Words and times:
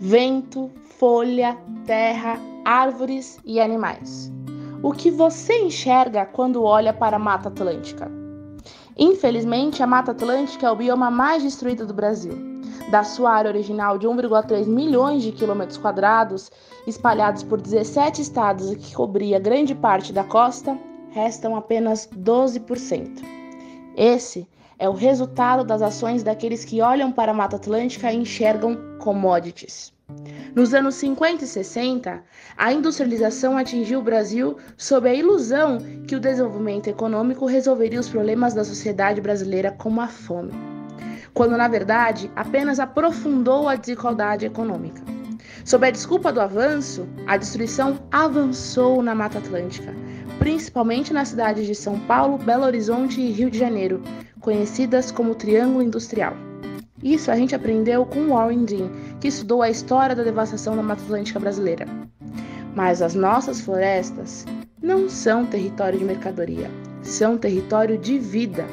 vento, 0.00 0.70
folha, 0.98 1.58
terra, 1.84 2.38
árvores 2.64 3.38
e 3.44 3.60
animais. 3.60 4.32
O 4.82 4.92
que 4.92 5.10
você 5.10 5.58
enxerga 5.58 6.24
quando 6.24 6.62
olha 6.62 6.92
para 6.92 7.16
a 7.16 7.18
Mata 7.18 7.48
Atlântica? 7.48 8.10
Infelizmente, 8.96 9.82
a 9.82 9.86
Mata 9.86 10.12
Atlântica 10.12 10.66
é 10.66 10.70
o 10.70 10.76
bioma 10.76 11.10
mais 11.10 11.42
destruído 11.42 11.84
do 11.84 11.94
Brasil. 11.94 12.32
Da 12.90 13.02
sua 13.02 13.32
área 13.32 13.50
original 13.50 13.98
de 13.98 14.06
1,3 14.06 14.66
milhões 14.66 15.22
de 15.22 15.32
quilômetros 15.32 15.78
quadrados, 15.78 16.50
espalhados 16.86 17.42
por 17.42 17.60
17 17.60 18.22
estados 18.22 18.70
e 18.70 18.76
que 18.76 18.94
cobria 18.94 19.38
grande 19.38 19.74
parte 19.74 20.12
da 20.12 20.24
costa, 20.24 20.78
restam 21.10 21.56
apenas 21.56 22.08
12%. 22.16 23.20
Esse 23.96 24.48
é 24.78 24.88
o 24.88 24.92
resultado 24.92 25.64
das 25.64 25.82
ações 25.82 26.22
daqueles 26.22 26.64
que 26.64 26.80
olham 26.80 27.10
para 27.10 27.32
a 27.32 27.34
Mata 27.34 27.56
Atlântica 27.56 28.12
e 28.12 28.16
enxergam 28.16 28.76
commodities. 28.98 29.92
Nos 30.54 30.72
anos 30.72 30.94
50 30.94 31.44
e 31.44 31.46
60, 31.46 32.22
a 32.56 32.72
industrialização 32.72 33.58
atingiu 33.58 33.98
o 33.98 34.02
Brasil 34.02 34.56
sob 34.76 35.08
a 35.08 35.14
ilusão 35.14 35.78
que 36.06 36.16
o 36.16 36.20
desenvolvimento 36.20 36.88
econômico 36.88 37.44
resolveria 37.44 38.00
os 38.00 38.08
problemas 38.08 38.54
da 38.54 38.64
sociedade 38.64 39.20
brasileira, 39.20 39.70
como 39.72 40.00
a 40.00 40.08
fome, 40.08 40.52
quando 41.34 41.56
na 41.56 41.68
verdade 41.68 42.30
apenas 42.34 42.80
aprofundou 42.80 43.68
a 43.68 43.74
desigualdade 43.74 44.46
econômica. 44.46 45.02
Sob 45.64 45.86
a 45.86 45.90
desculpa 45.90 46.32
do 46.32 46.40
avanço, 46.40 47.06
a 47.26 47.36
destruição 47.36 47.98
avançou 48.10 49.02
na 49.02 49.14
Mata 49.14 49.38
Atlântica, 49.38 49.94
principalmente 50.38 51.12
nas 51.12 51.28
cidades 51.28 51.66
de 51.66 51.74
São 51.74 51.98
Paulo, 52.00 52.38
Belo 52.38 52.64
Horizonte 52.64 53.20
e 53.20 53.30
Rio 53.30 53.50
de 53.50 53.58
Janeiro, 53.58 54.02
conhecidas 54.40 55.10
como 55.10 55.34
Triângulo 55.34 55.82
Industrial. 55.82 56.34
Isso 57.02 57.30
a 57.30 57.36
gente 57.36 57.54
aprendeu 57.54 58.04
com 58.04 58.28
Warren 58.28 58.64
Dean, 58.64 58.90
que 59.20 59.28
estudou 59.28 59.62
a 59.62 59.70
história 59.70 60.16
da 60.16 60.22
devastação 60.22 60.74
da 60.74 60.82
Mata 60.82 61.02
Atlântica 61.02 61.38
brasileira. 61.38 61.86
Mas 62.74 63.00
as 63.02 63.14
nossas 63.14 63.60
florestas 63.60 64.44
não 64.82 65.08
são 65.08 65.46
território 65.46 65.98
de 65.98 66.04
mercadoria, 66.04 66.70
são 67.02 67.36
território 67.36 67.96
de 67.98 68.18
vida. 68.18 68.66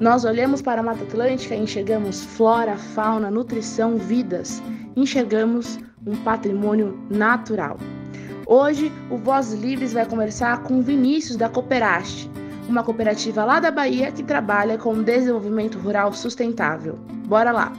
Nós 0.00 0.24
olhamos 0.24 0.62
para 0.62 0.80
a 0.80 0.84
Mata 0.84 1.04
Atlântica 1.04 1.54
e 1.54 1.60
enxergamos 1.60 2.22
flora, 2.22 2.76
fauna, 2.76 3.30
nutrição, 3.30 3.96
vidas. 3.96 4.62
Enxergamos 4.96 5.78
um 6.06 6.16
patrimônio 6.16 6.98
natural. 7.10 7.78
Hoje, 8.46 8.92
o 9.10 9.16
Vozes 9.16 9.58
Livres 9.58 9.94
vai 9.94 10.06
conversar 10.06 10.62
com 10.64 10.82
Vinícius 10.82 11.36
da 11.36 11.48
Cooperaste, 11.48 12.30
uma 12.68 12.84
cooperativa 12.84 13.42
lá 13.42 13.58
da 13.58 13.70
Bahia 13.70 14.12
que 14.12 14.22
trabalha 14.22 14.76
com 14.76 15.02
desenvolvimento 15.02 15.78
rural 15.78 16.12
sustentável. 16.12 16.96
Bora 17.26 17.52
lá! 17.52 17.72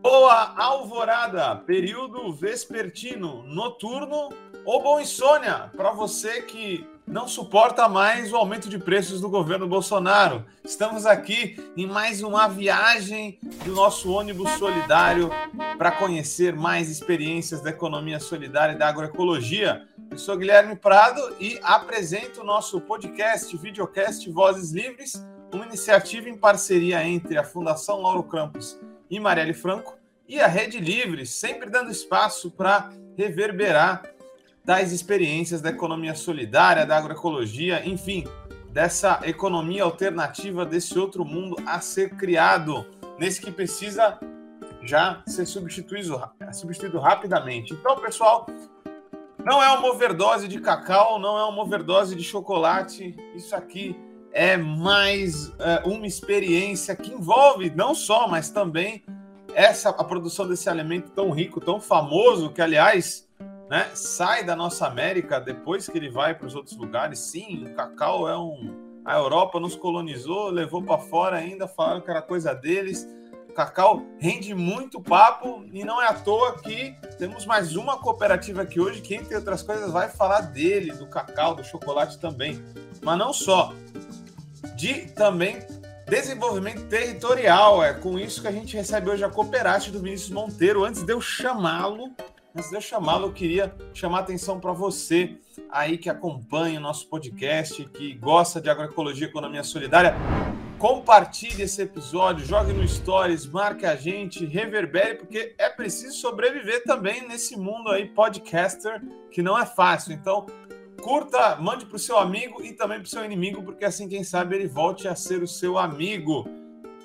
Boa 0.00 0.54
alvorada, 0.56 1.56
período 1.56 2.32
vespertino, 2.32 3.42
noturno 3.42 4.28
ou 4.64 4.82
bom 4.82 5.00
insônia 5.00 5.70
para 5.76 5.90
você 5.90 6.42
que 6.42 6.86
não 7.08 7.26
suporta 7.26 7.88
mais 7.88 8.32
o 8.32 8.36
aumento 8.36 8.68
de 8.68 8.78
preços 8.78 9.20
do 9.20 9.30
governo 9.30 9.66
Bolsonaro. 9.66 10.44
Estamos 10.62 11.06
aqui 11.06 11.56
em 11.74 11.86
mais 11.86 12.22
uma 12.22 12.46
viagem 12.48 13.38
do 13.64 13.72
nosso 13.72 14.12
ônibus 14.12 14.50
solidário 14.52 15.30
para 15.78 15.90
conhecer 15.90 16.54
mais 16.54 16.90
experiências 16.90 17.62
da 17.62 17.70
economia 17.70 18.20
solidária 18.20 18.74
e 18.74 18.78
da 18.78 18.88
agroecologia. 18.88 19.88
Eu 20.10 20.18
sou 20.18 20.36
Guilherme 20.36 20.76
Prado 20.76 21.34
e 21.40 21.58
apresento 21.62 22.42
o 22.42 22.44
nosso 22.44 22.78
podcast, 22.80 23.56
videocast 23.56 24.30
Vozes 24.30 24.70
Livres, 24.70 25.24
uma 25.52 25.64
iniciativa 25.64 26.28
em 26.28 26.36
parceria 26.36 27.02
entre 27.02 27.38
a 27.38 27.44
Fundação 27.44 28.02
Lauro 28.02 28.22
Campos 28.22 28.78
e 29.10 29.18
Marielle 29.18 29.54
Franco 29.54 29.96
e 30.28 30.38
a 30.38 30.46
Rede 30.46 30.78
Livre, 30.78 31.24
sempre 31.24 31.70
dando 31.70 31.90
espaço 31.90 32.50
para 32.50 32.92
reverberar 33.16 34.02
das 34.68 34.92
experiências 34.92 35.62
da 35.62 35.70
economia 35.70 36.14
solidária, 36.14 36.84
da 36.84 36.98
agroecologia, 36.98 37.88
enfim, 37.88 38.24
dessa 38.70 39.18
economia 39.24 39.82
alternativa, 39.82 40.66
desse 40.66 40.98
outro 40.98 41.24
mundo 41.24 41.56
a 41.64 41.80
ser 41.80 42.10
criado, 42.16 42.84
nesse 43.18 43.40
que 43.40 43.50
precisa 43.50 44.20
já 44.82 45.22
ser 45.26 45.46
substituído, 45.46 46.20
substituído 46.52 46.98
rapidamente. 46.98 47.72
Então, 47.72 47.96
pessoal, 47.96 48.46
não 49.42 49.62
é 49.62 49.70
uma 49.70 49.88
overdose 49.88 50.46
de 50.46 50.60
cacau, 50.60 51.18
não 51.18 51.38
é 51.38 51.44
uma 51.44 51.62
overdose 51.62 52.14
de 52.14 52.22
chocolate, 52.22 53.16
isso 53.34 53.56
aqui 53.56 53.98
é 54.32 54.58
mais 54.58 55.50
é, 55.60 55.80
uma 55.86 56.06
experiência 56.06 56.94
que 56.94 57.10
envolve 57.10 57.72
não 57.74 57.94
só, 57.94 58.28
mas 58.28 58.50
também 58.50 59.02
essa 59.54 59.88
a 59.88 60.04
produção 60.04 60.46
desse 60.46 60.68
alimento 60.68 61.10
tão 61.12 61.30
rico, 61.30 61.58
tão 61.58 61.80
famoso, 61.80 62.50
que 62.50 62.60
aliás 62.60 63.27
né, 63.68 63.90
sai 63.94 64.44
da 64.44 64.56
nossa 64.56 64.86
América 64.86 65.40
depois 65.40 65.88
que 65.88 65.96
ele 65.96 66.10
vai 66.10 66.34
para 66.34 66.46
os 66.46 66.54
outros 66.54 66.76
lugares. 66.76 67.18
Sim, 67.18 67.64
o 67.64 67.74
cacau 67.74 68.28
é 68.28 68.36
um. 68.36 68.88
A 69.04 69.16
Europa 69.16 69.58
nos 69.60 69.74
colonizou, 69.74 70.50
levou 70.50 70.82
para 70.82 70.98
fora 70.98 71.36
ainda, 71.36 71.66
falaram 71.66 72.00
que 72.00 72.10
era 72.10 72.22
coisa 72.22 72.54
deles. 72.54 73.06
O 73.48 73.52
cacau 73.52 74.02
rende 74.18 74.54
muito 74.54 75.00
papo 75.00 75.64
e 75.72 75.84
não 75.84 76.00
é 76.00 76.06
à 76.06 76.14
toa 76.14 76.58
que 76.58 76.94
temos 77.18 77.44
mais 77.46 77.74
uma 77.74 77.98
cooperativa 77.98 78.62
aqui 78.62 78.78
hoje 78.78 79.00
que, 79.00 79.14
entre 79.14 79.34
outras 79.34 79.62
coisas, 79.62 79.90
vai 79.90 80.08
falar 80.08 80.42
dele, 80.42 80.92
do 80.92 81.06
cacau, 81.06 81.54
do 81.54 81.64
chocolate 81.64 82.18
também. 82.18 82.62
Mas 83.02 83.18
não 83.18 83.32
só. 83.32 83.72
De 84.76 85.10
também 85.12 85.58
desenvolvimento 86.08 86.86
territorial. 86.88 87.82
É 87.82 87.92
com 87.92 88.18
isso 88.18 88.40
que 88.40 88.48
a 88.48 88.52
gente 88.52 88.76
recebe 88.76 89.10
hoje 89.10 89.24
a 89.24 89.28
Cooperate 89.28 89.90
do 89.90 90.00
Vinícius 90.00 90.30
Monteiro. 90.30 90.84
Antes 90.84 91.02
de 91.02 91.12
eu 91.12 91.20
chamá-lo, 91.20 92.12
Antes 92.58 92.70
de 92.70 92.76
eu 92.76 92.80
chamá-lo, 92.80 93.28
eu 93.28 93.32
queria 93.32 93.72
chamar 93.94 94.18
a 94.18 94.20
atenção 94.22 94.58
para 94.58 94.72
você 94.72 95.36
aí 95.70 95.96
que 95.96 96.10
acompanha 96.10 96.80
o 96.80 96.82
nosso 96.82 97.06
podcast, 97.06 97.84
que 97.90 98.14
gosta 98.14 98.60
de 98.60 98.68
agroecologia 98.68 99.28
e 99.28 99.30
economia 99.30 99.62
solidária. 99.62 100.16
Compartilhe 100.76 101.62
esse 101.62 101.80
episódio, 101.80 102.44
jogue 102.44 102.72
no 102.72 102.86
Stories, 102.88 103.46
marque 103.46 103.86
a 103.86 103.94
gente, 103.94 104.44
reverbere, 104.44 105.14
porque 105.14 105.54
é 105.56 105.68
preciso 105.68 106.16
sobreviver 106.16 106.82
também 106.82 107.28
nesse 107.28 107.56
mundo 107.56 107.90
aí 107.90 108.06
podcaster, 108.06 109.00
que 109.30 109.40
não 109.40 109.56
é 109.56 109.64
fácil. 109.64 110.12
Então, 110.12 110.44
curta, 111.00 111.54
mande 111.60 111.86
para 111.86 111.94
o 111.94 112.00
seu 112.00 112.18
amigo 112.18 112.60
e 112.60 112.72
também 112.72 112.98
para 112.98 113.06
o 113.06 113.08
seu 113.08 113.24
inimigo, 113.24 113.62
porque 113.62 113.84
assim, 113.84 114.08
quem 114.08 114.24
sabe, 114.24 114.56
ele 114.56 114.66
volte 114.66 115.06
a 115.06 115.14
ser 115.14 115.44
o 115.44 115.46
seu 115.46 115.78
amigo. 115.78 116.44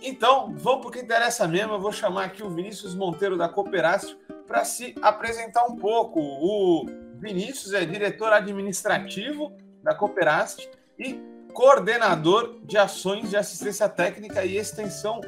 Então, 0.02 0.52
vamos 0.58 0.80
para 0.80 0.88
o 0.88 0.92
que 0.92 1.00
interessa 1.00 1.48
mesmo. 1.48 1.74
Eu 1.74 1.80
vou 1.80 1.92
chamar 1.92 2.26
aqui 2.26 2.42
o 2.42 2.50
Vinícius 2.50 2.96
Monteiro 2.96 3.38
da 3.38 3.48
Cooperácio 3.48 4.18
para 4.54 4.66
se 4.66 4.94
apresentar 5.02 5.66
um 5.66 5.76
pouco. 5.76 6.20
O 6.20 6.86
Vinícius 7.16 7.74
é 7.74 7.84
diretor 7.84 8.32
administrativo 8.32 9.52
da 9.82 9.96
Cooperast 9.96 10.70
e 11.00 11.20
coordenador 11.52 12.60
de 12.64 12.78
ações 12.78 13.32
de 13.32 13.36
assistência 13.36 13.90
técnica 13.90 14.46
e 14.46 14.56
extensão 14.56 15.22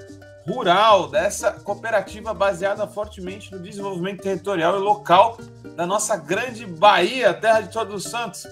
rural 0.47 1.07
dessa 1.09 1.53
cooperativa 1.53 2.35
baseada 2.35 2.87
fortemente 2.87 3.51
no 3.51 3.59
desenvolvimento 3.59 4.21
territorial 4.21 4.77
e 4.77 4.79
local 4.79 5.39
da 5.75 5.87
nossa 5.87 6.15
grande 6.15 6.67
Bahia, 6.67 7.33
terra 7.33 7.61
de 7.61 7.73
Todos 7.73 8.05
os 8.05 8.11
Santos. 8.11 8.45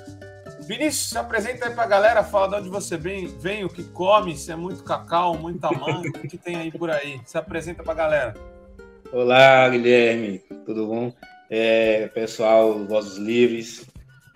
Vinícius, 0.62 1.10
se 1.10 1.18
apresenta 1.20 1.68
aí 1.68 1.76
para 1.76 1.84
a 1.84 1.88
galera, 1.88 2.24
fala 2.24 2.48
de 2.48 2.56
onde 2.56 2.70
você 2.70 2.98
vem, 2.98 3.28
vem, 3.28 3.64
o 3.64 3.70
que 3.70 3.84
come, 3.84 4.36
se 4.36 4.52
é 4.52 4.56
muito 4.56 4.84
cacau, 4.84 5.38
muita 5.38 5.70
manga, 5.72 6.10
o 6.10 6.28
que 6.28 6.38
tem 6.38 6.56
aí 6.56 6.72
por 6.72 6.90
aí. 6.90 7.22
Se 7.26 7.38
apresenta 7.38 7.84
para 7.84 7.92
a 7.92 7.96
galera. 7.96 8.53
Olá, 9.14 9.70
Guilherme, 9.70 10.42
tudo 10.66 10.88
bom? 10.88 11.14
É, 11.48 12.08
pessoal, 12.08 12.84
Vozes 12.86 13.18
Livres, 13.18 13.86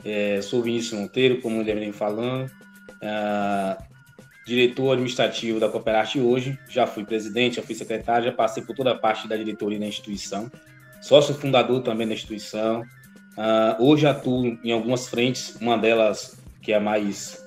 é, 0.06 0.40
sou 0.40 0.62
Vinícius 0.62 1.00
Monteiro, 1.00 1.42
como 1.42 1.56
o 1.56 1.60
Guilherme 1.62 1.82
vem 1.82 1.92
falando, 1.92 2.48
é, 3.02 3.78
diretor 4.46 4.92
administrativo 4.92 5.60
da 5.60 5.68
Cooperarte 5.68 6.20
hoje, 6.20 6.60
já 6.70 6.86
fui 6.86 7.04
presidente, 7.04 7.56
já 7.56 7.64
fui 7.64 7.74
secretário, 7.74 8.26
já 8.26 8.32
passei 8.32 8.62
por 8.62 8.76
toda 8.76 8.92
a 8.92 8.96
parte 8.96 9.28
da 9.28 9.36
diretoria 9.36 9.80
da 9.80 9.88
instituição, 9.88 10.48
sócio 11.02 11.34
fundador 11.34 11.82
também 11.82 12.08
da 12.08 12.14
instituição, 12.14 12.84
é, 13.36 13.82
hoje 13.82 14.06
atuo 14.06 14.60
em 14.64 14.72
algumas 14.72 15.08
frentes, 15.08 15.56
uma 15.60 15.76
delas 15.76 16.38
que 16.62 16.72
é 16.72 16.80
mais 16.80 17.44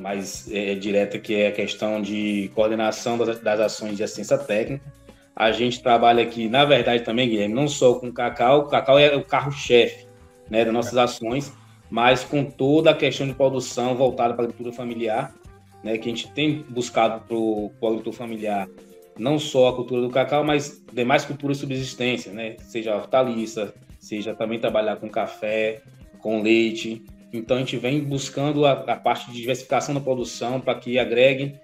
mais 0.00 0.52
é, 0.52 0.74
direta, 0.74 1.18
que 1.18 1.34
é 1.34 1.48
a 1.48 1.52
questão 1.52 2.02
de 2.02 2.50
coordenação 2.54 3.16
das, 3.16 3.38
das 3.38 3.58
ações 3.58 3.96
de 3.96 4.02
assistência 4.02 4.36
técnica, 4.36 4.84
a 5.38 5.52
gente 5.52 5.80
trabalha 5.80 6.24
aqui, 6.24 6.48
na 6.48 6.64
verdade, 6.64 7.04
também, 7.04 7.28
Guilherme, 7.28 7.54
não 7.54 7.68
só 7.68 7.94
com 7.94 8.10
cacau, 8.12 8.62
o 8.62 8.66
cacau 8.66 8.98
é 8.98 9.14
o 9.14 9.24
carro-chefe 9.24 10.04
né, 10.50 10.64
das 10.64 10.74
nossas 10.74 10.96
ações, 10.96 11.52
mas 11.88 12.24
com 12.24 12.44
toda 12.44 12.90
a 12.90 12.94
questão 12.94 13.24
de 13.24 13.34
produção 13.34 13.94
voltada 13.94 14.34
para 14.34 14.42
a 14.42 14.46
agricultura 14.46 14.74
familiar, 14.74 15.32
né, 15.84 15.96
que 15.96 16.08
a 16.08 16.12
gente 16.12 16.28
tem 16.32 16.64
buscado 16.68 17.24
para 17.24 17.36
o 17.36 17.70
agricultor 17.80 18.12
familiar, 18.12 18.68
não 19.16 19.38
só 19.38 19.68
a 19.68 19.76
cultura 19.76 20.02
do 20.02 20.10
cacau, 20.10 20.42
mas 20.42 20.84
demais 20.92 21.24
culturas 21.24 21.58
de 21.58 21.60
subsistência, 21.60 22.32
né, 22.32 22.56
seja 22.58 22.96
hortaliça, 22.96 23.72
seja 24.00 24.34
também 24.34 24.58
trabalhar 24.58 24.96
com 24.96 25.08
café, 25.08 25.82
com 26.18 26.42
leite. 26.42 27.04
Então, 27.32 27.58
a 27.58 27.60
gente 27.60 27.76
vem 27.76 28.00
buscando 28.00 28.66
a, 28.66 28.72
a 28.72 28.96
parte 28.96 29.30
de 29.30 29.40
diversificação 29.40 29.94
da 29.94 30.00
produção 30.00 30.60
para 30.60 30.74
que 30.74 30.98
agregue 30.98 31.54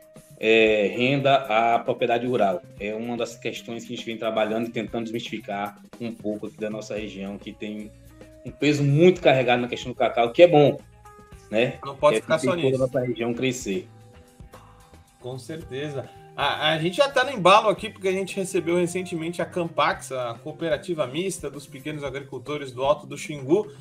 é, 0.47 0.89
renda 0.89 1.37
à 1.37 1.79
propriedade 1.79 2.27
rural. 2.27 2.61
É 2.79 2.95
uma 2.95 3.17
das 3.17 3.35
questões 3.35 3.87
que 3.87 3.95
a 3.95 3.97
gente 3.97 4.05
vem 4.05 4.19
trabalhando 4.19 4.69
e 4.69 4.71
tentando 4.71 5.05
desmistificar 5.05 5.81
um 5.99 6.13
pouco 6.13 6.49
aqui 6.49 6.59
da 6.59 6.69
nossa 6.69 6.95
região, 6.95 7.39
que 7.39 7.51
tem 7.51 7.91
um 8.45 8.51
peso 8.51 8.85
muito 8.85 9.23
carregado 9.23 9.63
na 9.63 9.69
questão 9.69 9.93
do 9.93 9.97
cacau, 9.97 10.31
que 10.33 10.43
é 10.43 10.47
bom, 10.47 10.79
né? 11.51 11.79
Não 11.83 11.97
pode 11.97 12.19
é 12.19 12.21
ficar 12.21 12.39
só 12.39 12.55
nisso. 12.55 12.73
Toda 12.73 12.77
a 12.77 12.87
nossa 12.87 13.01
região 13.01 13.33
crescer. 13.33 13.89
Com 15.19 15.39
certeza. 15.39 16.11
A, 16.37 16.73
a 16.73 16.79
gente 16.79 16.99
já 16.99 17.07
está 17.07 17.25
no 17.25 17.31
embalo 17.31 17.71
aqui, 17.71 17.89
porque 17.89 18.09
a 18.09 18.13
gente 18.13 18.37
recebeu 18.37 18.77
recentemente 18.77 19.41
a 19.41 19.47
Campax, 19.47 20.13
a 20.13 20.35
cooperativa 20.35 21.07
mista 21.07 21.49
dos 21.49 21.67
pequenos 21.67 22.05
agricultores 22.05 22.71
do 22.71 22.85
Alto 22.85 23.07
do 23.07 23.17
Xingu, 23.17 23.73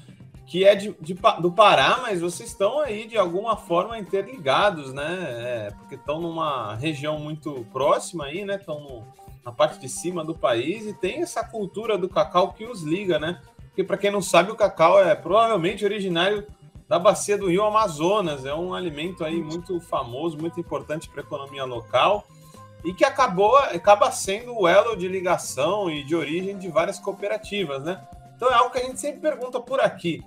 que 0.46 0.66
é 0.66 0.76
de, 0.76 0.96
de, 1.00 1.18
do 1.40 1.52
Pará, 1.52 2.00
mas 2.02 2.22
vocês 2.22 2.50
estão 2.50 2.80
aí 2.80 3.08
de 3.08 3.18
alguma 3.18 3.56
forma 3.56 3.98
interligados, 3.98 4.94
né? 4.94 5.18
É, 5.20 5.72
porque 5.72 5.96
estão 5.96 6.20
numa 6.20 6.76
região 6.76 7.18
muito 7.18 7.66
próxima 7.72 8.26
aí, 8.26 8.44
né? 8.44 8.56
Estão 8.56 9.06
na 9.46 9.52
parte 9.52 9.80
de 9.80 9.90
cima 9.90 10.24
do 10.24 10.36
país 10.36 10.86
e 10.86 10.94
tem 10.94 11.22
essa 11.22 11.44
cultura 11.44 11.98
do 11.98 12.10
cacau 12.10 12.54
que 12.54 12.66
os 12.66 12.82
liga, 12.82 13.20
né? 13.20 13.42
Porque 13.68 13.84
para 13.84 13.98
quem 13.98 14.12
não 14.12 14.22
sabe, 14.22 14.52
o 14.52 14.56
cacau 14.56 15.02
é 15.02 15.16
provavelmente 15.16 15.84
originário 15.84 16.46
da 16.88 17.00
bacia 17.00 17.38
do 17.38 17.50
Rio 17.50 17.64
Amazonas, 17.64 18.46
é 18.46 18.54
um 18.54 18.74
alimento 18.74 19.24
aí 19.24 19.42
muito 19.42 19.80
famoso, 19.80 20.38
muito 20.38 20.60
importante 20.60 21.10
para 21.10 21.22
a 21.22 21.24
economia 21.24 21.64
local 21.64 22.26
e 22.84 22.94
que 22.94 23.06
acabou 23.06 23.58
acaba 23.58 24.12
sendo 24.12 24.56
o 24.60 24.68
elo 24.68 24.96
de 24.96 25.08
ligação 25.08 25.90
e 25.90 26.04
de 26.04 26.16
origem 26.16 26.58
de 26.58 26.68
várias 26.68 27.00
cooperativas, 27.00 27.84
né? 27.84 28.06
Então 28.36 28.50
é 28.50 28.54
algo 28.54 28.72
que 28.72 28.80
a 28.80 28.84
gente 28.84 29.00
sempre 29.00 29.22
pergunta 29.22 29.60
por 29.60 29.80
aqui. 29.80 30.24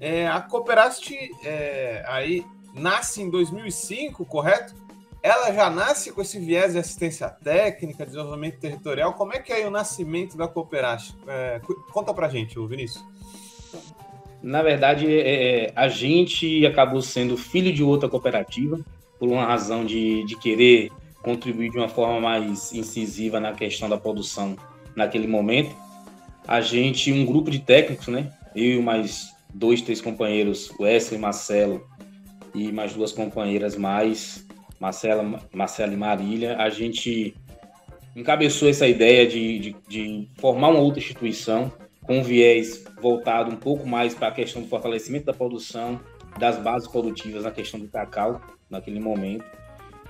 É, 0.00 0.26
a 0.28 0.40
Cooperast 0.40 1.10
é, 1.44 2.04
aí 2.06 2.44
nasce 2.74 3.22
em 3.22 3.30
2005, 3.30 4.24
correto? 4.24 4.74
Ela 5.20 5.52
já 5.52 5.68
nasce 5.68 6.12
com 6.12 6.22
esse 6.22 6.38
viés 6.38 6.72
de 6.72 6.78
assistência 6.78 7.28
técnica, 7.28 8.06
desenvolvimento 8.06 8.60
territorial. 8.60 9.14
Como 9.14 9.34
é 9.34 9.40
que 9.40 9.52
é 9.52 9.66
o 9.66 9.70
nascimento 9.70 10.36
da 10.36 10.46
Cooperast? 10.46 11.14
É, 11.26 11.60
conta 11.92 12.14
pra 12.14 12.28
gente, 12.28 12.58
Vinícius. 12.66 13.04
Na 14.40 14.62
verdade, 14.62 15.06
é, 15.12 15.64
é, 15.64 15.72
a 15.74 15.88
gente 15.88 16.64
acabou 16.64 17.02
sendo 17.02 17.36
filho 17.36 17.72
de 17.72 17.82
outra 17.82 18.08
cooperativa, 18.08 18.78
por 19.18 19.28
uma 19.28 19.44
razão 19.44 19.84
de, 19.84 20.24
de 20.24 20.36
querer 20.38 20.92
contribuir 21.22 21.70
de 21.70 21.78
uma 21.78 21.88
forma 21.88 22.20
mais 22.20 22.72
incisiva 22.72 23.40
na 23.40 23.52
questão 23.52 23.88
da 23.88 23.98
produção 23.98 24.56
naquele 24.94 25.26
momento. 25.26 25.74
A 26.46 26.60
gente, 26.60 27.12
um 27.12 27.26
grupo 27.26 27.50
de 27.50 27.58
técnicos, 27.58 28.06
né? 28.06 28.32
Eu 28.54 28.78
e 28.78 28.82
mais 28.82 29.36
dois, 29.52 29.82
três 29.82 30.00
companheiros, 30.00 30.72
Wesley, 30.78 31.20
Marcelo 31.20 31.86
e 32.54 32.72
mais 32.72 32.94
duas 32.94 33.12
companheiras 33.12 33.76
mais, 33.76 34.46
Marcela, 34.80 35.40
Marcela 35.52 35.92
e 35.92 35.96
Marília, 35.96 36.56
a 36.56 36.70
gente 36.70 37.34
encabeçou 38.14 38.68
essa 38.68 38.86
ideia 38.86 39.26
de, 39.26 39.58
de, 39.58 39.76
de 39.88 40.28
formar 40.38 40.70
uma 40.70 40.80
outra 40.80 41.00
instituição 41.00 41.72
com 42.02 42.18
um 42.18 42.22
viés 42.22 42.84
voltado 43.00 43.50
um 43.50 43.56
pouco 43.56 43.86
mais 43.86 44.14
para 44.14 44.28
a 44.28 44.32
questão 44.32 44.62
do 44.62 44.68
fortalecimento 44.68 45.26
da 45.26 45.34
produção, 45.34 46.00
das 46.38 46.58
bases 46.58 46.88
produtivas 46.88 47.44
na 47.44 47.50
questão 47.50 47.78
do 47.78 47.88
cacau, 47.88 48.40
naquele 48.70 48.98
momento. 48.98 49.44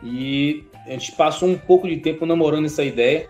E 0.02 0.64
a 0.87 0.91
gente 0.91 1.12
passou 1.12 1.49
um 1.49 1.58
pouco 1.58 1.88
de 1.88 1.96
tempo 1.96 2.25
namorando 2.25 2.67
essa 2.67 2.84
ideia, 2.84 3.29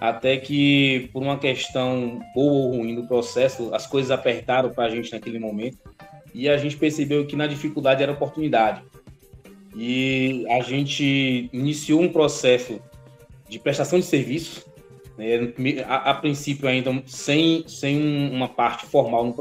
até 0.00 0.36
que, 0.36 1.10
por 1.12 1.22
uma 1.22 1.38
questão 1.38 2.20
boa 2.34 2.52
ou 2.52 2.76
ruim 2.76 2.94
do 2.94 3.06
processo, 3.06 3.74
as 3.74 3.86
coisas 3.86 4.10
apertaram 4.10 4.70
para 4.70 4.84
a 4.84 4.90
gente 4.90 5.12
naquele 5.12 5.38
momento. 5.38 5.78
E 6.32 6.48
a 6.48 6.56
gente 6.56 6.76
percebeu 6.76 7.26
que 7.26 7.34
na 7.34 7.46
dificuldade 7.46 8.02
era 8.02 8.12
oportunidade. 8.12 8.82
E 9.76 10.46
a 10.50 10.60
gente 10.60 11.48
iniciou 11.52 12.00
um 12.00 12.12
processo 12.12 12.80
de 13.48 13.58
prestação 13.58 13.98
de 13.98 14.04
serviços, 14.04 14.66
né, 15.16 15.52
a, 15.86 16.10
a, 16.10 16.14
princípio 16.14 16.68
ainda 16.68 17.02
sem, 17.06 17.64
sem 17.66 18.30
uma 18.30 18.48
parte 18.48 18.86
formal 18.86 19.34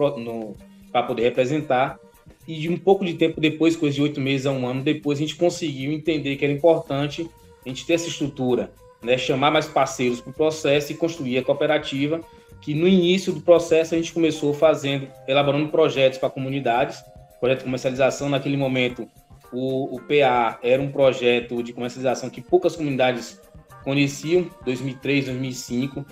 para 0.91 1.03
poder 1.03 1.23
representar, 1.23 1.99
e 2.47 2.55
de 2.59 2.69
um 2.69 2.77
pouco 2.77 3.05
de 3.05 3.13
tempo 3.13 3.41
depois, 3.41 3.75
coisa 3.75 3.95
de 3.95 4.01
oito 4.01 4.21
meses 4.21 4.45
a 4.45 4.51
um 4.51 4.65
ano 4.65 4.81
depois, 4.81 5.19
a 5.19 5.21
gente 5.21 5.35
conseguiu 5.35 5.91
entender 5.91 6.37
que 6.37 6.45
era 6.45 6.53
importante 6.53 7.29
a 7.65 7.69
gente 7.69 7.85
ter 7.85 7.93
essa 7.93 8.07
estrutura 8.07 8.71
né, 9.03 9.17
chamar 9.17 9.51
mais 9.51 9.67
parceiros 9.67 10.21
para 10.21 10.31
o 10.31 10.33
processo 10.33 10.91
e 10.91 10.95
construir 10.95 11.37
a 11.37 11.43
cooperativa, 11.43 12.21
que 12.61 12.73
no 12.73 12.87
início 12.87 13.31
do 13.31 13.41
processo 13.41 13.93
a 13.93 13.97
gente 13.97 14.13
começou 14.13 14.53
fazendo, 14.53 15.07
elaborando 15.27 15.69
projetos 15.69 16.17
para 16.17 16.29
comunidades, 16.29 17.03
projeto 17.39 17.59
de 17.59 17.65
comercialização, 17.65 18.29
naquele 18.29 18.57
momento 18.57 19.07
o, 19.51 19.95
o 19.95 20.01
PA 20.01 20.59
era 20.61 20.81
um 20.81 20.91
projeto 20.91 21.61
de 21.63 21.73
comercialização 21.73 22.29
que 22.29 22.41
poucas 22.41 22.75
comunidades 22.75 23.39
conheciam, 23.83 24.49
2003, 24.65 25.25
2005, 25.25 26.05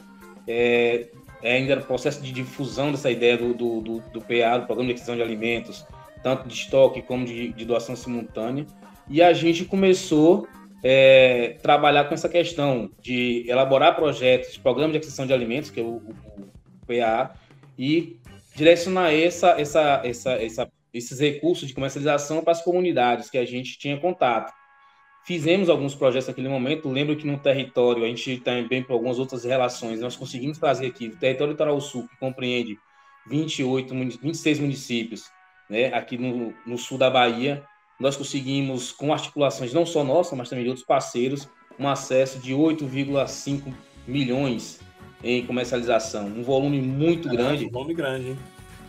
é, 0.47 1.07
ainda 1.43 1.73
era 1.73 1.81
processo 1.81 2.21
de 2.21 2.31
difusão 2.31 2.91
dessa 2.91 3.11
ideia 3.11 3.37
do, 3.37 3.53
do, 3.53 3.81
do, 3.81 3.99
do 4.11 4.21
PA, 4.21 4.57
do 4.57 4.65
Programa 4.65 4.85
de 4.85 4.91
Aquisição 4.91 5.15
de 5.15 5.21
Alimentos, 5.21 5.85
tanto 6.23 6.47
de 6.47 6.53
estoque 6.53 7.01
como 7.01 7.25
de, 7.25 7.51
de 7.51 7.65
doação 7.65 7.95
simultânea, 7.95 8.65
e 9.09 9.21
a 9.21 9.33
gente 9.33 9.65
começou 9.65 10.47
é, 10.87 11.57
trabalhar 11.63 12.03
com 12.03 12.13
essa 12.13 12.29
questão 12.29 12.91
de 13.01 13.43
elaborar 13.47 13.95
projetos, 13.95 14.53
de 14.53 14.59
programa 14.59 14.91
de 14.91 14.99
aquisição 14.99 15.25
de 15.25 15.33
alimentos, 15.33 15.71
que 15.71 15.79
é 15.79 15.83
o, 15.83 15.95
o, 15.95 16.15
o 16.37 16.85
PA, 16.85 17.33
e 17.75 18.19
direcionar 18.55 19.11
essa, 19.11 19.59
essa, 19.59 20.01
essa, 20.03 20.33
essa, 20.33 20.71
esses 20.93 21.19
recursos 21.19 21.67
de 21.67 21.73
comercialização 21.73 22.43
para 22.43 22.51
as 22.51 22.61
comunidades 22.61 23.31
que 23.31 23.37
a 23.39 23.45
gente 23.45 23.79
tinha 23.79 23.99
contato. 23.99 24.53
Fizemos 25.25 25.69
alguns 25.69 25.95
projetos 25.95 26.27
naquele 26.27 26.49
momento. 26.49 26.87
Lembro 26.87 27.15
que 27.15 27.25
no 27.25 27.39
território, 27.39 28.03
a 28.03 28.07
gente 28.07 28.37
também 28.41 28.83
por 28.83 28.93
algumas 28.93 29.17
outras 29.17 29.43
relações, 29.43 29.99
nós 29.99 30.15
conseguimos 30.15 30.59
trazer 30.59 30.85
aqui 30.85 31.07
o 31.07 31.17
território 31.17 31.53
litoral 31.53 31.81
sul, 31.81 32.07
que 32.07 32.15
compreende 32.19 32.77
28, 33.27 33.91
26 34.21 34.59
municípios, 34.59 35.23
né, 35.67 35.87
aqui 35.87 36.15
no, 36.15 36.53
no 36.63 36.77
sul 36.77 36.99
da 36.99 37.09
Bahia, 37.09 37.65
nós 37.99 38.15
conseguimos, 38.15 38.91
com 38.91 39.13
articulações 39.13 39.73
não 39.73 39.85
só 39.85 40.03
nossas, 40.03 40.37
mas 40.37 40.49
também 40.49 40.63
de 40.63 40.69
outros 40.69 40.85
parceiros, 40.85 41.47
um 41.79 41.87
acesso 41.87 42.39
de 42.39 42.53
8,5 42.53 43.73
milhões 44.07 44.79
em 45.23 45.45
comercialização, 45.45 46.27
um 46.27 46.43
volume 46.43 46.81
muito 46.81 47.27
é, 47.29 47.31
grande. 47.31 47.65
Um 47.65 47.71
volume 47.71 47.93
grande, 47.93 48.29
hein? 48.29 48.37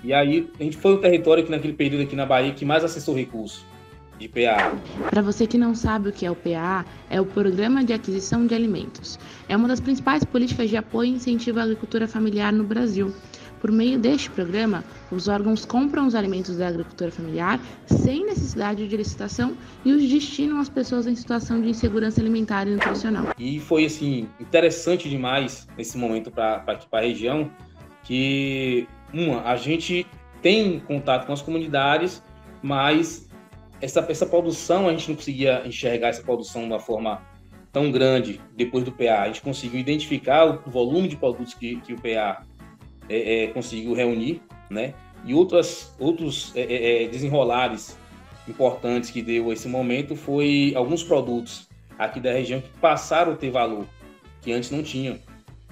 E 0.05 0.13
aí, 0.13 0.51
a 0.61 0.63
gente 0.63 0.77
foi 0.77 0.93
o 0.93 0.99
território 0.99 1.45
que 1.45 1.51
naquele 1.51 1.73
período 1.73 2.03
aqui 2.03 2.15
na 2.15 2.27
Bahia 2.27 2.53
que 2.53 2.65
mais 2.65 2.85
acessou 2.85 3.15
recursos 3.15 3.65
de 4.19 4.29
PA. 4.29 4.77
Para 5.11 5.23
você 5.23 5.47
que 5.47 5.59
não 5.59 5.75
sabe 5.75 6.09
o 6.09 6.13
que 6.13 6.25
é 6.25 6.31
o 6.31 6.37
PA, 6.37 6.85
é 7.11 7.21
o 7.21 7.27
Programa 7.27 7.85
de 7.85 7.93
Aquisição 7.93 8.47
de 8.47 8.55
Alimentos. 8.55 9.19
É 9.49 9.57
uma 9.57 9.69
das 9.69 9.81
principais 9.81 10.25
políticas 10.25 10.71
de 10.71 10.77
apoio 10.77 11.11
e 11.11 11.15
incentivo 11.15 11.59
à 11.59 11.63
agricultura 11.63 12.09
familiar 12.09 12.53
no 12.53 12.65
Brasil. 12.65 13.13
Por 13.67 13.73
meio 13.73 13.99
deste 13.99 14.31
programa, 14.31 14.85
os 15.11 15.27
órgãos 15.27 15.65
compram 15.65 16.07
os 16.07 16.15
alimentos 16.15 16.57
da 16.57 16.69
agricultura 16.69 17.11
familiar 17.11 17.59
sem 17.87 18.25
necessidade 18.25 18.87
de 18.87 18.97
licitação 18.97 19.57
e 19.85 19.91
os 19.91 20.09
destinam 20.09 20.61
às 20.61 20.69
pessoas 20.69 21.05
em 21.09 21.17
situação 21.17 21.61
de 21.61 21.71
insegurança 21.71 22.21
alimentar 22.21 22.69
e 22.69 22.77
nutricional. 22.77 23.35
E 23.37 23.59
foi 23.59 23.85
assim 23.85 24.29
interessante 24.39 25.11
demais 25.11 25.67
nesse 25.77 25.99
momento 25.99 26.31
para 26.31 26.65
a 26.93 27.01
região 27.01 27.51
que 28.05 28.87
uma 29.13 29.43
a 29.43 29.57
gente 29.57 30.07
tem 30.41 30.79
contato 30.79 31.27
com 31.27 31.33
as 31.33 31.43
comunidades, 31.43 32.23
mas 32.63 33.29
essa, 33.81 33.99
essa 34.09 34.27
produção 34.27 34.87
a 34.87 34.93
gente 34.93 35.09
não 35.09 35.17
conseguia 35.17 35.67
enxergar 35.67 36.11
essa 36.11 36.23
produção 36.23 36.63
de 36.63 36.69
uma 36.69 36.79
forma 36.79 37.21
tão 37.73 37.91
grande 37.91 38.41
depois 38.57 38.85
do 38.85 38.93
PA. 38.93 39.23
A 39.23 39.27
gente 39.27 39.43
conseguiu 39.43 39.81
identificar 39.81 40.45
o 40.65 40.71
volume 40.71 41.09
de 41.09 41.17
produtos 41.17 41.53
que, 41.53 41.81
que 41.81 41.95
o 41.95 41.97
PA 41.97 42.47
é, 43.09 43.45
é, 43.45 43.47
conseguiu 43.49 43.95
reunir, 43.95 44.43
né? 44.71 44.95
E 45.25 45.35
outras, 45.35 45.95
outros 45.99 46.53
é, 46.55 46.61
é, 46.61 47.05
é, 47.05 47.09
desenrolares 47.09 47.97
importantes 48.49 49.11
que 49.11 49.23
deu 49.23 49.53
esse 49.53 49.69
momento 49.69 50.15
foi 50.15 50.73
alguns 50.77 51.03
produtos 51.03 51.69
aqui 51.99 52.21
da 52.21 52.33
região 52.33 52.61
que 52.61 52.69
passaram 52.81 53.33
a 53.33 53.37
ter 53.37 53.51
valor, 53.51 53.87
que 54.43 54.53
antes 54.53 54.71
não 54.71 54.83
tinham, 54.83 55.19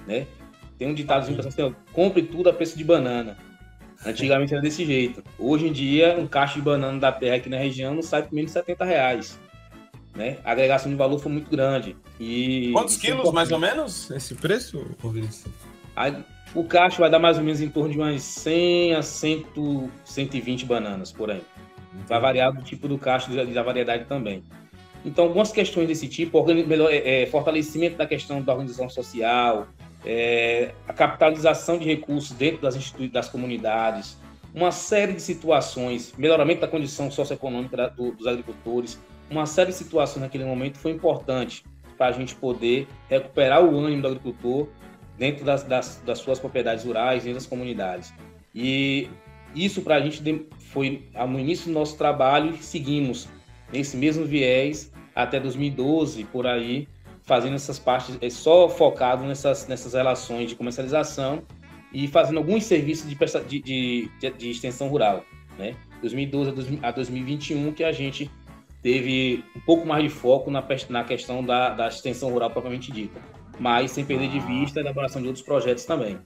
né? 0.05 0.27
Tem 0.77 0.89
um 0.89 0.93
ditado 0.93 1.21
assim, 1.39 1.75
compre 1.93 2.23
tudo 2.23 2.49
a 2.49 2.53
preço 2.53 2.77
de 2.77 2.83
banana. 2.83 3.37
Antigamente 4.05 4.53
era 4.53 4.61
desse 4.61 4.85
jeito. 4.85 5.23
Hoje 5.39 5.67
em 5.67 5.71
dia, 5.71 6.17
um 6.19 6.27
cacho 6.27 6.55
de 6.55 6.61
banana 6.61 6.99
da 6.99 7.11
terra 7.11 7.37
aqui 7.37 7.47
na 7.47 7.57
região 7.57 7.95
não 7.95 8.01
sai 8.01 8.23
por 8.23 8.33
menos 8.33 8.51
de 8.51 8.59
70 8.59 8.83
reais. 8.83 9.39
Né? 10.13 10.37
A 10.43 10.51
agregação 10.51 10.91
de 10.91 10.97
valor 10.97 11.17
foi 11.19 11.31
muito 11.31 11.49
grande. 11.49 11.95
E 12.19 12.71
Quantos 12.73 12.97
quilos, 12.97 13.31
mais 13.31 13.51
ou 13.51 13.59
menos, 13.59 14.11
esse 14.11 14.35
preço, 14.35 14.85
o 16.55 16.63
cacho 16.63 17.01
vai 17.01 17.09
dar 17.09 17.19
mais 17.19 17.37
ou 17.37 17.43
menos 17.43 17.59
em 17.59 17.69
torno 17.69 17.91
de 17.91 17.97
umas 17.97 18.23
100 18.23 18.95
a 18.95 19.01
100, 19.01 19.45
120 20.05 20.65
bananas 20.65 21.11
por 21.11 21.29
aí. 21.29 21.41
Vai 22.07 22.19
variar 22.19 22.53
do 22.53 22.63
tipo 22.63 22.87
do 22.87 22.97
cacho 22.97 23.31
e 23.31 23.53
da 23.53 23.61
variedade 23.61 24.05
também. 24.05 24.41
Então, 25.03 25.25
algumas 25.25 25.51
questões 25.51 25.87
desse 25.87 26.07
tipo, 26.07 26.43
melhor, 26.45 26.91
é, 26.91 27.23
é, 27.23 27.25
fortalecimento 27.27 27.97
da 27.97 28.07
questão 28.07 28.41
da 28.41 28.53
organização 28.53 28.89
social, 28.89 29.67
é, 30.03 30.73
a 30.87 30.93
capitalização 30.93 31.77
de 31.77 31.85
recursos 31.85 32.31
dentro 32.31 32.61
das, 32.61 32.75
das 33.11 33.29
comunidades, 33.29 34.17
uma 34.53 34.71
série 34.71 35.13
de 35.13 35.21
situações, 35.21 36.13
melhoramento 36.17 36.61
da 36.61 36.67
condição 36.67 37.11
socioeconômica 37.11 37.75
da, 37.75 37.87
do, 37.89 38.13
dos 38.13 38.25
agricultores, 38.25 38.99
uma 39.29 39.45
série 39.45 39.71
de 39.71 39.77
situações 39.77 40.21
naquele 40.21 40.45
momento 40.45 40.77
foi 40.77 40.91
importante 40.91 41.63
para 41.97 42.07
a 42.07 42.11
gente 42.11 42.33
poder 42.35 42.87
recuperar 43.09 43.63
o 43.63 43.77
ânimo 43.77 44.01
do 44.01 44.07
agricultor 44.07 44.67
dentro 45.17 45.45
das, 45.45 45.63
das, 45.63 46.01
das 46.05 46.19
suas 46.19 46.39
propriedades 46.39 46.85
rurais, 46.85 47.23
dentro 47.23 47.39
das 47.39 47.47
comunidades. 47.47 48.13
E 48.53 49.09
isso 49.55 49.81
para 49.81 49.95
a 49.95 50.01
gente 50.01 50.47
foi 50.59 51.03
no 51.27 51.39
início 51.39 51.67
do 51.67 51.73
nosso 51.73 51.97
trabalho, 51.97 52.57
seguimos 52.61 53.27
nesse 53.71 53.95
mesmo 53.97 54.25
viés 54.25 54.91
até 55.13 55.39
2012, 55.39 56.25
por 56.25 56.45
aí, 56.45 56.87
fazendo 57.23 57.55
essas 57.55 57.79
partes, 57.79 58.17
é 58.21 58.29
só 58.29 58.69
focado 58.69 59.23
nessas, 59.23 59.67
nessas 59.67 59.93
relações 59.93 60.49
de 60.49 60.55
comercialização 60.55 61.43
e 61.91 62.07
fazendo 62.07 62.37
alguns 62.37 62.65
serviços 62.65 63.09
de, 63.09 63.15
de, 63.61 64.09
de, 64.19 64.29
de 64.31 64.49
extensão 64.49 64.89
rural. 64.89 65.23
Né? 65.57 65.75
2012 66.01 66.79
a 66.83 66.91
2021 66.91 67.71
que 67.71 67.83
a 67.83 67.91
gente 67.91 68.29
teve 68.83 69.43
um 69.55 69.61
pouco 69.61 69.87
mais 69.87 70.03
de 70.03 70.09
foco 70.09 70.51
na, 70.51 70.63
na 70.89 71.03
questão 71.03 71.43
da, 71.43 71.69
da 71.69 71.87
extensão 71.87 72.29
rural 72.29 72.51
propriamente 72.51 72.91
dita, 72.91 73.19
mas 73.59 73.91
sem 73.91 74.05
perder 74.05 74.29
de 74.29 74.39
vista 74.39 74.79
a 74.79 74.81
elaboração 74.81 75.21
de 75.21 75.27
outros 75.27 75.45
projetos 75.45 75.85
também. 75.85 76.19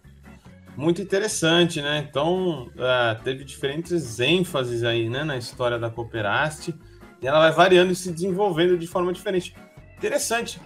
Muito 0.75 1.01
interessante, 1.01 1.81
né? 1.81 2.07
Então, 2.09 2.69
é, 2.77 3.15
teve 3.15 3.43
diferentes 3.43 4.19
ênfases 4.19 4.83
aí, 4.83 5.09
né, 5.09 5.24
na 5.24 5.38
história 5.38 5.77
da 5.77 5.89
Cooperaste, 5.89 6.74
e 7.21 7.27
ela 7.27 7.39
vai 7.39 7.51
variando 7.51 7.91
e 7.91 7.95
se 7.95 8.12
desenvolvendo 8.12 8.77
de 8.77 8.88
forma 8.88 9.12
diferente. 9.12 9.53
Interessante. 9.98 10.62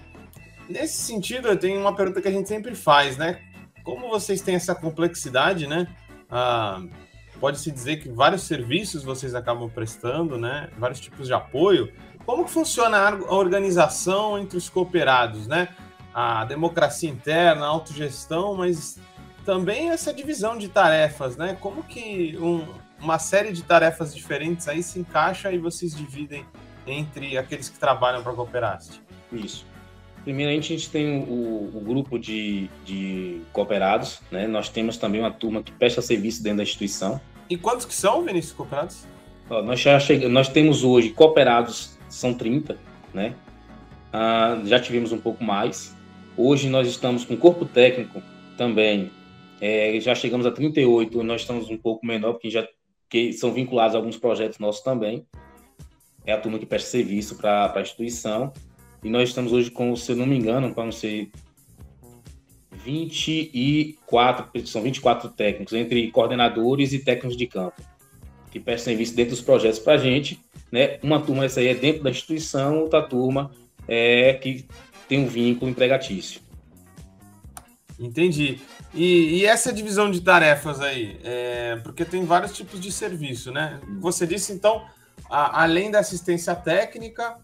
Nesse 0.69 1.01
sentido, 1.01 1.47
eu 1.47 1.57
tenho 1.57 1.79
uma 1.79 1.95
pergunta 1.95 2.21
que 2.21 2.27
a 2.27 2.31
gente 2.31 2.47
sempre 2.47 2.75
faz, 2.75 3.17
né? 3.17 3.39
Como 3.83 4.07
vocês 4.07 4.39
têm 4.41 4.55
essa 4.55 4.75
complexidade, 4.75 5.67
né? 5.67 5.87
Ah, 6.29 6.81
pode-se 7.39 7.71
dizer 7.71 7.97
que 7.97 8.09
vários 8.09 8.43
serviços 8.43 9.03
vocês 9.03 9.35
acabam 9.35 9.69
prestando, 9.69 10.37
né? 10.37 10.69
Vários 10.77 10.99
tipos 10.99 11.27
de 11.27 11.33
apoio. 11.33 11.91
Como 12.25 12.45
que 12.45 12.51
funciona 12.51 12.97
a 12.97 13.35
organização 13.35 14.39
entre 14.39 14.57
os 14.57 14.69
cooperados, 14.69 15.47
né? 15.47 15.69
A 16.13 16.45
democracia 16.45 17.09
interna, 17.09 17.65
a 17.65 17.69
autogestão, 17.69 18.55
mas 18.55 18.99
também 19.45 19.89
essa 19.89 20.13
divisão 20.13 20.57
de 20.57 20.67
tarefas, 20.67 21.35
né? 21.35 21.57
Como 21.59 21.83
que 21.83 22.37
um, 22.37 22.65
uma 22.99 23.19
série 23.19 23.51
de 23.51 23.63
tarefas 23.63 24.15
diferentes 24.15 24.67
aí 24.67 24.81
se 24.81 24.99
encaixa 24.99 25.51
e 25.51 25.57
vocês 25.57 25.95
dividem 25.95 26.45
entre 26.87 27.37
aqueles 27.37 27.69
que 27.69 27.77
trabalham 27.77 28.21
para 28.23 28.31
a 28.31 28.35
Cooperaste? 28.35 29.01
Isso. 29.31 29.65
Primeiramente, 30.23 30.73
a 30.73 30.77
gente 30.77 30.89
tem 30.89 31.19
o, 31.19 31.71
o 31.75 31.81
grupo 31.85 32.17
de, 32.17 32.69
de, 32.85 33.41
cooperados, 33.51 34.21
né? 34.31 34.47
Nós 34.47 34.69
temos 34.69 34.95
também 34.95 35.19
uma 35.19 35.31
turma 35.31 35.61
que 35.61 35.71
presta 35.71 36.01
serviço 36.01 36.41
dentro 36.41 36.57
da 36.57 36.63
instituição. 36.63 37.19
E 37.49 37.57
quantos 37.57 37.85
que 37.85 37.93
são, 37.93 38.23
Vinícius, 38.23 38.53
cooperados? 38.53 39.05
Ó, 39.49 39.61
nós 39.61 39.81
já 39.81 39.99
chegamos, 39.99 40.31
nós 40.33 40.47
temos 40.47 40.83
hoje 40.83 41.09
cooperados, 41.09 41.97
são 42.07 42.33
30, 42.33 42.77
né? 43.13 43.35
Ah, 44.13 44.61
já 44.63 44.79
tivemos 44.79 45.11
um 45.11 45.17
pouco 45.17 45.43
mais. 45.43 45.93
Hoje 46.35 46.67
nós 46.67 46.87
estamos 46.87 47.23
com 47.23 47.37
corpo 47.37 47.65
técnico 47.65 48.21
também. 48.57 49.11
É, 49.61 49.99
já 49.99 50.15
chegamos 50.15 50.45
a 50.45 50.51
38, 50.51 51.23
nós 51.23 51.41
estamos 51.41 51.69
um 51.69 51.77
pouco 51.77 52.05
menor, 52.05 52.33
porque 52.33 52.49
já 52.49 52.67
que 53.07 53.31
são 53.31 53.53
vinculados 53.53 53.95
a 53.95 53.99
alguns 53.99 54.17
projetos 54.17 54.57
nossos 54.57 54.81
também. 54.83 55.25
É 56.25 56.33
a 56.33 56.39
turma 56.39 56.57
que 56.57 56.65
presta 56.65 56.89
serviço 56.89 57.37
para 57.37 57.71
a 57.75 57.81
instituição. 57.81 58.51
E 59.03 59.09
nós 59.09 59.29
estamos 59.29 59.53
hoje 59.53 59.69
com, 59.69 59.95
se 59.95 60.11
eu 60.11 60.15
não 60.15 60.25
me 60.25 60.35
engano, 60.35 60.73
para 60.73 60.85
não 60.85 60.91
ser 60.91 61.29
24, 62.71 64.65
são 64.65 64.81
24 64.81 65.29
técnicos, 65.29 65.73
entre 65.73 66.09
coordenadores 66.09 66.93
e 66.93 66.99
técnicos 66.99 67.37
de 67.37 67.45
campo, 67.45 67.81
que 68.49 68.59
prestam 68.59 68.91
serviço 68.91 69.15
dentro 69.15 69.31
dos 69.31 69.41
projetos 69.41 69.79
para 69.79 69.93
a 69.93 69.97
gente. 69.97 70.39
Né? 70.71 70.97
Uma 71.03 71.21
turma 71.21 71.45
essa 71.45 71.59
aí 71.59 71.67
é 71.67 71.75
dentro 71.75 72.01
da 72.01 72.09
instituição, 72.09 72.79
outra 72.79 73.01
turma 73.01 73.51
é 73.87 74.33
que 74.33 74.65
tem 75.13 75.19
um 75.19 75.27
vínculo 75.27 75.69
empregatício. 75.69 76.41
Entendi. 77.99 78.59
E, 78.91 79.41
e, 79.41 79.45
essa 79.45 79.71
divisão 79.71 80.09
de 80.09 80.21
tarefas 80.21 80.81
aí? 80.81 81.19
É, 81.23 81.75
porque 81.83 82.03
tem 82.03 82.25
vários 82.25 82.51
tipos 82.51 82.81
de 82.81 82.91
serviço, 82.91 83.51
né? 83.51 83.79
Você 83.99 84.25
disse, 84.25 84.51
então, 84.51 84.83
a, 85.29 85.61
além 85.61 85.91
da 85.91 85.99
assistência 85.99 86.55
técnica, 86.55 87.37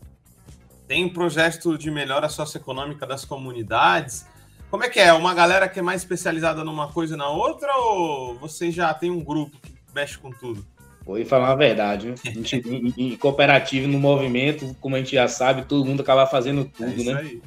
tem 0.87 1.07
projeto 1.07 1.77
de 1.77 1.91
melhora 1.91 2.27
socioeconômica 2.27 3.05
das 3.05 3.23
comunidades. 3.23 4.25
Como 4.71 4.83
é 4.83 4.89
que 4.89 4.99
é? 4.99 5.13
Uma 5.13 5.35
galera 5.35 5.69
que 5.69 5.77
é 5.77 5.83
mais 5.83 6.01
especializada 6.01 6.63
numa 6.63 6.91
coisa 6.91 7.15
na 7.15 7.29
outra 7.29 7.71
ou 7.77 8.39
você 8.39 8.71
já 8.71 8.91
tem 8.95 9.11
um 9.11 9.23
grupo 9.23 9.55
que 9.61 9.71
mexe 9.93 10.17
com 10.17 10.31
tudo? 10.31 10.65
Vou 11.09 11.25
falar 11.25 11.51
a 11.51 11.55
verdade. 11.55 12.13
A 12.23 12.29
gente, 12.29 12.57
em, 12.69 12.93
em, 12.95 13.17
cooperativo, 13.17 13.87
no 13.87 13.97
movimento, 13.97 14.75
como 14.79 14.95
a 14.95 14.99
gente 14.99 15.15
já 15.15 15.27
sabe, 15.27 15.65
todo 15.65 15.83
mundo 15.83 16.01
acaba 16.01 16.27
fazendo 16.27 16.65
tudo, 16.65 17.01
é 17.01 17.03
né? 17.03 17.19
Aí. 17.19 17.41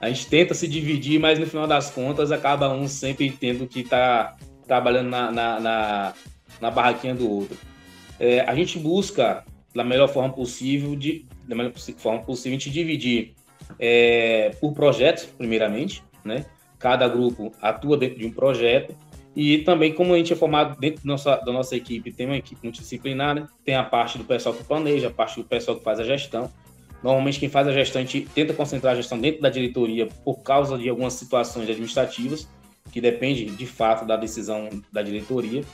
A 0.00 0.08
gente 0.08 0.28
tenta 0.28 0.54
se 0.54 0.68
dividir, 0.68 1.18
mas 1.18 1.38
no 1.38 1.46
final 1.46 1.66
das 1.66 1.90
contas 1.90 2.30
acaba 2.30 2.72
um 2.72 2.86
sempre 2.86 3.28
tendo 3.30 3.66
que 3.66 3.80
estar 3.80 4.36
tá 4.36 4.36
trabalhando 4.66 5.08
na, 5.08 5.32
na, 5.32 5.60
na, 5.60 6.14
na, 6.60 6.70
barraquinha 6.70 7.14
do 7.14 7.28
outro. 7.28 7.56
É, 8.20 8.40
a 8.40 8.54
gente 8.54 8.78
busca, 8.78 9.44
da 9.74 9.82
melhor 9.82 10.08
forma 10.08 10.32
possível, 10.32 10.94
de, 10.94 11.26
da 11.46 11.56
melhor 11.56 11.72
forma 11.72 12.22
possível, 12.22 12.56
a 12.56 12.58
gente 12.58 12.70
dividir 12.70 13.34
é, 13.78 14.50
por 14.60 14.72
projetos, 14.72 15.24
primeiramente, 15.24 16.04
né? 16.24 16.46
Cada 16.78 17.08
grupo 17.08 17.52
atua 17.60 17.96
dentro 17.96 18.18
de 18.18 18.26
um 18.26 18.32
projeto 18.32 18.96
e 19.34 19.58
também, 19.58 19.94
como 19.94 20.12
a 20.12 20.18
gente 20.18 20.32
é 20.32 20.36
formado 20.36 20.78
dentro 20.78 21.02
da 21.02 21.12
nossa, 21.12 21.36
da 21.36 21.52
nossa 21.52 21.74
equipe, 21.74 22.12
tem 22.12 22.26
uma 22.26 22.36
equipe 22.36 22.60
multidisciplinar, 22.62 23.34
né? 23.34 23.46
tem 23.64 23.74
a 23.74 23.82
parte 23.82 24.18
do 24.18 24.24
pessoal 24.24 24.54
que 24.54 24.62
planeja, 24.62 25.08
a 25.08 25.10
parte 25.10 25.40
do 25.40 25.44
pessoal 25.44 25.76
que 25.76 25.82
faz 25.82 25.98
a 25.98 26.04
gestão. 26.04 26.50
Normalmente, 27.02 27.40
quem 27.40 27.48
faz 27.48 27.66
a 27.66 27.72
gestão, 27.72 28.02
a 28.02 28.04
gente 28.04 28.28
tenta 28.34 28.52
concentrar 28.52 28.92
a 28.92 28.96
gestão 28.96 29.18
dentro 29.18 29.40
da 29.40 29.48
diretoria 29.48 30.06
por 30.24 30.42
causa 30.42 30.76
de 30.76 30.88
algumas 30.88 31.14
situações 31.14 31.68
administrativas, 31.68 32.46
que 32.92 33.00
depende 33.00 33.46
de 33.46 33.66
fato 33.66 34.04
da 34.04 34.16
decisão 34.16 34.68
da 34.92 35.02
diretoria. 35.02 35.64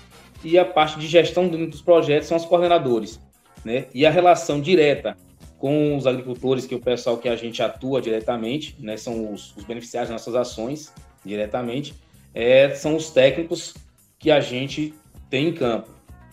E 0.45 0.57
a 0.57 0.65
parte 0.65 0.99
de 0.99 1.07
gestão 1.09 1.49
dentro 1.49 1.67
dos 1.67 1.83
projetos 1.83 2.29
são 2.29 2.37
os 2.37 2.45
coordenadores. 2.45 3.21
Né? 3.65 3.87
E 3.93 4.07
a 4.07 4.11
relação 4.11 4.61
direta 4.61 5.17
com 5.59 5.97
os 5.97 6.07
agricultores, 6.07 6.65
que 6.65 6.75
é 6.75 6.77
o 6.77 6.81
pessoal 6.81 7.19
que 7.19 7.29
a 7.29 7.35
gente 7.35 7.61
atua 7.61 8.01
diretamente, 8.01 8.77
né, 8.79 8.97
são 8.97 9.33
os, 9.33 9.55
os 9.57 9.65
beneficiários 9.65 10.09
das 10.09 10.21
nossas 10.21 10.37
ações 10.37 10.95
diretamente, 11.25 11.93
é, 12.35 12.75
são 12.75 12.97
os 12.97 13.11
técnicos 13.11 13.75
que 14.19 14.31
a 14.31 14.41
gente 14.41 14.95
tem 15.31 15.49
em 15.49 15.55
campo. 15.55 15.91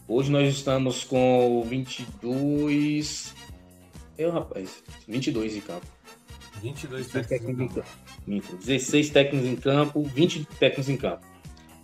Hoje 0.07 0.31
nós 0.31 0.47
estamos 0.47 1.03
com 1.03 1.63
22. 1.63 3.33
Eu, 4.17 4.31
rapaz, 4.31 4.83
22 5.07 5.55
em 5.55 5.61
campo. 5.61 5.85
22 6.61 7.07
técnicos 7.07 7.59
em 7.59 7.67
campo. 7.67 8.57
16 8.57 9.09
técnicos 9.09 9.47
em 9.47 9.55
campo, 9.55 10.03
20 10.03 10.45
técnicos 10.59 10.89
em 10.89 10.97
campo. 10.97 11.25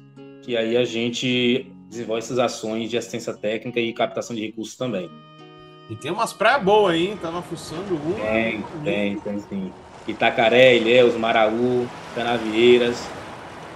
que 0.42 0.56
aí 0.56 0.76
a 0.76 0.84
gente 0.84 1.66
desenvolve 1.88 2.20
essas 2.20 2.38
ações 2.38 2.88
de 2.88 2.96
assistência 2.96 3.34
técnica 3.34 3.80
e 3.80 3.92
captação 3.92 4.34
de 4.34 4.46
recursos 4.46 4.76
também. 4.76 5.10
E 5.90 5.96
tem 5.96 6.12
umas 6.12 6.32
praias 6.32 6.62
boas 6.62 6.94
aí, 6.94 7.08
hein? 7.08 7.18
Tava 7.20 7.42
fuçando 7.42 7.96
uma. 7.96 8.24
Tem, 8.24 8.64
tem, 8.84 9.18
tem 9.18 9.40
sim. 9.40 9.72
Itacaré, 10.06 10.76
Ilhéus, 10.76 11.16
Maraú, 11.16 11.86
Canavieiras. 12.14 13.04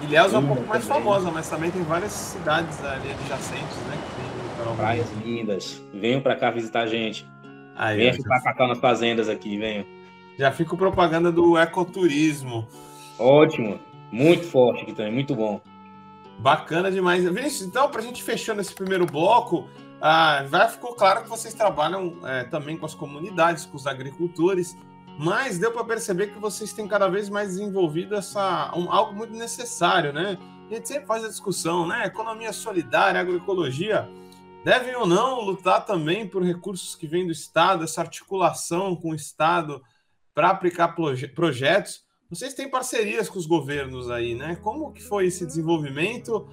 Ilhéus 0.00 0.33
é 0.33 0.38
um 0.38 0.47
pouco 0.47 0.66
mais 0.66 0.87
também. 0.87 1.02
famosa, 1.02 1.30
mas 1.33 1.49
também 1.49 1.71
tem 1.73 1.83
várias 1.83 2.12
cidades 2.12 2.83
ali 2.85 3.11
adjacentes, 3.11 3.76
né? 3.88 3.99
Praias 4.76 5.11
lindas. 5.25 5.83
Venham 5.92 6.21
para 6.21 6.37
cá 6.37 6.50
visitar 6.50 6.83
a 6.83 6.87
gente. 6.87 7.26
Aí, 7.76 7.97
Venha 7.97 8.14
ficar 8.14 8.68
nas 8.68 8.78
fazendas 8.78 9.28
aqui, 9.28 9.59
venham. 9.59 9.85
Já 10.38 10.52
fico 10.52 10.76
propaganda 10.76 11.30
do 11.33 11.59
ecoturismo. 11.59 12.66
Ótimo. 13.18 13.80
Muito 14.11 14.44
forte 14.44 14.83
aqui 14.83 14.92
também, 14.92 15.12
muito 15.12 15.35
bom. 15.35 15.61
Bacana 16.38 16.90
demais. 16.90 17.25
Vinícius, 17.25 17.62
então, 17.62 17.88
para 17.88 18.00
a 18.00 18.04
gente 18.04 18.23
fechando 18.23 18.61
esse 18.61 18.75
primeiro 18.75 19.06
bloco, 19.06 19.68
ah, 20.06 20.68
ficou 20.68 20.94
claro 20.94 21.23
que 21.23 21.30
vocês 21.30 21.54
trabalham 21.54 22.18
é, 22.25 22.44
também 22.44 22.76
com 22.76 22.84
as 22.84 22.94
comunidades, 22.94 23.64
com 23.64 23.75
os 23.75 23.87
agricultores, 23.87 24.76
mas 25.18 25.58
deu 25.58 25.73
para 25.73 25.82
perceber 25.82 26.26
que 26.26 26.38
vocês 26.38 26.75
têm 26.75 26.87
cada 26.87 27.08
vez 27.08 27.30
mais 27.30 27.56
desenvolvido 27.56 28.14
essa, 28.14 28.70
um, 28.76 28.92
algo 28.92 29.14
muito 29.14 29.32
necessário, 29.32 30.12
né? 30.12 30.37
A 30.70 30.75
gente 30.75 30.88
sempre 30.88 31.06
faz 31.06 31.25
a 31.25 31.28
discussão, 31.28 31.87
né? 31.87 32.04
Economia 32.04 32.52
solidária, 32.52 33.18
agroecologia, 33.18 34.06
devem 34.62 34.94
ou 34.94 35.06
não 35.06 35.40
lutar 35.40 35.87
também 35.87 36.28
por 36.28 36.42
recursos 36.42 36.94
que 36.94 37.06
vêm 37.06 37.25
do 37.25 37.32
Estado, 37.32 37.84
essa 37.84 38.02
articulação 38.02 38.94
com 38.94 39.12
o 39.12 39.14
Estado 39.14 39.82
para 40.34 40.50
aplicar 40.50 40.88
proje 40.88 41.28
projetos. 41.28 42.04
Vocês 42.28 42.52
têm 42.52 42.68
parcerias 42.68 43.30
com 43.30 43.38
os 43.38 43.46
governos 43.46 44.11
aí, 44.11 44.34
né? 44.34 44.56
Como 44.56 44.92
que 44.92 45.02
foi 45.02 45.28
esse 45.28 45.46
desenvolvimento? 45.46 46.46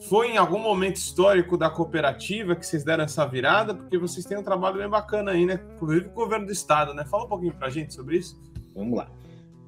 Foi 0.00 0.30
em 0.30 0.36
algum 0.36 0.58
momento 0.58 0.96
histórico 0.96 1.56
da 1.56 1.70
cooperativa 1.70 2.54
que 2.54 2.66
vocês 2.66 2.84
deram 2.84 3.04
essa 3.04 3.26
virada? 3.26 3.74
Porque 3.74 3.98
vocês 3.98 4.24
têm 4.26 4.38
um 4.38 4.42
trabalho 4.42 4.78
bem 4.78 4.88
bacana 4.88 5.32
aí, 5.32 5.46
né? 5.46 5.60
Inclusive 5.74 6.06
com 6.06 6.20
o 6.20 6.24
governo 6.24 6.46
do 6.46 6.52
estado, 6.52 6.94
né? 6.94 7.04
Fala 7.04 7.24
um 7.24 7.28
pouquinho 7.28 7.54
para 7.54 7.68
a 7.68 7.70
gente 7.70 7.94
sobre 7.94 8.18
isso. 8.18 8.38
Vamos 8.74 8.96
lá. 8.96 9.08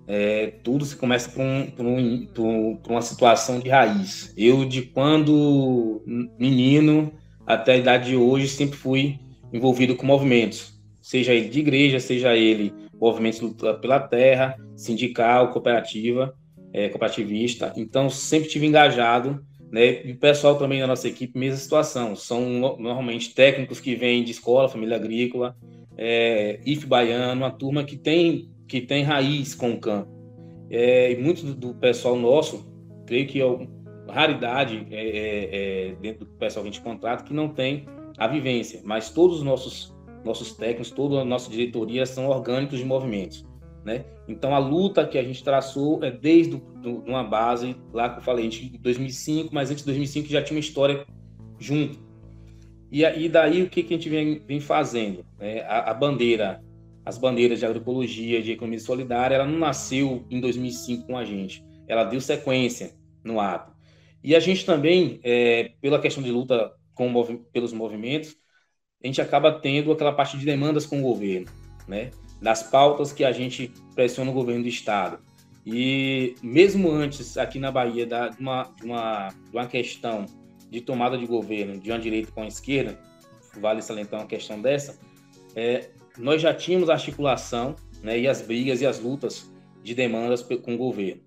É, 0.07 0.55
tudo 0.63 0.85
se 0.85 0.97
começa 0.97 1.31
um, 1.41 1.71
por, 1.71 1.85
um, 1.85 2.27
por, 2.27 2.79
por, 2.83 2.93
uma 2.93 3.03
situação 3.03 3.59
de 3.59 3.69
raiz. 3.69 4.33
Eu, 4.37 4.65
de 4.65 4.83
quando 4.83 6.03
menino 6.39 7.13
até 7.47 7.73
a 7.73 7.77
idade 7.77 8.11
de 8.11 8.17
hoje, 8.17 8.49
sempre 8.49 8.77
fui 8.77 9.19
envolvido 9.53 9.97
com 9.97 10.07
movimentos, 10.07 10.79
seja 11.01 11.33
ele 11.33 11.49
de 11.49 11.61
igreja, 11.61 12.01
seja 12.01 12.35
ele 12.35 12.73
movimentos 13.01 13.41
pela 13.81 14.01
terra, 14.01 14.57
sindical, 14.77 15.51
cooperativa, 15.53 16.35
é, 16.73 16.89
cooperativista. 16.89 17.73
Então, 17.77 18.11
sempre 18.11 18.49
tive 18.49 18.67
engajado 18.67 19.45
né? 19.71 20.07
E 20.07 20.13
o 20.13 20.17
pessoal 20.17 20.57
também 20.57 20.81
da 20.81 20.87
nossa 20.87 21.09
equipe, 21.09 21.39
mesma 21.39 21.59
situação. 21.59 22.17
São 22.17 22.49
normalmente 22.79 23.35
técnicos 23.35 23.81
que 23.81 23.95
vêm 23.95 24.25
de 24.25 24.31
escola, 24.31 24.69
família 24.69 24.97
agrícola, 24.97 25.57
é, 25.97 26.61
IF 26.65 26.87
baiano, 26.87 27.43
uma 27.43 27.51
turma 27.51 27.85
que 27.85 27.97
tem, 27.97 28.51
que 28.67 28.81
tem 28.81 29.03
raiz 29.03 29.55
com 29.55 29.73
o 29.73 29.81
campo. 29.81 30.09
É, 30.71 31.13
e 31.13 31.17
muito 31.17 31.45
do, 31.45 31.55
do, 31.55 31.75
pessoal 31.75 32.17
nosso, 32.17 32.71
creio 33.07 33.27
que 33.27 33.41
é 33.41 33.69
raridade 34.09 34.87
é, 34.91 34.97
é, 34.97 35.89
é, 35.89 35.95
dentro 35.97 36.25
do 36.25 36.33
pessoal 36.33 36.63
que 36.63 36.71
a 36.71 36.73
gente 36.73 36.83
contrata, 36.83 37.25
que 37.25 37.35
não 37.35 37.49
tem 37.49 37.87
a 38.17 38.27
vivência, 38.27 38.81
mas 38.85 39.11
todos 39.11 39.39
os 39.39 39.43
nossos, 39.43 39.95
nossos 40.25 40.53
técnicos, 40.53 40.91
toda 40.91 41.21
a 41.21 41.25
nossa 41.25 41.51
diretoria 41.51 42.05
são 42.05 42.27
orgânicos 42.29 42.79
de 42.79 42.85
movimentos. 42.85 43.47
Né? 43.85 44.05
Então 44.27 44.55
a 44.55 44.59
luta 44.59 45.07
que 45.07 45.17
a 45.17 45.23
gente 45.23 45.43
traçou 45.43 46.03
é 46.05 46.11
desde 46.11 46.61
do, 46.83 46.99
uma 47.01 47.25
base 47.25 47.77
lá 47.93 48.09
que 48.09 48.19
eu 48.19 48.23
falei, 48.23 48.49
de 48.49 48.79
2005, 48.79 49.55
mas 49.55 49.71
antes 49.71 49.83
de 49.83 49.87
2005 49.87 50.29
já 50.29 50.43
tinha 50.43 50.57
uma 50.57 50.61
história 50.61 51.07
junto. 51.59 51.99
E, 52.91 53.03
e 53.03 53.29
daí 53.29 53.63
o 53.63 53.69
que, 53.69 53.83
que 53.83 53.95
a 53.95 53.97
gente 53.97 54.09
vem, 54.09 54.41
vem 54.47 54.61
fazendo? 54.61 55.25
É, 55.39 55.61
a, 55.63 55.91
a, 55.91 55.95
bandeira, 55.95 56.63
as 57.05 57.19
bandeiras 57.19 57.59
de 57.59 57.67
agroecologia, 57.67 58.43
de 58.43 58.53
economia 58.53 58.81
solidária, 58.81 59.35
ela 59.35 59.47
não 59.47 59.59
nasceu 59.59 60.25
em 60.31 60.41
2005 60.41 61.07
com 61.07 61.17
a 61.17 61.25
gente, 61.25 61.65
ela 61.87 62.05
deu 62.05 62.21
sequência 62.21 62.93
no 63.23 63.41
ato. 63.41 63.73
E 64.23 64.35
a 64.35 64.41
gente 64.41 64.65
também, 64.65 65.21
é, 65.23 65.73
pela 65.81 66.01
questão 66.01 66.23
de 66.23 66.31
luta 66.31 66.73
com, 66.95 67.13
pelos 67.53 67.73
movimentos, 67.73 68.37
a 69.03 69.07
gente 69.07 69.21
acaba 69.21 69.53
tendo 69.53 69.93
aquela 69.93 70.13
parte 70.13 70.37
de 70.37 70.45
demandas 70.45 70.85
com 70.85 70.99
o 70.99 71.03
governo, 71.03 71.47
né? 71.87 72.11
das 72.41 72.63
pautas 72.63 73.13
que 73.13 73.25
a 73.25 73.33
gente 73.33 73.73
pressiona 73.95 74.31
o 74.31 74.35
governo 74.35 74.63
do 74.63 74.69
estado. 74.69 75.19
E 75.67 76.35
mesmo 76.43 76.91
antes, 76.91 77.37
aqui 77.37 77.59
na 77.59 77.71
Bahia, 77.71 78.07
da, 78.07 78.29
de, 78.29 78.41
uma, 78.41 78.73
uma, 78.83 79.29
uma 79.53 79.67
questão 79.67 80.25
de 80.71 80.81
tomada 80.81 81.17
de 81.17 81.27
governo 81.27 81.79
de 81.79 81.91
uma 81.91 81.99
direita 81.99 82.31
com 82.33 82.43
a 82.43 82.47
esquerda, 82.47 82.99
vale 83.61 83.83
salientar 83.83 84.21
uma 84.21 84.27
questão 84.27 84.61
dessa, 84.61 84.99
é, 85.55 85.91
nós 86.17 86.41
já 86.41 86.55
tínhamos 86.55 86.91
articulação 86.91 87.75
né, 88.03 88.19
e 88.19 88.29
as 88.29 88.43
brigas 88.43 88.81
e 88.81 88.87
as 88.87 89.01
lutas 89.01 89.51
de 89.83 89.95
demandas 89.95 90.43
com 90.43 90.75
o 90.75 90.79
governo. 90.79 91.23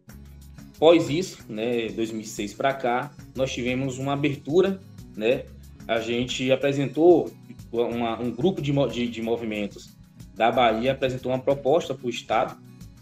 Após 0.75 1.09
isso, 1.09 1.45
né, 1.49 1.89
2006 1.89 2.53
para 2.53 2.73
cá, 2.73 3.11
nós 3.35 3.53
tivemos 3.53 3.99
uma 3.99 4.13
abertura, 4.13 4.79
né, 5.15 5.45
a 5.87 5.99
gente 5.99 6.51
apresentou 6.51 7.31
uma, 7.71 8.19
um 8.19 8.31
grupo 8.31 8.61
de, 8.61 8.71
de, 8.91 9.07
de 9.07 9.21
movimentos 9.21 9.95
da 10.33 10.51
Bahia 10.51 10.93
apresentou 10.93 11.31
uma 11.31 11.39
proposta 11.39 11.93
para 11.93 12.07
o 12.07 12.09
Estado, 12.09 12.57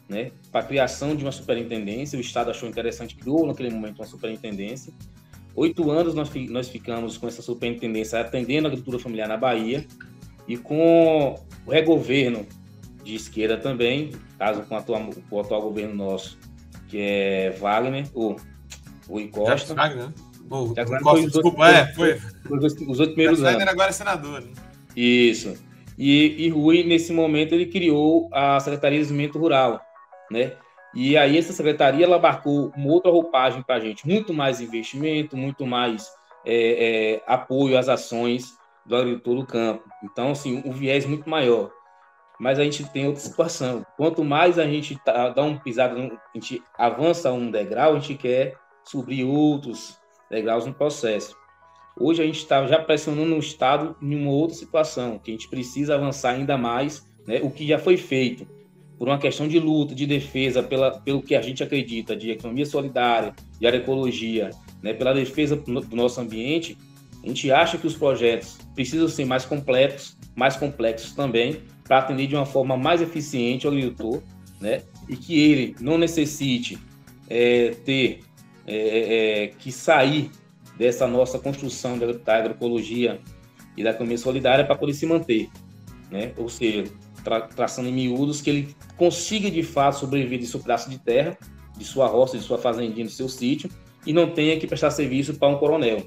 né, 0.10 0.32
para 0.52 0.62
a 0.62 0.63
criação 0.63 1.15
de 1.15 1.24
uma 1.24 1.32
superintendência. 1.32 2.17
O 2.17 2.22
Estado 2.22 2.50
achou 2.50 2.67
interessante, 2.67 3.15
criou 3.15 3.45
naquele 3.45 3.69
momento 3.69 4.00
uma 4.00 4.08
superintendência. 4.08 4.91
Oito 5.56 5.91
anos 5.91 6.15
nós, 6.15 6.30
nós 6.50 6.67
ficamos 6.67 7.17
com 7.17 7.28
essa 7.28 7.41
superintendência 7.41 8.19
atendendo 8.19 8.67
a 8.67 8.69
agricultura 8.69 9.02
familiar 9.02 9.28
na 9.28 9.38
Bahia 9.38 9.86
e 10.48 10.58
com 10.58 11.36
o 11.65 11.72
regoverno 11.72 12.45
de 13.04 13.15
esquerda 13.15 13.58
também, 13.58 14.12
caso 14.38 14.63
com, 14.63 14.76
atual, 14.76 15.10
com 15.30 15.36
o 15.36 15.39
atual 15.39 15.62
governo 15.62 15.93
nosso, 15.93 16.38
que 16.88 16.98
é 17.00 17.56
Wagner, 17.60 18.08
ou 18.13 18.36
Rui 19.08 19.28
Costa. 19.28 19.74
Wagner, 19.76 20.08
né? 20.08 20.13
Oh, 20.50 20.74
Costa, 21.04 21.28
desculpa, 21.28 21.69
é, 21.69 21.93
foi. 21.93 22.19
Os 22.50 23.00
oito 23.00 23.13
primeiros 23.13 23.39
anos. 23.39 23.52
Wagner 23.52 23.69
agora 23.69 23.89
é 23.89 23.93
senador. 23.93 24.41
Né? 24.41 24.48
Isso. 24.95 25.54
E, 25.98 26.45
e 26.45 26.50
Rui, 26.50 26.84
nesse 26.84 27.12
momento, 27.12 27.54
ele 27.54 27.67
criou 27.67 28.30
a 28.32 28.60
Secretaria 28.60 28.98
de 28.98 29.04
Desenvolvimento 29.04 29.38
Rural, 29.38 29.82
né? 30.30 30.54
E 30.94 31.15
aí 31.18 31.38
essa 31.38 31.54
secretaria 31.54 32.06
ela 32.06 32.15
abarcou 32.15 32.72
uma 32.76 32.92
outra 32.92 33.12
roupagem 33.12 33.62
para 33.62 33.76
a 33.76 33.80
gente, 33.80 34.08
muito 34.08 34.34
mais 34.34 34.60
investimento, 34.60 35.38
muito 35.38 35.65
mais 35.65 36.12
é, 36.46 37.15
é, 37.15 37.24
apoio 37.28 37.78
às 37.78 37.88
ações 37.88 38.58
do 38.86 38.96
agricultor 38.96 39.36
do 39.36 39.46
campo. 39.46 39.84
Então, 40.04 40.32
assim, 40.32 40.63
o 40.65 40.72
viés 40.72 41.06
muito 41.06 41.30
maior. 41.30 41.72
Mas 42.39 42.58
a 42.58 42.63
gente 42.63 42.89
tem 42.92 43.06
outra 43.06 43.22
situação. 43.22 43.86
Quanto 43.98 44.24
mais 44.24 44.58
a 44.58 44.65
gente 44.65 44.98
tá, 45.04 45.30
dá 45.30 45.44
um 45.44 45.60
pisado, 45.60 45.96
a 46.00 46.38
gente 46.38 46.63
avança 46.78 47.32
um 47.32 47.52
degrau, 47.52 47.96
a 47.96 48.00
gente 48.00 48.15
quer 48.15 48.56
subir 48.84 49.26
outros 49.26 50.00
degraus 50.32 50.65
no 50.65 50.74
processo. 50.74 51.38
Hoje 52.00 52.24
a 52.24 52.26
gente 52.26 52.38
está 52.39 52.65
já 52.65 52.80
pressionando 52.80 53.36
o 53.36 53.39
Estado 53.39 53.96
em 54.02 54.15
uma 54.15 54.32
outra 54.32 54.56
situação, 54.56 55.20
que 55.20 55.32
a 55.32 55.34
gente 55.34 55.50
precisa 55.50 55.96
avançar 55.96 56.32
ainda 56.32 56.58
mais, 56.58 57.06
né, 57.28 57.42
o 57.44 57.52
que 57.52 57.68
já 57.68 57.78
foi 57.78 57.98
feito, 57.98 58.48
por 59.00 59.08
uma 59.08 59.18
questão 59.18 59.48
de 59.48 59.58
luta, 59.58 59.96
de 59.96 60.06
defesa, 60.06 60.62
pela, 60.62 60.92
pelo 61.00 61.22
que 61.22 61.34
a 61.34 61.42
gente 61.42 61.64
acredita, 61.64 62.18
de 62.18 62.32
economia 62.32 62.66
solidária, 62.66 63.34
de 63.58 63.66
agroecologia, 63.66 64.50
né, 64.84 64.94
pela 64.94 65.14
defesa 65.14 65.56
do 65.56 65.96
nosso 65.96 66.20
ambiente, 66.20 66.78
a 67.24 67.28
gente 67.28 67.50
acha 67.50 67.78
que 67.78 67.88
os 67.88 67.96
projetos 67.96 68.58
precisam 68.76 69.08
ser 69.08 69.24
mais 69.24 69.46
completos, 69.46 70.18
mais 70.36 70.58
complexos 70.58 71.14
também, 71.14 71.62
para 71.86 72.00
atender 72.00 72.28
de 72.28 72.36
uma 72.36 72.46
forma 72.46 72.76
mais 72.76 73.02
eficiente 73.02 73.66
ao 73.66 73.72
agricultor, 73.72 74.22
né, 74.60 74.84
e 75.08 75.16
que 75.16 75.40
ele 75.40 75.76
não 75.80 75.98
necessite 75.98 76.78
é, 77.30 77.70
ter 77.86 78.20
é, 78.68 78.76
é, 78.76 79.44
é 79.44 79.48
que 79.48 79.72
sair 79.72 80.30
dessa 80.78 81.08
nossa 81.08 81.40
construção 81.40 81.98
da 81.98 82.36
agroecologia 82.36 83.20
e 83.78 83.84
da 83.84 83.92
economia 83.92 84.18
solidária 84.18 84.66
para 84.66 84.76
poder 84.76 84.94
se 84.94 85.06
manter, 85.06 85.50
né? 86.12 86.32
Ou 86.38 86.48
seja, 86.50 86.86
tra 87.30 87.42
traçando 87.42 87.88
em 87.88 87.94
miúdos 87.94 88.42
que 88.42 88.50
ele 88.50 88.76
consiga 88.98 89.52
de 89.52 89.62
fato 89.62 90.00
sobreviver 90.00 90.39
de 90.39 90.48
seu 90.48 90.60
pedaço 90.60 90.89
de 90.89 90.98
terra, 90.98 91.38
de 91.78 91.86
sua 91.86 92.08
roça, 92.08 92.38
de 92.38 92.44
sua 92.44 92.58
fazendinha, 92.58 93.06
do 93.06 93.12
seu 93.12 93.30
sítio 93.30 93.70
e 94.06 94.12
não 94.12 94.32
tenha 94.32 94.60
que 94.60 94.65
prestar 94.65 94.89
serviço 94.89 95.36
para 95.36 95.48
um 95.50 95.58
coronel 95.58 96.06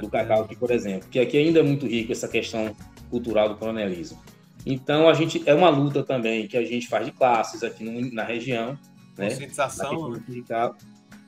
do 0.00 0.10
cacau, 0.10 0.42
aqui, 0.42 0.54
por 0.54 0.70
exemplo, 0.70 1.08
que 1.08 1.18
aqui 1.18 1.38
ainda 1.38 1.60
é 1.60 1.62
muito 1.62 1.86
rico 1.86 2.12
essa 2.12 2.28
questão 2.28 2.76
cultural 3.08 3.48
do 3.48 3.56
coronelismo. 3.56 4.20
Então 4.66 5.08
a 5.08 5.14
gente 5.14 5.42
é 5.46 5.54
uma 5.54 5.70
luta 5.70 6.02
também 6.02 6.46
que 6.46 6.56
a 6.56 6.64
gente 6.64 6.86
faz 6.88 7.06
de 7.06 7.12
classes 7.12 7.62
aqui 7.62 7.82
no, 7.82 8.12
na 8.12 8.24
região, 8.24 8.78
né? 9.16 9.30
Conscientização. 9.30 10.10
Né? 10.10 10.20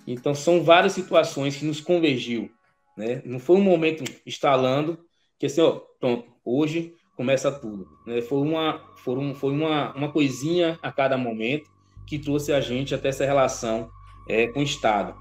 Então, 0.07 0.35
são 0.35 0.63
várias 0.63 0.95
situações 0.95 1.57
que 1.57 1.67
nos 1.67 1.81
convergiu. 1.81 2.51
Né? 2.97 3.23
Não 3.25 3.39
foi 3.39 3.57
um 3.57 3.63
momento 3.63 4.03
instalando 4.27 4.99
que 5.39 5.47
assim, 5.47 5.61
ó, 5.61 5.81
pronto, 6.01 6.25
hoje 6.45 6.95
começa 7.19 7.51
tudo. 7.51 7.89
Né? 8.07 8.23
Foi, 8.23 8.39
uma, 8.39 8.81
foi, 8.95 9.17
um, 9.17 9.35
uma, 9.43 9.93
uma 9.93 10.09
coisinha 10.09 10.79
a 10.81 10.93
cada 10.93 11.19
momento 11.19 11.69
que 12.07 12.17
trouxe 12.17 12.53
a 12.53 12.61
gente 12.61 12.95
até 12.95 13.09
essa 13.09 13.27
relação 13.27 13.91
é, 14.29 14.47
com 14.47 14.61
o 14.61 14.63
Estado. 14.63 15.15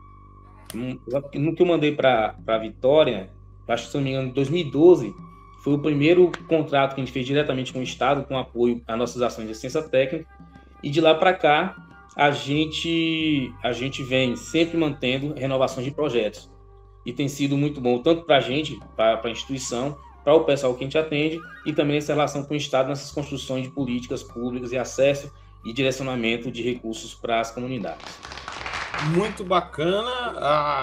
No 1.34 1.56
que 1.56 1.64
eu 1.64 1.66
mandei 1.66 1.96
para 1.96 2.36
a 2.46 2.58
Vitória, 2.60 3.32
acho 3.68 3.86
que 3.86 3.92
se 3.92 3.98
não 3.98 4.04
me 4.04 4.12
engano, 4.12 4.28
em 4.28 4.32
2012, 4.32 5.12
foi 5.64 5.74
o 5.74 5.80
primeiro 5.80 6.32
contrato 6.48 6.94
que 6.94 7.02
a 7.02 7.04
gente 7.04 7.12
fez 7.12 7.26
diretamente 7.26 7.74
com 7.74 7.80
o 7.80 7.84
Estado, 7.84 8.24
com 8.26 8.38
apoio 8.38 8.80
às 8.88 8.98
nossas 8.98 9.22
ações 9.24 9.48
de 9.48 9.56
ciência 9.56 9.82
técnica. 9.82 10.30
E 10.84 10.92
de 10.92 11.02
lá 11.02 11.16
para 11.16 11.34
cá, 11.34 11.76
a 12.16 12.30
gente, 12.30 13.52
a 13.64 13.72
gente 13.72 14.04
vem 14.04 14.36
sempre 14.36 14.78
mantendo 14.78 15.34
renovações 15.34 15.84
de 15.84 15.92
projetos. 15.92 16.48
E 17.04 17.12
tem 17.12 17.28
sido 17.28 17.58
muito 17.58 17.82
bom, 17.82 18.00
tanto 18.04 18.24
para 18.24 18.38
a 18.38 18.42
gente, 18.42 18.80
para 18.96 19.20
a 19.24 19.30
instituição, 19.32 19.98
para 20.28 20.36
o 20.36 20.44
pessoal 20.44 20.74
que 20.74 20.84
a 20.84 20.84
gente 20.84 20.98
atende, 20.98 21.40
e 21.66 21.72
também 21.72 21.96
essa 21.96 22.12
relação 22.12 22.44
com 22.44 22.54
o 22.54 22.58
Estado 22.58 22.90
nessas 22.90 23.12
construções 23.12 23.64
de 23.64 23.70
políticas 23.70 24.22
públicas 24.22 24.74
e 24.74 24.78
acesso 24.78 25.32
e 25.64 25.72
direcionamento 25.72 26.52
de 26.52 26.62
recursos 26.62 27.16
para 27.16 27.40
as 27.40 27.50
comunidades. 27.50 28.06
Muito 29.16 29.46
bacana. 29.46 30.12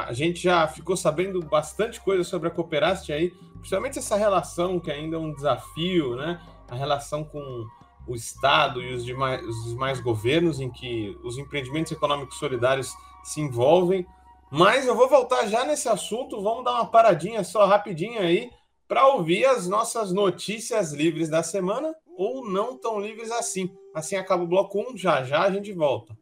A 0.07 0.13
gente 0.15 0.43
já 0.43 0.67
ficou 0.67 0.97
sabendo 0.97 1.43
bastante 1.43 2.01
coisa 2.01 2.25
sobre 2.25 2.49
a 2.49 2.51
Cooperast 2.51 3.11
aí, 3.13 3.35
principalmente 3.59 3.99
essa 3.99 4.17
relação 4.17 4.81
que 4.81 4.91
ainda 4.91 5.17
é 5.17 5.19
um 5.19 5.35
desafio, 5.35 6.17
né? 6.17 6.41
A 6.71 6.75
relação 6.75 7.23
com 7.23 7.67
o 8.07 8.15
Estado 8.15 8.81
e 8.81 8.95
os 8.95 9.05
demais, 9.05 9.47
os 9.47 9.69
demais 9.69 10.01
governos 10.01 10.59
em 10.59 10.71
que 10.71 11.19
os 11.23 11.37
empreendimentos 11.37 11.93
econômicos 11.93 12.39
solidários 12.39 12.95
se 13.23 13.43
envolvem. 13.43 14.07
Mas 14.51 14.87
eu 14.87 14.97
vou 14.97 15.07
voltar 15.07 15.47
já 15.49 15.67
nesse 15.67 15.87
assunto, 15.87 16.41
vamos 16.41 16.65
dar 16.65 16.73
uma 16.73 16.87
paradinha 16.87 17.45
só 17.45 17.67
rapidinho 17.67 18.23
aí 18.23 18.51
para 18.87 19.07
ouvir 19.09 19.45
as 19.47 19.67
nossas 19.67 20.13
notícias 20.13 20.93
livres 20.93 21.29
da 21.29 21.43
semana 21.43 21.95
ou 22.17 22.49
não 22.49 22.79
tão 22.79 23.01
livres 23.01 23.31
assim. 23.31 23.71
Assim 23.95 24.17
acaba 24.17 24.43
o 24.43 24.47
bloco 24.47 24.81
1, 24.93 24.97
já 24.97 25.23
já 25.25 25.43
a 25.43 25.51
gente 25.51 25.73
volta. 25.73 26.17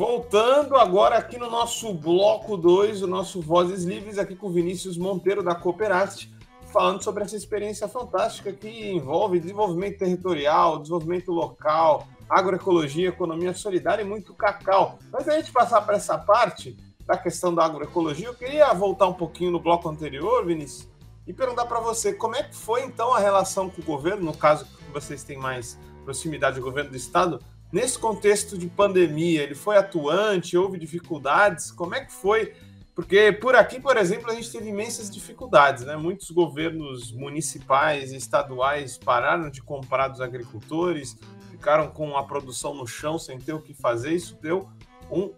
Voltando 0.00 0.76
agora 0.76 1.18
aqui 1.18 1.36
no 1.36 1.50
nosso 1.50 1.92
bloco 1.92 2.56
2, 2.56 3.02
o 3.02 3.06
nosso 3.06 3.38
Vozes 3.42 3.84
Livres, 3.84 4.16
aqui 4.16 4.34
com 4.34 4.48
Vinícius 4.48 4.96
Monteiro 4.96 5.42
da 5.42 5.54
Cooperast, 5.54 6.26
falando 6.72 7.02
sobre 7.02 7.22
essa 7.22 7.36
experiência 7.36 7.86
fantástica 7.86 8.50
que 8.50 8.92
envolve 8.92 9.38
desenvolvimento 9.38 9.98
territorial, 9.98 10.78
desenvolvimento 10.78 11.30
local, 11.30 12.08
agroecologia, 12.30 13.10
economia 13.10 13.52
solidária 13.52 14.00
e 14.00 14.06
muito 14.06 14.32
cacau. 14.32 14.98
Mas 15.12 15.28
a 15.28 15.36
gente 15.36 15.52
passar 15.52 15.82
para 15.82 15.96
essa 15.96 16.16
parte 16.16 16.74
da 17.04 17.18
questão 17.18 17.54
da 17.54 17.66
agroecologia, 17.66 18.28
eu 18.28 18.34
queria 18.34 18.72
voltar 18.72 19.06
um 19.06 19.12
pouquinho 19.12 19.50
no 19.50 19.60
bloco 19.60 19.86
anterior, 19.86 20.46
Vinícius, 20.46 20.88
e 21.26 21.34
perguntar 21.34 21.66
para 21.66 21.78
você 21.78 22.14
como 22.14 22.36
é 22.36 22.42
que 22.42 22.56
foi 22.56 22.84
então 22.84 23.12
a 23.12 23.18
relação 23.18 23.68
com 23.68 23.82
o 23.82 23.84
governo, 23.84 24.24
no 24.24 24.34
caso 24.34 24.64
que 24.64 24.90
vocês 24.94 25.22
têm 25.22 25.36
mais 25.36 25.78
proximidade 26.06 26.56
do 26.56 26.62
governo 26.62 26.88
do 26.88 26.96
estado, 26.96 27.38
Nesse 27.72 27.96
contexto 27.96 28.58
de 28.58 28.68
pandemia, 28.68 29.44
ele 29.44 29.54
foi 29.54 29.76
atuante? 29.76 30.56
Houve 30.56 30.76
dificuldades? 30.76 31.70
Como 31.70 31.94
é 31.94 32.04
que 32.04 32.12
foi? 32.12 32.52
Porque 32.96 33.30
por 33.32 33.54
aqui, 33.54 33.80
por 33.80 33.96
exemplo, 33.96 34.28
a 34.28 34.34
gente 34.34 34.50
teve 34.50 34.70
imensas 34.70 35.08
dificuldades, 35.08 35.84
né? 35.84 35.96
Muitos 35.96 36.30
governos 36.32 37.12
municipais 37.12 38.10
e 38.10 38.16
estaduais 38.16 38.98
pararam 38.98 39.48
de 39.48 39.62
comprar 39.62 40.08
dos 40.08 40.20
agricultores, 40.20 41.16
ficaram 41.48 41.88
com 41.92 42.16
a 42.16 42.24
produção 42.24 42.74
no 42.74 42.86
chão 42.88 43.18
sem 43.20 43.38
ter 43.38 43.52
o 43.52 43.62
que 43.62 43.72
fazer. 43.72 44.14
Isso 44.14 44.36
deu 44.42 44.68
um, 45.08 45.32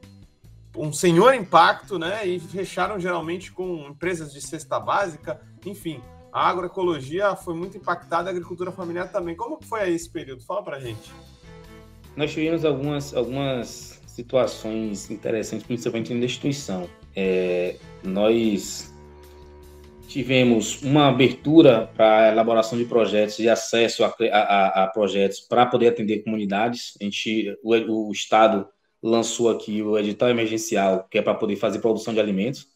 um 0.75 0.91
senhor 0.91 1.35
impacto, 1.35 1.99
né? 1.99 2.27
E 2.27 2.41
fecharam 2.41 2.99
geralmente 2.99 3.53
com 3.53 3.89
empresas 3.91 4.33
de 4.33 4.41
cesta 4.41 4.81
básica. 4.81 5.39
Enfim, 5.67 6.03
a 6.33 6.49
agroecologia 6.49 7.37
foi 7.37 7.55
muito 7.55 7.77
impactada, 7.77 8.31
a 8.31 8.33
agricultura 8.33 8.73
familiar 8.73 9.13
também. 9.13 9.37
Como 9.37 9.59
foi 9.63 9.83
aí 9.83 9.95
esse 9.95 10.09
período? 10.09 10.43
Fala 10.43 10.65
pra 10.65 10.81
gente 10.81 11.13
nós 12.17 12.33
tivemos 12.33 12.65
algumas, 12.65 13.15
algumas 13.15 14.01
situações 14.07 15.11
interessantes, 15.11 15.67
principalmente 15.67 16.13
na 16.13 16.25
instituição. 16.25 16.89
É, 17.17 17.77
nós 18.05 18.93
tivemos 20.09 20.83
uma 20.83 21.09
abertura 21.09 21.91
para 21.97 22.27
a 22.27 22.33
elaboração 22.33 22.77
de 22.77 22.85
projetos 22.85 23.39
e 23.39 23.49
acesso 23.49 24.05
a, 24.05 24.15
a, 24.31 24.85
a 24.85 24.87
projetos 24.89 25.41
para 25.41 25.65
poder 25.65 25.89
atender 25.89 26.23
comunidades. 26.23 26.97
A 27.01 27.05
gente, 27.05 27.57
o, 27.63 27.75
o, 27.75 28.13
Estado 28.13 28.69
lançou 29.03 29.49
aqui 29.49 29.83
o 29.83 29.99
edital 29.99 30.29
emergencial, 30.29 31.09
que 31.11 31.19
é 31.19 31.23
para 31.23 31.35
poder 31.35 31.57
fazer 31.57 31.79
produção 31.79 32.13
de 32.13 32.21
alimentos. 32.21 32.69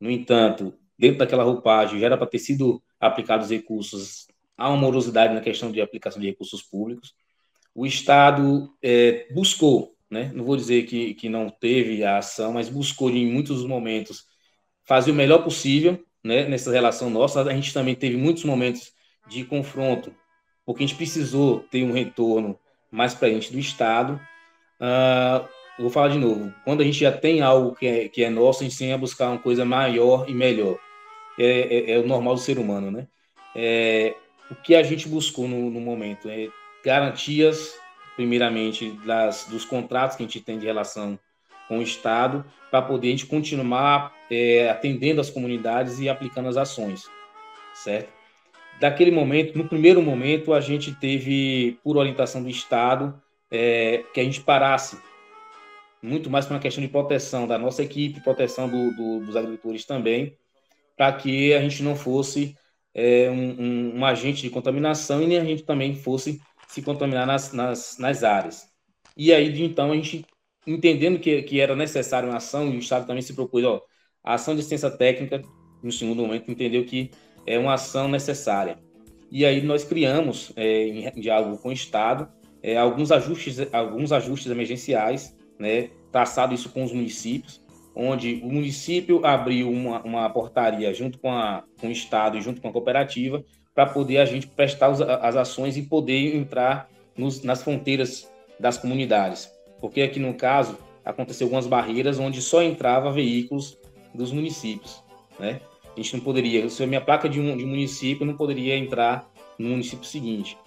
No 0.00 0.10
entanto, 0.10 0.72
dentro 0.98 1.18
daquela 1.18 1.44
roupagem, 1.44 2.00
já 2.00 2.06
era 2.06 2.16
para 2.16 2.26
ter 2.26 2.38
sido 2.38 2.82
aplicados 2.98 3.50
recursos, 3.50 4.26
há 4.56 4.68
uma 4.68 4.78
morosidade 4.78 5.34
na 5.34 5.40
questão 5.42 5.70
de 5.70 5.82
aplicação 5.82 6.20
de 6.20 6.28
recursos 6.28 6.62
públicos 6.62 7.14
o 7.74 7.86
Estado 7.86 8.72
é, 8.82 9.26
buscou, 9.32 9.94
né? 10.10 10.30
não 10.34 10.44
vou 10.44 10.56
dizer 10.56 10.84
que, 10.84 11.14
que 11.14 11.28
não 11.28 11.48
teve 11.48 12.02
a 12.04 12.18
ação, 12.18 12.52
mas 12.52 12.68
buscou 12.68 13.10
em 13.10 13.30
muitos 13.30 13.64
momentos 13.64 14.24
fazer 14.84 15.10
o 15.10 15.14
melhor 15.14 15.44
possível 15.44 16.02
né? 16.22 16.46
nessa 16.46 16.70
relação 16.70 17.10
nossa. 17.10 17.42
A 17.42 17.54
gente 17.54 17.72
também 17.72 17.94
teve 17.94 18.16
muitos 18.16 18.44
momentos 18.44 18.92
de 19.28 19.44
confronto, 19.44 20.14
porque 20.66 20.84
a 20.84 20.86
gente 20.86 20.96
precisou 20.96 21.60
ter 21.70 21.84
um 21.84 21.92
retorno 21.92 22.58
mais 22.90 23.14
para 23.14 23.28
a 23.28 23.30
gente 23.30 23.52
do 23.52 23.58
Estado. 23.58 24.20
Uh, 24.80 25.48
vou 25.78 25.90
falar 25.90 26.08
de 26.08 26.18
novo, 26.18 26.52
quando 26.64 26.80
a 26.80 26.84
gente 26.84 26.98
já 26.98 27.12
tem 27.12 27.40
algo 27.40 27.74
que 27.74 27.86
é, 27.86 28.08
que 28.08 28.24
é 28.24 28.30
nosso, 28.30 28.62
a 28.62 28.64
gente 28.64 28.78
tem 28.78 28.92
a 28.92 28.98
buscar 28.98 29.28
uma 29.28 29.38
coisa 29.38 29.64
maior 29.64 30.28
e 30.28 30.34
melhor. 30.34 30.78
É, 31.38 31.92
é, 31.92 31.92
é 31.92 31.98
o 31.98 32.06
normal 32.06 32.34
do 32.34 32.40
ser 32.40 32.58
humano, 32.58 32.90
né? 32.90 33.06
É, 33.54 34.14
o 34.50 34.54
que 34.54 34.74
a 34.74 34.82
gente 34.82 35.08
buscou 35.08 35.48
no, 35.48 35.70
no 35.70 35.80
momento 35.80 36.28
é 36.28 36.48
garantias, 36.84 37.74
primeiramente, 38.16 38.90
das, 39.04 39.46
dos 39.46 39.64
contratos 39.64 40.16
que 40.16 40.22
a 40.22 40.26
gente 40.26 40.40
tem 40.40 40.58
de 40.58 40.66
relação 40.66 41.18
com 41.68 41.78
o 41.78 41.82
Estado, 41.82 42.44
para 42.70 42.82
poder 42.82 43.08
a 43.08 43.10
gente 43.10 43.26
continuar 43.26 44.12
é, 44.30 44.68
atendendo 44.70 45.20
as 45.20 45.30
comunidades 45.30 46.00
e 46.00 46.08
aplicando 46.08 46.48
as 46.48 46.56
ações, 46.56 47.08
certo? 47.74 48.12
Daquele 48.80 49.10
momento, 49.10 49.56
no 49.58 49.68
primeiro 49.68 50.00
momento, 50.00 50.54
a 50.54 50.60
gente 50.60 50.94
teve, 50.94 51.78
por 51.84 51.96
orientação 51.96 52.42
do 52.42 52.48
Estado, 52.48 53.20
é, 53.50 54.04
que 54.14 54.20
a 54.20 54.24
gente 54.24 54.40
parasse 54.40 54.96
muito 56.02 56.30
mais 56.30 56.46
para 56.46 56.54
uma 56.54 56.60
questão 56.60 56.82
de 56.82 56.88
proteção 56.88 57.46
da 57.46 57.58
nossa 57.58 57.82
equipe, 57.82 58.22
proteção 58.22 58.68
do, 58.68 58.90
do, 58.96 59.26
dos 59.26 59.36
agricultores 59.36 59.84
também, 59.84 60.34
para 60.96 61.12
que 61.12 61.52
a 61.52 61.60
gente 61.60 61.82
não 61.82 61.94
fosse 61.94 62.56
é, 62.94 63.30
um, 63.30 63.50
um, 63.60 63.98
um, 63.98 64.04
agente 64.04 64.42
de 64.42 64.50
contaminação 64.50 65.22
e 65.22 65.26
nem 65.26 65.38
a 65.38 65.44
gente 65.44 65.62
também 65.62 65.94
fosse 65.94 66.40
se 66.70 66.82
contaminar 66.82 67.26
nas, 67.26 67.52
nas, 67.52 67.98
nas 67.98 68.22
áreas. 68.22 68.68
E 69.16 69.32
aí, 69.32 69.52
de 69.52 69.64
então, 69.64 69.90
a 69.90 69.96
gente, 69.96 70.24
entendendo 70.64 71.18
que, 71.18 71.42
que 71.42 71.60
era 71.60 71.74
necessário 71.74 72.28
uma 72.28 72.36
ação, 72.36 72.70
e 72.70 72.76
o 72.76 72.78
Estado 72.78 73.06
também 73.08 73.22
se 73.22 73.34
propôs, 73.34 73.64
ó, 73.64 73.82
a 74.22 74.34
ação 74.34 74.54
de 74.54 74.60
assistência 74.60 74.88
técnica, 74.88 75.42
no 75.82 75.90
segundo 75.90 76.22
momento, 76.22 76.48
entendeu 76.48 76.84
que 76.84 77.10
é 77.44 77.58
uma 77.58 77.74
ação 77.74 78.06
necessária. 78.08 78.78
E 79.32 79.44
aí 79.44 79.60
nós 79.62 79.82
criamos, 79.82 80.52
é, 80.54 80.86
em 80.86 81.20
diálogo 81.20 81.58
com 81.58 81.70
o 81.70 81.72
Estado, 81.72 82.28
é, 82.62 82.76
alguns, 82.76 83.10
ajustes, 83.10 83.58
alguns 83.72 84.12
ajustes 84.12 84.50
emergenciais, 84.50 85.36
né, 85.58 85.90
traçado 86.12 86.54
isso 86.54 86.68
com 86.70 86.84
os 86.84 86.92
municípios, 86.92 87.60
onde 87.96 88.40
o 88.44 88.48
município 88.48 89.26
abriu 89.26 89.68
uma, 89.70 90.02
uma 90.02 90.30
portaria 90.30 90.94
junto 90.94 91.18
com, 91.18 91.32
a, 91.32 91.64
com 91.80 91.88
o 91.88 91.92
Estado 91.92 92.38
e 92.38 92.40
junto 92.40 92.60
com 92.60 92.68
a 92.68 92.72
cooperativa, 92.72 93.44
para 93.80 93.86
poder 93.86 94.18
a 94.18 94.26
gente 94.26 94.46
prestar 94.46 94.88
as 94.88 95.36
ações 95.36 95.74
e 95.78 95.82
poder 95.82 96.36
entrar 96.36 96.90
nos, 97.16 97.42
nas 97.42 97.62
fronteiras 97.62 98.30
das 98.58 98.76
comunidades. 98.76 99.50
Porque 99.80 100.02
aqui 100.02 100.20
no 100.20 100.34
caso 100.34 100.76
aconteceu 101.02 101.46
algumas 101.46 101.66
barreiras 101.66 102.18
onde 102.18 102.42
só 102.42 102.62
entrava 102.62 103.10
veículos 103.10 103.78
dos 104.14 104.32
municípios, 104.32 105.02
né? 105.38 105.62
A 105.96 105.98
gente 105.98 106.14
não 106.14 106.22
poderia, 106.22 106.68
se 106.68 106.82
a 106.82 106.86
minha 106.86 107.00
placa 107.00 107.26
de 107.26 107.40
um, 107.40 107.56
de 107.56 107.64
município 107.64 108.26
não 108.26 108.34
poderia 108.34 108.76
entrar 108.76 109.26
no 109.58 109.70
município 109.70 110.04
seguinte, 110.04 110.58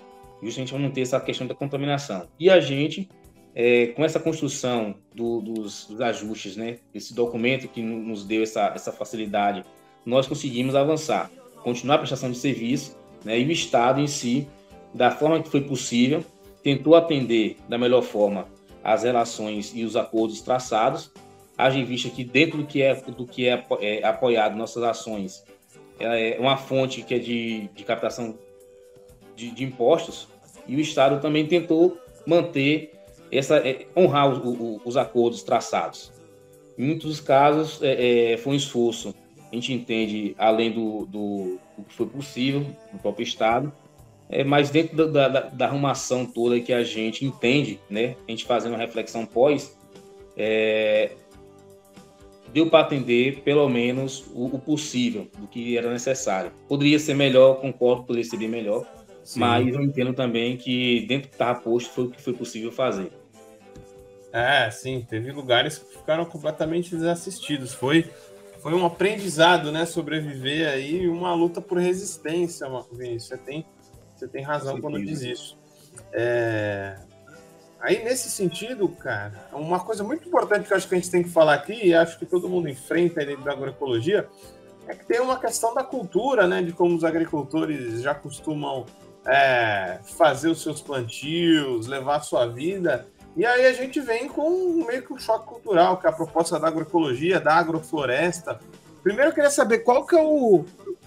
justamente 0.42 0.74
para 0.74 0.82
não 0.82 0.90
ter 0.90 1.02
essa 1.02 1.20
questão 1.20 1.46
da 1.46 1.54
contaminação. 1.54 2.28
E 2.40 2.50
a 2.50 2.60
gente, 2.60 3.08
é, 3.54 3.88
com 3.88 4.04
essa 4.04 4.20
construção 4.20 4.96
do, 5.14 5.40
dos, 5.40 5.86
dos, 5.86 6.02
ajustes, 6.02 6.58
né, 6.58 6.80
esse 6.96 7.14
documento 7.14 7.68
que 7.68 7.84
nos 7.84 8.26
deu 8.26 8.42
essa, 8.42 8.72
essa 8.74 8.92
facilidade, 8.92 9.64
nós 10.04 10.26
conseguimos 10.26 10.74
avançar 10.74 11.30
continuar 11.64 11.96
a 11.96 12.00
prestação 12.00 12.30
de 12.30 12.38
serviço, 12.38 12.98
né, 13.24 13.40
e 13.40 13.46
o 13.46 13.52
Estado 13.52 14.00
em 14.00 14.08
si, 14.08 14.48
da 14.94 15.12
forma 15.12 15.42
que 15.42 15.50
foi 15.50 15.62
possível, 15.62 16.24
tentou 16.62 16.96
atender 16.96 17.58
da 17.68 17.78
melhor 17.78 18.02
forma 18.02 18.48
as 18.84 19.04
relações 19.04 19.72
e 19.76 19.84
os 19.84 19.96
acordos 19.96 20.42
traçados, 20.42 21.12
haja 21.58 21.78
em 21.78 21.86
vista 21.86 22.10
que 22.10 22.24
dentro 22.24 22.60
do 22.60 22.66
que 22.66 22.82
é, 22.82 22.96
do 22.96 23.26
que 23.26 23.48
é, 23.48 23.66
é 23.80 24.06
apoiado 24.06 24.56
nossas 24.56 24.84
ações, 24.84 25.44
é 26.00 26.38
uma 26.40 26.58
fonte 26.58 27.02
que 27.02 27.16
é 27.16 27.20
de, 27.20 27.70
de 27.74 27.84
captação 27.84 28.38
de, 29.36 29.52
de 29.52 29.64
impostos 29.64 30.28
e 30.68 30.76
o 30.76 30.80
Estado 30.80 31.22
também 31.22 31.46
tentou 31.46 31.98
manter 32.26 32.92
essa, 33.32 33.58
é, 33.58 33.86
honrar 33.96 34.30
o, 34.30 34.50
o, 34.50 34.82
os 34.86 34.98
acordos 34.98 35.44
traçados. 35.44 36.12
Em 36.78 36.86
muitos 36.86 37.20
casos, 37.20 37.82
é, 37.82 38.34
é, 38.34 38.38
foi 38.38 38.54
um 38.54 38.56
esforço, 38.56 39.14
a 39.52 39.56
gente 39.56 39.74
entende, 39.74 40.36
além 40.38 40.72
do, 40.72 41.06
do, 41.06 41.60
do 41.78 41.84
que 41.84 41.94
foi 41.94 42.08
possível 42.08 42.66
no 42.92 43.00
próprio 43.00 43.24
Estado, 43.24 43.72
é, 44.30 44.44
mas 44.44 44.70
dentro 44.70 45.12
da, 45.12 45.28
da, 45.28 45.40
da, 45.42 45.66
arrumação 45.66 46.26
toda 46.26 46.60
que 46.60 46.74
a 46.74 46.84
gente 46.84 47.26
entende, 47.26 47.80
né, 47.90 48.16
a 48.28 48.32
gente 48.32 48.46
fazendo 48.46 48.74
uma 48.74 48.80
reflexão 48.80 49.26
pós, 49.26 49.78
é, 50.36 51.12
deu 52.54 52.70
para 52.70 52.80
atender 52.80 53.42
pelo 53.42 53.68
menos 53.68 54.26
o, 54.34 54.46
o, 54.46 54.60
possível 54.60 55.28
do 55.38 55.48
que 55.48 55.78
era 55.78 55.92
necessário. 55.92 56.52
Poderia 56.68 57.00
ser 57.00 57.16
melhor, 57.16 57.60
concordo, 57.60 58.04
poderia 58.04 58.30
ser 58.30 58.38
bem 58.38 58.48
melhor, 58.48 58.86
Sim. 59.24 59.40
mas 59.40 59.68
eu 59.68 59.82
entendo 59.82 60.14
também 60.14 60.58
que 60.58 61.06
dentro 61.08 61.28
do 61.28 61.30
que 61.30 61.36
estava 61.36 61.60
posto 61.60 61.92
foi 61.92 62.06
o 62.06 62.10
que 62.10 62.22
foi 62.22 62.34
possível 62.34 62.72
fazer. 62.72 63.12
É, 64.32 64.72
sim, 64.72 65.06
teve 65.08 65.32
lugares 65.32 65.78
que 65.78 65.98
ficaram 65.98 66.26
completamente 66.26 66.90
desassistidos. 66.90 67.72
Foi, 67.72 68.10
foi 68.64 68.74
um 68.74 68.86
aprendizado, 68.86 69.74
né? 69.74 69.86
Sobreviver 69.86 70.70
aí, 70.70 71.06
uma 71.10 71.34
luta 71.36 71.60
por 71.60 71.78
resistência, 71.78 72.66
Vinícius. 72.94 73.26
Você 73.26 73.38
tem, 73.38 73.66
você 74.16 74.26
tem 74.26 74.42
razão 74.42 74.80
quando 74.80 75.04
diz 75.04 75.22
isso. 75.22 75.58
É... 76.14 76.96
Aí, 77.82 78.02
nesse 78.02 78.32
sentido, 78.32 78.88
cara, 78.88 79.34
uma 79.52 79.82
coisa 79.82 80.02
muito 80.02 80.26
importante 80.26 80.66
que 80.66 80.72
eu 80.72 80.78
acho 80.78 80.88
que 80.88 80.96
a 80.96 80.98
gente 80.98 81.12
tem 81.12 81.22
que 81.22 81.30
falar 81.30 81.56
aqui, 81.56 81.88
e 81.88 81.94
acho 81.94 82.18
que 82.18 82.26
todo 82.26 82.48
mundo 82.48 82.70
enfrenta 82.70 83.26
dentro 83.26 83.44
da 83.44 83.52
agroecologia, 83.52 84.30
é 84.88 84.96
que 84.96 85.06
tem 85.06 85.20
uma 85.20 85.38
questão 85.38 85.76
da 85.76 85.84
cultura, 85.84 86.48
né? 86.48 86.62
De 86.62 86.72
como 86.72 86.96
os 86.96 87.04
agricultores 87.04 88.02
já 88.02 88.16
costumam 88.16 88.86
é, 89.26 90.00
fazer 90.18 90.48
os 90.48 90.62
seus 90.62 90.82
plantios, 90.82 91.86
levar 91.86 92.16
a 92.16 92.22
sua 92.22 92.46
vida. 92.46 93.08
E 93.36 93.46
aí 93.46 93.66
a 93.66 93.74
gente 93.74 94.00
vem 94.00 94.28
com 94.28 94.86
meio 94.86 95.02
que 95.02 95.12
um 95.12 95.18
choque 95.18 95.48
cultural, 95.48 95.98
que 95.98 96.06
é 96.06 96.10
a 96.10 96.14
proposta 96.14 96.60
da 96.60 96.68
agroecologia, 96.68 97.40
da 97.40 97.56
agrofloresta. 97.56 98.60
Primeiro 99.02 99.32
eu 99.32 99.34
queria 99.34 99.50
saber 99.50 99.80
qual 99.80 100.06
que 100.06 100.16
é 100.16 100.22
o 100.22 100.64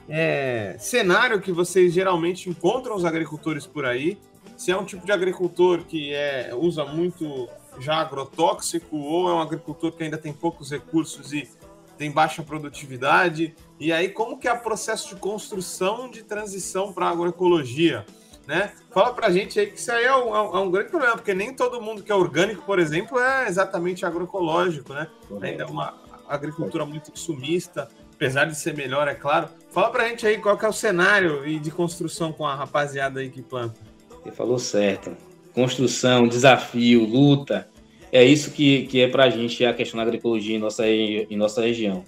é, 0.08 0.76
cenário 0.78 1.40
que 1.40 1.52
vocês 1.52 1.92
geralmente 1.92 2.50
encontram 2.50 2.96
os 2.96 3.04
agricultores 3.04 3.66
por 3.66 3.84
aí. 3.84 4.18
Se 4.56 4.70
é 4.70 4.76
um 4.76 4.84
tipo 4.84 5.06
de 5.06 5.12
agricultor 5.12 5.84
que 5.84 6.12
é, 6.12 6.52
usa 6.54 6.84
muito 6.84 7.48
já 7.78 7.96
agrotóxico 7.96 8.96
ou 8.96 9.28
é 9.28 9.34
um 9.34 9.40
agricultor 9.40 9.92
que 9.92 10.02
ainda 10.02 10.18
tem 10.18 10.32
poucos 10.32 10.70
recursos 10.70 11.32
e 11.32 11.48
tem 11.96 12.10
baixa 12.10 12.42
produtividade. 12.42 13.54
E 13.78 13.92
aí 13.92 14.08
como 14.08 14.38
que 14.38 14.48
é 14.48 14.52
o 14.52 14.58
processo 14.58 15.14
de 15.14 15.20
construção 15.20 16.10
de 16.10 16.22
transição 16.22 16.92
para 16.92 17.06
a 17.06 17.10
agroecologia? 17.10 18.04
Né? 18.46 18.72
Fala 18.90 19.12
pra 19.12 19.30
gente 19.30 19.58
aí 19.58 19.66
que 19.66 19.78
isso 19.78 19.90
aí 19.90 20.04
é 20.04 20.14
um, 20.14 20.34
é 20.34 20.60
um, 20.60 20.70
grande 20.70 20.90
problema, 20.90 21.16
porque 21.16 21.34
nem 21.34 21.52
todo 21.52 21.80
mundo 21.80 22.02
que 22.02 22.12
é 22.12 22.14
orgânico, 22.14 22.62
por 22.62 22.78
exemplo, 22.78 23.18
é 23.18 23.48
exatamente 23.48 24.06
agroecológico, 24.06 24.92
né? 24.92 25.08
Ainda 25.42 25.64
é 25.64 25.66
uma 25.66 25.94
agricultura 26.28 26.86
muito 26.86 27.10
consumista, 27.10 27.88
apesar 28.14 28.44
de 28.44 28.56
ser 28.56 28.74
melhor, 28.74 29.08
é 29.08 29.14
claro. 29.14 29.48
Fala 29.70 29.90
pra 29.90 30.08
gente 30.08 30.26
aí 30.26 30.38
qual 30.38 30.56
que 30.56 30.64
é 30.64 30.68
o 30.68 30.72
cenário 30.72 31.60
de 31.60 31.70
construção 31.70 32.32
com 32.32 32.46
a 32.46 32.54
rapaziada 32.54 33.20
aí 33.20 33.30
que 33.30 33.42
planta. 33.42 33.80
Você 34.22 34.32
falou 34.32 34.58
certo. 34.58 35.16
Construção, 35.52 36.28
desafio, 36.28 37.04
luta. 37.04 37.68
É 38.12 38.24
isso 38.24 38.50
que, 38.50 38.86
que 38.86 39.00
é 39.00 39.08
pra 39.08 39.28
gente 39.28 39.64
a 39.64 39.74
questão 39.74 39.98
da 39.98 40.02
agroecologia 40.04 40.56
em 40.56 40.58
nossa, 40.58 40.86
em 40.86 41.36
nossa 41.36 41.62
região. 41.62 42.04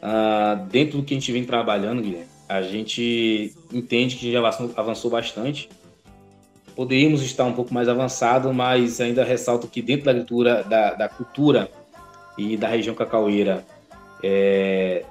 Ah, 0.00 0.54
dentro 0.70 0.98
do 0.98 1.04
que 1.04 1.14
a 1.14 1.18
gente 1.18 1.32
vem 1.32 1.44
trabalhando, 1.44 2.02
Guilherme, 2.02 2.35
a 2.48 2.62
gente 2.62 3.54
entende 3.72 4.16
que 4.16 4.30
já 4.30 4.40
avançou 4.76 5.10
bastante. 5.10 5.68
Poderíamos 6.74 7.22
estar 7.22 7.44
um 7.44 7.52
pouco 7.52 7.72
mais 7.72 7.88
avançado, 7.88 8.52
mas 8.52 9.00
ainda 9.00 9.24
ressalto 9.24 9.66
que 9.66 9.82
dentro 9.82 10.04
da 10.06 10.14
cultura, 10.14 10.62
da, 10.62 10.94
da 10.94 11.08
cultura 11.08 11.70
e 12.36 12.56
da 12.56 12.68
região 12.68 12.94
cacaueira, 12.94 13.64
é, 14.22 15.04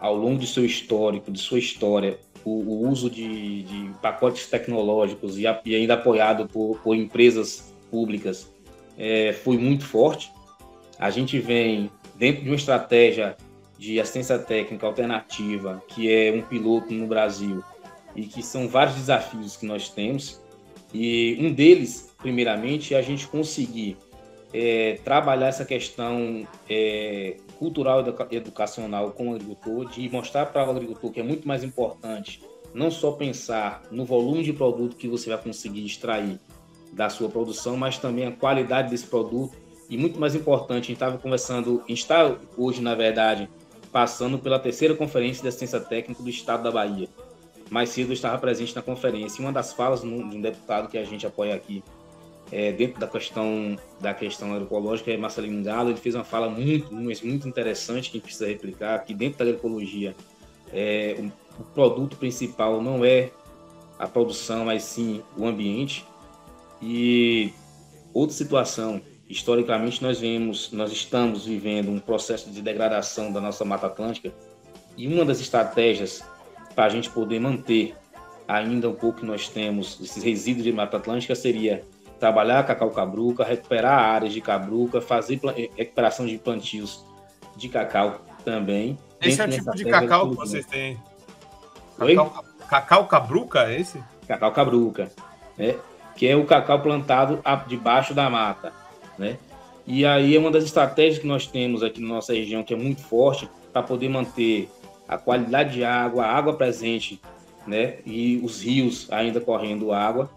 ao 0.00 0.16
longo 0.16 0.38
de 0.38 0.46
seu 0.46 0.64
histórico, 0.64 1.30
de 1.30 1.38
sua 1.38 1.58
história, 1.58 2.18
o, 2.44 2.50
o 2.50 2.88
uso 2.88 3.08
de, 3.08 3.62
de, 3.62 3.90
pacotes 4.02 4.46
tecnológicos 4.46 5.38
e, 5.38 5.46
a, 5.46 5.60
e, 5.64 5.74
ainda 5.74 5.94
apoiado 5.94 6.46
por, 6.46 6.78
por 6.78 6.94
empresas 6.94 7.72
públicas 7.90 8.52
é, 8.98 9.32
foi 9.32 9.56
muito 9.56 9.84
forte. 9.84 10.30
A 10.98 11.10
gente 11.10 11.38
vem 11.38 11.90
dentro 12.14 12.42
de 12.42 12.48
uma 12.48 12.56
estratégia 12.56 13.36
de 13.78 14.00
assistência 14.00 14.38
técnica 14.38 14.86
alternativa, 14.86 15.82
que 15.88 16.12
é 16.12 16.32
um 16.32 16.42
piloto 16.42 16.92
no 16.92 17.06
Brasil, 17.06 17.62
e 18.14 18.24
que 18.24 18.42
são 18.42 18.68
vários 18.68 18.96
desafios 18.96 19.56
que 19.56 19.66
nós 19.66 19.88
temos. 19.88 20.40
E 20.92 21.36
um 21.40 21.52
deles, 21.52 22.14
primeiramente, 22.18 22.94
é 22.94 22.98
a 22.98 23.02
gente 23.02 23.28
conseguir 23.28 23.96
é, 24.52 24.98
trabalhar 25.04 25.48
essa 25.48 25.64
questão 25.64 26.46
é, 26.68 27.36
cultural 27.58 28.02
e 28.30 28.36
educacional 28.36 29.10
com 29.10 29.30
o 29.30 29.34
agricultor, 29.34 29.90
de 29.90 30.08
mostrar 30.08 30.46
para 30.46 30.66
o 30.66 30.70
agricultor 30.70 31.10
que 31.10 31.20
é 31.20 31.22
muito 31.22 31.46
mais 31.46 31.62
importante 31.62 32.40
não 32.76 32.90
só 32.90 33.12
pensar 33.12 33.82
no 33.90 34.04
volume 34.04 34.42
de 34.42 34.52
produto 34.52 34.96
que 34.96 35.08
você 35.08 35.30
vai 35.30 35.38
conseguir 35.38 35.84
extrair 35.84 36.38
da 36.92 37.08
sua 37.08 37.28
produção, 37.28 37.74
mas 37.74 37.98
também 37.98 38.26
a 38.26 38.32
qualidade 38.32 38.90
desse 38.90 39.06
produto. 39.06 39.56
E 39.88 39.96
muito 39.96 40.20
mais 40.20 40.34
importante, 40.34 40.84
a 40.84 40.86
gente 40.88 40.92
estava 40.92 41.16
conversando, 41.16 41.82
a 41.84 41.88
gente 41.88 42.00
está 42.00 42.36
hoje, 42.56 42.82
na 42.82 42.94
verdade, 42.94 43.48
passando 43.96 44.38
pela 44.38 44.58
terceira 44.58 44.94
conferência 44.94 45.40
de 45.40 45.48
assistência 45.48 45.80
técnica 45.80 46.22
do 46.22 46.28
Estado 46.28 46.64
da 46.64 46.70
Bahia. 46.70 47.08
Mais 47.70 47.88
cedo 47.88 48.12
estava 48.12 48.36
presente 48.36 48.76
na 48.76 48.82
conferência. 48.82 49.40
Uma 49.40 49.50
das 49.50 49.72
falas 49.72 50.02
de 50.02 50.06
um 50.06 50.38
deputado 50.38 50.86
que 50.90 50.98
a 50.98 51.04
gente 51.04 51.26
apoia 51.26 51.54
aqui, 51.54 51.82
é, 52.52 52.72
dentro 52.72 53.00
da 53.00 53.06
questão 53.06 53.74
da 53.98 54.12
questão 54.12 54.52
agroecológica, 54.52 55.10
é 55.10 55.16
Marcelino 55.16 55.64
Galo. 55.64 55.88
Ele 55.88 55.96
fez 55.96 56.14
uma 56.14 56.24
fala 56.24 56.50
muito, 56.50 56.94
muito 56.94 57.48
interessante 57.48 58.10
que 58.10 58.18
a 58.18 58.20
gente 58.20 58.24
precisa 58.24 58.46
replicar, 58.46 58.98
que 58.98 59.14
dentro 59.14 59.38
da 59.38 59.44
agroecologia 59.46 60.14
é, 60.74 61.16
o 61.58 61.64
produto 61.64 62.18
principal 62.18 62.82
não 62.82 63.02
é 63.02 63.30
a 63.98 64.06
produção, 64.06 64.66
mas 64.66 64.82
sim 64.82 65.22
o 65.38 65.46
ambiente. 65.46 66.04
E 66.82 67.50
outra 68.12 68.36
situação 68.36 69.00
historicamente 69.28 70.02
nós 70.02 70.20
vemos, 70.20 70.70
nós 70.72 70.92
estamos 70.92 71.46
vivendo 71.46 71.90
um 71.90 71.98
processo 71.98 72.50
de 72.50 72.62
degradação 72.62 73.32
da 73.32 73.40
nossa 73.40 73.64
Mata 73.64 73.86
Atlântica 73.86 74.32
e 74.96 75.06
uma 75.08 75.24
das 75.24 75.40
estratégias 75.40 76.22
para 76.74 76.84
a 76.84 76.88
gente 76.88 77.10
poder 77.10 77.40
manter 77.40 77.94
ainda 78.46 78.88
um 78.88 78.94
pouco 78.94 79.20
que 79.20 79.26
nós 79.26 79.48
temos 79.48 80.00
esses 80.00 80.22
resíduos 80.22 80.64
de 80.64 80.72
Mata 80.72 80.96
Atlântica 80.96 81.34
seria 81.34 81.84
trabalhar 82.20 82.64
cacau 82.64 82.90
cabruca, 82.90 83.44
recuperar 83.44 83.98
áreas 83.98 84.32
de 84.32 84.40
cabruca, 84.40 85.00
fazer 85.00 85.40
eh, 85.56 85.68
recuperação 85.76 86.24
de 86.24 86.38
plantios 86.38 87.04
de 87.56 87.68
cacau 87.68 88.20
também. 88.44 88.96
Esse 89.20 89.42
é 89.42 89.44
o 89.44 89.50
tipo 89.50 89.74
de 89.74 89.84
cacau 89.84 90.30
que 90.30 90.36
vocês 90.36 90.64
têm? 90.66 90.98
Cacau, 91.98 92.44
cacau 92.68 93.06
cabruca, 93.06 93.70
é 93.70 93.80
esse? 93.80 94.02
Cacau 94.26 94.52
cabruca, 94.52 95.10
né? 95.58 95.74
que 96.14 96.26
é 96.26 96.34
o 96.34 96.46
cacau 96.46 96.80
plantado 96.80 97.42
debaixo 97.66 98.14
da 98.14 98.30
mata 98.30 98.85
né? 99.18 99.38
E 99.86 100.04
aí 100.04 100.34
é 100.34 100.38
uma 100.38 100.50
das 100.50 100.64
estratégias 100.64 101.18
que 101.18 101.26
nós 101.26 101.46
temos 101.46 101.82
aqui 101.82 102.00
na 102.00 102.08
nossa 102.08 102.32
região 102.32 102.62
que 102.64 102.74
é 102.74 102.76
muito 102.76 103.02
forte 103.02 103.48
para 103.72 103.82
poder 103.82 104.08
manter 104.08 104.68
a 105.06 105.16
qualidade 105.16 105.74
de 105.74 105.84
água, 105.84 106.24
a 106.24 106.32
água 106.32 106.54
presente, 106.54 107.20
né? 107.66 107.98
E 108.04 108.40
os 108.42 108.62
rios 108.62 109.06
ainda 109.10 109.40
correndo 109.40 109.92
água, 109.92 110.28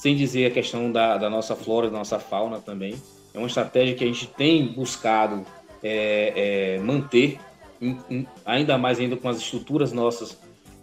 sem 0.00 0.16
dizer 0.16 0.46
a 0.46 0.50
questão 0.50 0.90
da, 0.90 1.16
da 1.16 1.30
nossa 1.30 1.54
flora, 1.54 1.88
da 1.88 1.98
nossa 1.98 2.18
fauna 2.18 2.58
também. 2.58 2.94
É 3.32 3.38
uma 3.38 3.46
estratégia 3.46 3.94
que 3.94 4.02
a 4.02 4.06
gente 4.06 4.26
tem 4.26 4.66
buscado 4.66 5.44
é, 5.82 6.76
é, 6.76 6.78
manter, 6.80 7.38
em, 7.80 7.96
em, 8.10 8.26
ainda 8.44 8.76
mais 8.76 8.98
ainda 8.98 9.16
com 9.16 9.28
as 9.28 9.38
estruturas 9.38 9.92
nossas 9.92 10.38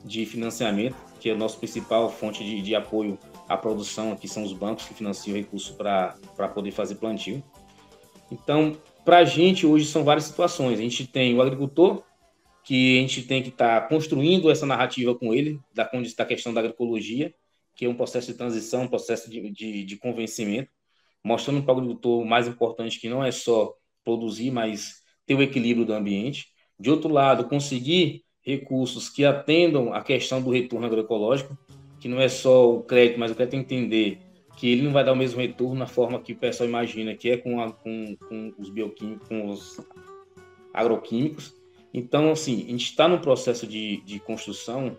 de 0.05 0.25
financiamento, 0.25 0.95
que 1.19 1.29
é 1.29 1.33
a 1.33 1.37
nossa 1.37 1.57
principal 1.57 2.09
fonte 2.09 2.43
de, 2.43 2.61
de 2.61 2.75
apoio 2.75 3.17
a 3.47 3.57
produção 3.57 4.11
aqui 4.11 4.27
são 4.27 4.43
os 4.43 4.53
bancos 4.53 4.85
que 4.85 4.93
financiam 4.93 5.35
recurso 5.35 5.75
para 5.75 6.47
poder 6.53 6.71
fazer 6.71 6.95
plantio. 6.95 7.43
Então, 8.31 8.77
para 9.05 9.19
a 9.19 9.25
gente 9.25 9.65
hoje 9.65 9.85
são 9.85 10.03
várias 10.03 10.25
situações. 10.25 10.79
A 10.79 10.81
gente 10.81 11.07
tem 11.07 11.33
o 11.33 11.41
agricultor, 11.41 12.03
que 12.63 12.97
a 12.97 13.01
gente 13.01 13.23
tem 13.23 13.41
que 13.41 13.49
estar 13.49 13.81
tá 13.81 13.87
construindo 13.87 14.51
essa 14.51 14.65
narrativa 14.65 15.15
com 15.15 15.33
ele, 15.33 15.59
da, 15.73 15.89
da 16.17 16.25
questão 16.25 16.53
da 16.53 16.59
agroecologia, 16.59 17.33
que 17.73 17.85
é 17.85 17.89
um 17.89 17.95
processo 17.95 18.27
de 18.27 18.37
transição, 18.37 18.83
um 18.83 18.87
processo 18.89 19.29
de, 19.29 19.49
de, 19.51 19.85
de 19.85 19.97
convencimento, 19.97 20.69
mostrando 21.23 21.63
para 21.63 21.75
o 21.75 21.77
agricultor 21.77 22.21
o 22.21 22.25
mais 22.25 22.47
importante 22.47 22.99
que 22.99 23.07
não 23.07 23.23
é 23.23 23.31
só 23.31 23.73
produzir, 24.03 24.51
mas 24.51 25.01
ter 25.25 25.35
o 25.35 25.41
equilíbrio 25.41 25.85
do 25.85 25.93
ambiente. 25.93 26.47
De 26.77 26.89
outro 26.89 27.09
lado, 27.09 27.47
conseguir 27.47 28.23
recursos 28.41 29.09
que 29.09 29.23
atendam 29.23 29.93
a 29.93 30.01
questão 30.01 30.41
do 30.41 30.49
retorno 30.49 30.87
agroecológico, 30.87 31.57
que 31.99 32.07
não 32.07 32.19
é 32.19 32.29
só 32.29 32.73
o 32.73 32.83
crédito, 32.83 33.19
mas 33.19 33.31
o 33.31 33.35
crédito 33.35 33.55
entender 33.55 34.19
que 34.57 34.71
ele 34.71 34.81
não 34.81 34.91
vai 34.91 35.03
dar 35.03 35.13
o 35.13 35.15
mesmo 35.15 35.39
retorno 35.39 35.75
na 35.75 35.87
forma 35.87 36.19
que 36.19 36.33
o 36.33 36.35
pessoal 36.35 36.67
imagina, 36.67 37.15
que 37.15 37.29
é 37.29 37.37
com, 37.37 37.61
a, 37.61 37.71
com, 37.71 38.15
com 38.27 38.53
os 38.57 38.69
bioquímicos, 38.69 39.27
com 39.27 39.49
os 39.49 39.79
agroquímicos. 40.73 41.53
Então, 41.93 42.31
assim, 42.31 42.65
a 42.65 42.71
gente 42.71 42.85
está 42.85 43.07
no 43.07 43.19
processo 43.19 43.67
de, 43.67 44.01
de 44.01 44.19
construção 44.19 44.97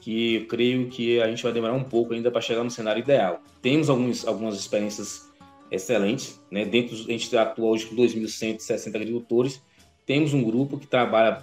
que 0.00 0.34
eu 0.34 0.46
creio 0.46 0.88
que 0.88 1.20
a 1.20 1.28
gente 1.28 1.42
vai 1.42 1.52
demorar 1.52 1.74
um 1.74 1.84
pouco 1.84 2.12
ainda 2.12 2.30
para 2.30 2.40
chegar 2.40 2.64
no 2.64 2.70
cenário 2.70 3.00
ideal. 3.00 3.40
Temos 3.60 3.88
alguns, 3.88 4.26
algumas 4.26 4.56
experiências 4.56 5.30
excelentes, 5.70 6.40
né? 6.50 6.64
Dentro, 6.64 6.94
a 6.94 7.12
gente 7.12 7.36
atua 7.36 7.70
hoje 7.70 7.86
com 7.86 7.96
2.160 7.96 8.94
agricultores. 8.94 9.62
Temos 10.04 10.34
um 10.34 10.42
grupo 10.42 10.78
que 10.78 10.86
trabalha 10.86 11.42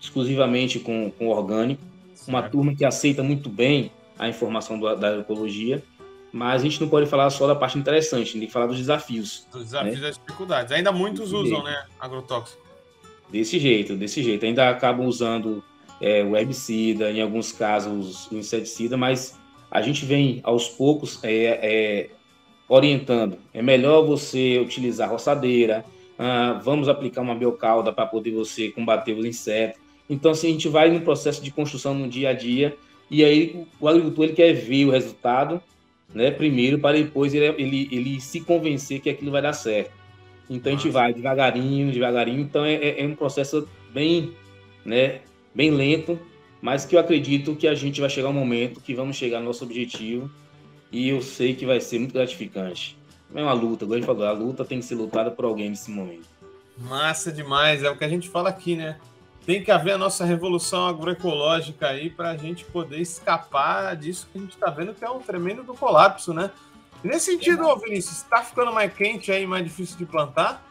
exclusivamente 0.00 0.80
com, 0.80 1.10
com 1.10 1.28
orgânico, 1.28 1.82
uma 2.26 2.42
turma 2.42 2.74
que 2.74 2.84
aceita 2.84 3.22
muito 3.22 3.48
bem 3.48 3.90
a 4.20 4.28
informação 4.28 4.78
do, 4.78 4.94
da 4.94 5.08
agroecologia, 5.08 5.82
mas 6.30 6.60
a 6.60 6.64
gente 6.64 6.78
não 6.78 6.88
pode 6.88 7.06
falar 7.06 7.30
só 7.30 7.46
da 7.46 7.54
parte 7.54 7.78
interessante, 7.78 8.20
a 8.20 8.24
gente 8.24 8.38
tem 8.38 8.46
que 8.46 8.52
falar 8.52 8.66
dos 8.66 8.76
desafios. 8.76 9.48
Dos 9.50 9.64
desafios 9.64 9.94
né? 9.94 9.98
e 9.98 10.02
das 10.02 10.18
dificuldades. 10.18 10.72
Ainda 10.72 10.92
muitos 10.92 11.30
desse 11.30 11.34
usam, 11.34 11.62
jeito. 11.62 11.64
né, 11.64 11.84
agrotóxico. 11.98 12.62
Desse 13.30 13.58
jeito, 13.58 13.96
desse 13.96 14.22
jeito. 14.22 14.44
Ainda 14.44 14.68
acabam 14.68 15.06
usando 15.06 15.64
é, 16.00 16.22
o 16.22 16.36
herbicida, 16.36 17.10
em 17.10 17.22
alguns 17.22 17.50
casos 17.50 18.30
o 18.30 18.36
inseticida, 18.36 18.94
mas 18.94 19.38
a 19.70 19.80
gente 19.80 20.04
vem 20.04 20.40
aos 20.42 20.68
poucos 20.68 21.18
é, 21.24 21.30
é, 21.32 22.10
orientando. 22.68 23.38
É 23.54 23.62
melhor 23.62 24.02
você 24.02 24.58
utilizar 24.58 25.10
roçadeira, 25.10 25.82
ah, 26.18 26.60
vamos 26.62 26.90
aplicar 26.90 27.22
uma 27.22 27.34
biocauda 27.34 27.90
para 27.90 28.04
poder 28.04 28.32
você 28.32 28.68
combater 28.70 29.14
os 29.14 29.24
insetos. 29.24 29.80
Então, 30.10 30.32
assim, 30.32 30.48
a 30.48 30.52
gente 30.52 30.68
vai 30.68 30.90
num 30.90 31.00
processo 31.00 31.42
de 31.42 31.50
construção 31.50 31.94
no 31.94 32.06
dia 32.06 32.28
a 32.28 32.32
dia, 32.34 32.76
e 33.10 33.24
aí 33.24 33.66
o 33.80 33.88
agricultor 33.88 34.26
ele 34.26 34.34
quer 34.34 34.52
ver 34.52 34.86
o 34.86 34.90
resultado, 34.90 35.60
né, 36.14 36.30
primeiro, 36.30 36.78
para 36.78 36.96
depois 36.96 37.34
ele, 37.34 37.46
ele, 37.60 37.88
ele 37.90 38.20
se 38.20 38.40
convencer 38.40 39.00
que 39.00 39.10
aquilo 39.10 39.30
vai 39.30 39.42
dar 39.42 39.52
certo. 39.52 39.92
Então, 40.48 40.72
a 40.72 40.76
gente 40.76 40.90
vai 40.90 41.14
devagarinho, 41.14 41.92
devagarinho. 41.92 42.40
Então, 42.40 42.64
é, 42.64 42.74
é, 42.74 43.02
é 43.02 43.06
um 43.06 43.14
processo 43.14 43.68
bem, 43.92 44.32
né, 44.84 45.20
bem 45.54 45.70
lento, 45.70 46.18
mas 46.60 46.84
que 46.84 46.96
eu 46.96 47.00
acredito 47.00 47.54
que 47.54 47.68
a 47.68 47.74
gente 47.74 48.00
vai 48.00 48.10
chegar 48.10 48.28
um 48.28 48.32
momento 48.32 48.80
que 48.80 48.94
vamos 48.94 49.16
chegar 49.16 49.38
no 49.38 49.46
nosso 49.46 49.64
objetivo 49.64 50.30
e 50.92 51.08
eu 51.08 51.22
sei 51.22 51.54
que 51.54 51.64
vai 51.64 51.80
ser 51.80 51.98
muito 51.98 52.12
gratificante. 52.12 52.98
É 53.32 53.42
uma 53.42 53.52
luta, 53.52 53.84
como 53.84 53.94
a 53.94 53.96
gente 53.96 54.06
falou, 54.06 54.26
a 54.26 54.32
luta 54.32 54.64
tem 54.64 54.80
que 54.80 54.84
ser 54.84 54.96
lutada 54.96 55.30
por 55.30 55.44
alguém 55.44 55.70
nesse 55.70 55.90
momento. 55.90 56.28
Massa 56.76 57.30
demais, 57.30 57.82
é 57.84 57.90
o 57.90 57.96
que 57.96 58.04
a 58.04 58.08
gente 58.08 58.28
fala 58.28 58.48
aqui, 58.48 58.74
né? 58.74 58.98
Tem 59.46 59.62
que 59.62 59.70
haver 59.70 59.92
a 59.92 59.98
nossa 59.98 60.24
revolução 60.24 60.86
agroecológica 60.86 61.88
aí 61.88 62.10
para 62.10 62.30
a 62.30 62.36
gente 62.36 62.64
poder 62.64 63.00
escapar 63.00 63.96
disso 63.96 64.28
que 64.30 64.38
a 64.38 64.40
gente 64.40 64.52
está 64.52 64.70
vendo 64.70 64.94
que 64.94 65.04
é 65.04 65.10
um 65.10 65.18
tremendo 65.18 65.62
do 65.62 65.74
colapso, 65.74 66.32
né? 66.32 66.50
nesse 67.02 67.26
sentido, 67.26 67.68
é. 67.68 67.78
Vinícius, 67.78 68.18
está 68.18 68.42
ficando 68.42 68.72
mais 68.72 68.92
quente 68.92 69.32
aí, 69.32 69.46
mais 69.46 69.64
difícil 69.64 69.96
de 69.96 70.04
plantar? 70.04 70.66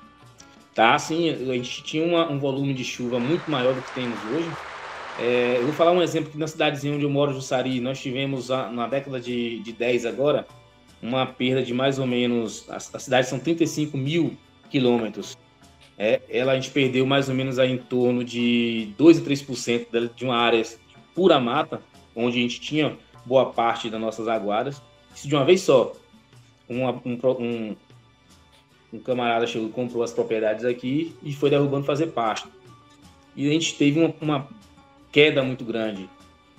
Tá, 0.74 0.98
sim. 0.98 1.30
A 1.30 1.54
gente 1.54 1.84
tinha 1.84 2.06
uma, 2.06 2.30
um 2.30 2.40
volume 2.40 2.74
de 2.74 2.84
chuva 2.84 3.20
muito 3.20 3.50
maior 3.50 3.74
do 3.74 3.82
que 3.82 3.92
temos 3.94 4.18
hoje. 4.26 4.50
É, 5.20 5.58
eu 5.58 5.64
vou 5.64 5.74
falar 5.74 5.92
um 5.92 6.02
exemplo 6.02 6.32
que 6.32 6.38
na 6.38 6.48
cidadezinha 6.48 6.94
onde 6.94 7.04
eu 7.04 7.10
moro, 7.10 7.34
Jussari, 7.34 7.82
nós 7.82 8.00
tivemos 8.00 8.50
na 8.50 8.88
década 8.88 9.20
de, 9.20 9.60
de 9.60 9.74
10 9.74 10.06
agora 10.06 10.48
uma 11.02 11.26
perda 11.26 11.62
de 11.62 11.74
mais 11.74 12.00
ou 12.00 12.08
menos. 12.08 12.66
A, 12.70 12.78
a 12.78 13.00
cidade 13.00 13.28
são 13.28 13.40
35 13.40 13.98
mil 13.98 14.38
quilômetros. 14.70 15.38
É, 16.02 16.22
ela 16.30 16.54
a 16.54 16.56
gente 16.56 16.72
perdeu 16.72 17.06
mais 17.06 17.28
ou 17.28 17.36
menos 17.36 17.60
aí 17.60 17.74
em 17.74 17.78
torno 17.78 18.24
de 18.24 18.94
2 18.98 19.18
a 19.18 19.22
3% 19.22 20.12
de 20.16 20.24
uma 20.24 20.38
área 20.38 20.64
pura 21.14 21.38
mata, 21.42 21.82
onde 22.16 22.40
a 22.40 22.42
gente 22.42 22.62
tinha 22.62 22.98
boa 23.26 23.52
parte 23.52 23.90
das 23.90 24.00
nossas 24.00 24.30
aguadas. 24.30 24.82
Isso 25.14 25.28
de 25.28 25.36
uma 25.36 25.44
vez 25.44 25.60
só. 25.60 25.92
um, 26.70 26.88
um, 26.88 27.76
um 28.94 29.00
camarada 29.00 29.46
chegou, 29.46 29.68
comprou 29.70 30.02
as 30.02 30.14
propriedades 30.14 30.64
aqui 30.64 31.14
e 31.22 31.34
foi 31.34 31.50
derrubando 31.50 31.86
fazer 31.86 32.08
pasto. 32.08 32.50
E 33.36 33.50
a 33.50 33.52
gente 33.52 33.76
teve 33.76 34.00
uma, 34.00 34.14
uma 34.22 34.48
queda 35.12 35.44
muito 35.44 35.66
grande 35.66 36.10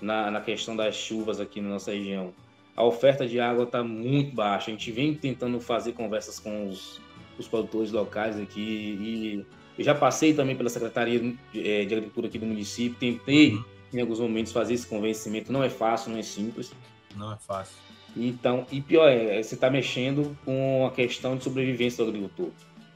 na, 0.03 0.31
na, 0.31 0.41
questão 0.43 0.77
das 0.77 0.95
chuvas 0.95 1.41
aqui 1.41 1.63
na 1.63 1.71
nossa 1.71 1.93
região. 1.93 2.35
A 2.77 2.85
oferta 2.85 3.27
de 3.27 3.41
água 3.41 3.65
está 3.65 3.83
muito 3.83 4.35
baixa. 4.35 4.71
A 4.71 4.75
gente 4.75 4.93
vem 4.93 5.15
tentando 5.15 5.59
fazer 5.61 5.93
conversas 5.93 6.39
com 6.39 6.69
os, 6.69 7.01
os 7.41 7.49
produtores 7.49 7.91
locais 7.91 8.39
aqui 8.39 8.61
e 8.61 9.47
eu 9.79 9.85
já 9.85 9.95
passei 9.95 10.35
também 10.35 10.55
pela 10.55 10.69
Secretaria 10.69 11.19
de, 11.19 11.39
é, 11.55 11.85
de 11.85 11.95
Agricultura 11.95 12.27
aqui 12.27 12.39
do 12.39 12.47
município, 12.47 12.99
tentei 12.99 13.55
uhum. 13.55 13.65
em 13.95 14.01
alguns 14.01 14.21
momentos 14.21 14.53
fazer 14.53 14.75
esse 14.75 14.87
convencimento. 14.87 15.51
Não 15.51 15.65
é 15.65 15.71
fácil, 15.71 16.13
não 16.13 16.19
é 16.19 16.23
simples. 16.23 16.71
Não 17.17 17.33
é 17.33 17.37
fácil. 17.37 17.77
Então, 18.17 18.67
e 18.71 18.81
pior 18.81 19.09
é, 19.09 19.43
você 19.43 19.55
está 19.55 19.71
mexendo 19.71 20.37
com 20.45 20.87
a 20.87 20.91
questão 20.91 21.37
de 21.37 21.45
sobrevivência 21.45 22.05
do 22.05 22.11
agricultor. 22.11 22.51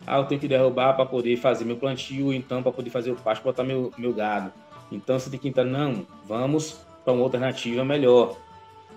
Ah, 0.07 0.19
eu 0.19 0.25
tenho 0.25 0.41
que 0.41 0.47
derrubar 0.47 0.93
para 0.95 1.07
poder 1.07 1.37
fazer 1.39 1.65
meu 1.65 1.77
plantio, 1.77 2.33
então 2.35 2.63
para 2.63 2.73
poder 2.73 2.91
fazer 2.91 3.13
o 3.13 3.17
pasto, 3.17 3.43
botar 3.43 3.65
meu, 3.65 3.91
meu 3.97 4.13
gado. 4.13 4.53
Então 4.93 5.19
você 5.19 5.31
tem 5.31 5.41
que 5.41 5.49
entrar, 5.49 5.65
não, 5.65 6.07
vamos 6.27 6.81
para 7.03 7.15
uma 7.15 7.23
alternativa 7.23 7.83
melhor. 7.85 8.37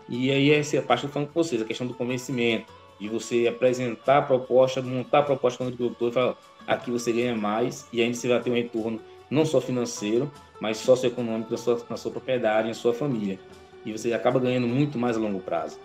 E 0.10 0.30
aí 0.30 0.52
essa 0.52 0.76
é 0.76 0.80
a 0.80 0.84
parte 0.84 1.02
que 1.02 1.08
eu 1.08 1.12
falando 1.12 1.30
com 1.30 1.42
vocês, 1.42 1.62
a 1.62 1.66
questão 1.66 1.88
do 1.88 1.94
convencimento, 1.94 2.74
de 3.00 3.08
você 3.08 3.48
apresentar 3.48 4.20
a 4.20 4.22
proposta, 4.22 4.82
montar 4.82 5.20
a 5.20 5.24
proposta 5.24 5.58
com 5.58 5.66
o 5.66 5.68
agricultor 5.68 6.10
e 6.10 6.12
falar, 6.14 6.36
aqui 6.66 6.92
você 6.92 7.12
ganha 7.12 7.36
mais 7.36 7.88
e 7.92 8.02
ainda 8.02 8.16
você 8.16 8.28
vai 8.28 8.40
ter 8.42 8.50
um 8.50 8.56
retorno 8.56 9.00
não 9.30 9.46
só 9.46 9.60
financeiro, 9.60 10.32
mas 10.60 10.78
socioeconômico 10.78 11.52
na 11.52 11.58
sua, 11.58 11.86
na 11.90 11.98
sua 11.98 12.12
propriedade, 12.12 12.68
na 12.68 12.74
sua 12.74 12.94
família. 12.94 13.40
E 13.86 13.92
você 13.92 14.14
acaba 14.14 14.40
ganhando 14.40 14.68
muito 14.68 14.98
mais 14.98 15.16
a 15.16 15.20
longo 15.20 15.40
prazo 15.40 15.78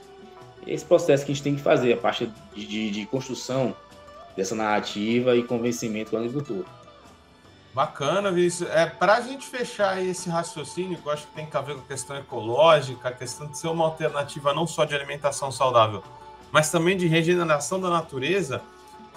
esse 0.66 0.84
processo 0.84 1.24
que 1.24 1.32
a 1.32 1.34
gente 1.34 1.44
tem 1.44 1.56
que 1.56 1.62
fazer, 1.62 1.92
a 1.92 1.96
parte 1.96 2.30
de, 2.54 2.66
de, 2.66 2.90
de 2.90 3.06
construção 3.06 3.74
dessa 4.36 4.54
narrativa 4.54 5.36
e 5.36 5.42
convencimento 5.42 6.10
com 6.10 6.16
o 6.16 6.20
agricultor. 6.20 6.64
Bacana, 7.74 8.30
Vinícius. 8.30 8.68
É, 8.70 8.86
Para 8.86 9.14
a 9.14 9.20
gente 9.20 9.46
fechar 9.46 10.02
esse 10.02 10.28
raciocínio, 10.28 10.98
que 10.98 11.06
eu 11.06 11.12
acho 11.12 11.26
que 11.26 11.32
tem 11.32 11.46
que 11.46 11.58
ver 11.62 11.74
com 11.74 11.80
a 11.80 11.84
questão 11.84 12.16
ecológica, 12.16 13.08
a 13.08 13.12
questão 13.12 13.46
de 13.46 13.56
ser 13.58 13.68
uma 13.68 13.84
alternativa 13.84 14.52
não 14.52 14.66
só 14.66 14.84
de 14.84 14.94
alimentação 14.94 15.50
saudável, 15.50 16.02
mas 16.52 16.70
também 16.70 16.96
de 16.96 17.08
regeneração 17.08 17.80
da 17.80 17.88
natureza, 17.88 18.62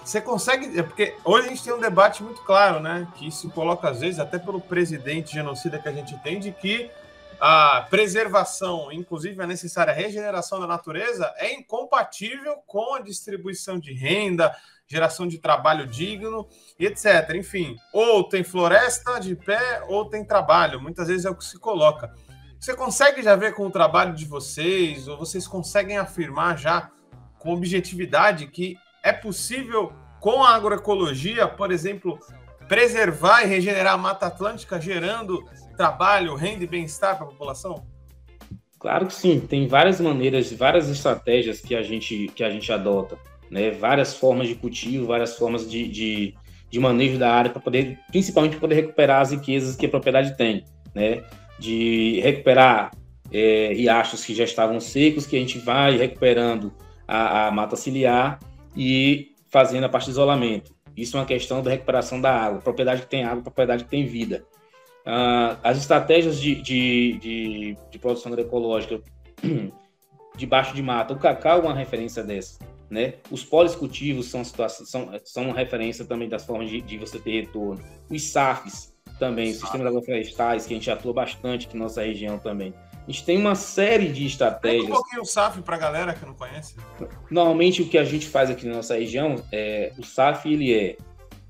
você 0.04 0.22
consegue. 0.22 0.80
É 0.80 0.84
porque 0.84 1.16
hoje 1.24 1.48
a 1.48 1.50
gente 1.50 1.64
tem 1.64 1.74
um 1.74 1.80
debate 1.80 2.24
muito 2.24 2.42
claro, 2.42 2.80
né? 2.80 3.08
Que 3.16 3.30
se 3.30 3.50
coloca, 3.50 3.90
às 3.90 4.00
vezes, 4.00 4.20
até 4.20 4.40
pelo 4.40 4.62
presidente 4.62 5.34
genocida 5.34 5.78
que 5.78 5.90
a 5.90 5.92
gente 5.92 6.18
tem, 6.20 6.40
de 6.40 6.52
que 6.52 6.90
a 7.42 7.86
preservação, 7.90 8.92
inclusive 8.92 9.42
a 9.42 9.48
necessária 9.48 9.92
regeneração 9.92 10.60
da 10.60 10.68
natureza, 10.68 11.34
é 11.38 11.54
incompatível 11.54 12.56
com 12.66 12.96
a 12.96 13.02
distribuição 13.02 13.78
de 13.78 13.94
renda, 13.94 14.56
geração 14.88 15.28
de 15.28 15.40
trabalho 15.40 15.86
digno, 15.86 16.48
etc. 16.80 17.32
Enfim, 17.36 17.76
ou 17.92 18.24
tem 18.24 18.44
floresta 18.44 19.20
de 19.20 19.36
pé, 19.36 19.84
ou 19.90 20.06
tem 20.06 20.24
trabalho. 20.24 20.80
Muitas 20.80 21.08
vezes 21.08 21.26
é 21.26 21.30
o 21.30 21.36
que 21.36 21.44
se 21.44 21.60
coloca. 21.60 22.14
Você 22.60 22.74
consegue 22.74 23.22
já 23.22 23.36
ver 23.36 23.54
com 23.54 23.66
o 23.66 23.72
trabalho 23.72 24.14
de 24.14 24.26
vocês, 24.26 25.08
ou 25.08 25.18
vocês 25.18 25.48
conseguem 25.48 25.98
afirmar 25.98 26.58
já 26.58 26.90
com 27.46 27.54
objetividade 27.54 28.48
que 28.48 28.76
é 29.04 29.14
possível, 29.14 29.94
com 30.20 30.44
a 30.44 30.56
agroecologia, 30.56 31.48
por 31.48 31.72
exemplo, 31.72 32.20
preservar 32.68 33.44
e 33.44 33.46
regenerar 33.46 33.94
a 33.94 33.98
Mata 33.98 34.26
Atlântica, 34.26 34.82
gerando 34.82 35.46
trabalho, 35.78 36.34
renda 36.34 36.64
e 36.64 36.68
bem-estar 36.68 37.16
para 37.16 37.28
a 37.28 37.30
população? 37.30 37.86
Claro 38.80 39.06
que 39.06 39.14
sim, 39.14 39.40
tem 39.40 39.68
várias 39.68 40.02
maneiras, 40.02 40.52
várias 40.54 40.90
estratégias 40.90 41.62
que 41.62 41.76
a 41.76 41.84
gente, 41.84 42.32
que 42.36 42.44
a 42.44 42.50
gente 42.50 42.72
adota, 42.72 43.16
né? 43.52 43.70
várias 43.70 44.16
formas 44.16 44.48
de 44.48 44.56
cultivo, 44.56 45.06
várias 45.06 45.38
formas 45.38 45.70
de, 45.70 45.88
de, 45.88 46.34
de 46.68 46.80
manejo 46.80 47.20
da 47.20 47.32
área 47.32 47.52
para 47.52 47.62
poder, 47.62 48.00
principalmente, 48.08 48.58
poder 48.58 48.74
recuperar 48.74 49.22
as 49.22 49.30
riquezas 49.30 49.76
que 49.76 49.86
a 49.86 49.90
propriedade 49.90 50.36
tem, 50.36 50.66
né? 50.96 51.24
de 51.60 52.20
recuperar 52.22 52.92
é, 53.32 53.72
riachos 53.72 54.26
que 54.26 54.34
já 54.34 54.44
estavam 54.44 54.80
secos, 54.80 55.28
que 55.28 55.36
a 55.36 55.40
gente 55.40 55.60
vai 55.60 55.96
recuperando 55.96 56.74
a, 57.08 57.48
a 57.48 57.52
mata 57.52 57.76
ciliar 57.76 58.40
e 58.76 59.34
fazendo 59.50 59.86
a 59.86 59.90
parte 59.90 60.06
de 60.06 60.12
isolamento. 60.12 60.76
Isso 60.96 61.18
é 61.18 61.20
uma 61.20 61.26
questão 61.26 61.62
da 61.62 61.72
recuperação 61.72 62.22
da 62.22 62.32
água. 62.32 62.62
Propriedade 62.62 63.02
que 63.02 63.08
tem 63.08 63.24
água, 63.24 63.44
propriedade 63.44 63.84
que 63.84 63.90
tem 63.90 64.06
vida. 64.06 64.46
Uh, 65.06 65.58
as 65.64 65.78
estratégias 65.78 66.40
de, 66.40 66.56
de, 66.56 67.20
de, 67.20 67.78
de, 67.92 68.00
produção 68.00 68.32
agroecológica 68.32 69.00
debaixo 70.36 70.74
de 70.74 70.82
mata, 70.82 71.14
o 71.14 71.20
cacau 71.20 71.60
é 71.60 71.62
uma 71.62 71.76
referência 71.76 72.24
dessa. 72.24 72.58
Né? 72.90 73.16
Os 73.30 73.44
policultivos 73.44 74.28
são, 74.28 74.44
são, 74.44 75.12
são 75.24 75.44
uma 75.44 75.56
referência 75.56 76.06
também 76.06 76.30
das 76.30 76.46
formas 76.46 76.70
de, 76.70 76.82
de 76.82 76.98
você 76.98 77.20
ter 77.20 77.42
retorno. 77.42 77.84
Os 78.10 78.24
SAFs 78.24 78.96
também, 79.20 79.52
os 79.52 79.58
sistemas 79.58 79.88
agroflorestais, 79.88 80.66
que 80.66 80.74
a 80.74 80.78
gente 80.78 80.90
atua 80.90 81.14
bastante 81.14 81.68
aqui 81.68 81.78
na 81.78 81.84
nossa 81.84 82.02
região 82.02 82.38
também. 82.38 82.74
A 83.08 83.12
gente 83.12 83.24
tem 83.24 83.38
uma 83.38 83.54
série 83.54 84.08
de 84.08 84.26
estratégias. 84.26 84.84
Conta 84.84 84.94
um 84.94 85.02
pouquinho 85.02 85.22
o 85.22 85.26
SAF 85.26 85.62
para 85.62 85.76
a 85.76 85.80
galera 85.80 86.14
que 86.14 86.26
não 86.26 86.34
conhece. 86.34 86.76
Normalmente 87.30 87.84
o 87.84 87.88
que 87.88 88.00
a 88.00 88.04
gente 88.04 88.28
faz 88.28 88.50
aqui 88.50 88.66
na 88.66 88.78
nossa 88.78 88.96
região 88.96 89.36
é 89.52 89.94
o 89.98 90.04
SAF 90.04 90.52
ele 90.52 90.74
é 90.74 90.98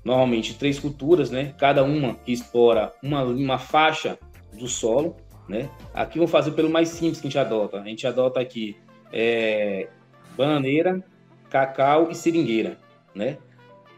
normalmente 0.04 0.54
três 0.58 0.78
culturas, 0.78 1.30
né? 1.30 1.54
Cada 1.58 1.82
uma 1.82 2.14
que 2.14 2.30
explora 2.30 2.92
uma, 3.02 3.24
uma 3.24 3.58
faixa 3.58 4.18
do 4.52 4.68
solo, 4.68 5.16
né? 5.48 5.70
Aqui 5.94 6.18
vamos 6.18 6.30
fazer 6.30 6.50
pelo 6.50 6.68
mais 6.68 6.90
simples 6.90 7.20
que 7.20 7.26
a 7.26 7.30
gente 7.30 7.38
adota. 7.38 7.80
A 7.80 7.84
gente 7.84 8.06
adota 8.06 8.38
aqui 8.38 8.76
é, 9.10 9.88
bananeira, 10.36 11.02
cacau 11.48 12.10
e 12.10 12.14
seringueira, 12.14 12.78
né? 13.14 13.38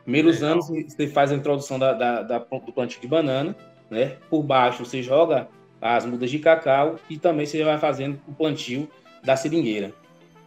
Primeiros 0.04 0.44
anos 0.44 0.68
você 0.68 1.09
faz 1.09 1.32
a 1.32 1.34
introdução 1.34 1.76
da, 1.76 1.92
da, 1.92 2.22
da, 2.22 2.38
do 2.38 2.72
plantio 2.72 3.00
de 3.00 3.09
banana, 3.09 3.54
né? 3.90 4.16
Por 4.30 4.44
baixo 4.44 4.84
você 4.84 5.02
joga 5.02 5.48
as 5.80 6.04
mudas 6.04 6.30
de 6.30 6.38
cacau 6.38 6.96
e 7.08 7.18
também 7.18 7.46
você 7.46 7.62
vai 7.62 7.78
fazendo 7.78 8.20
o 8.26 8.32
plantio 8.32 8.88
da 9.22 9.36
seringueira. 9.36 9.92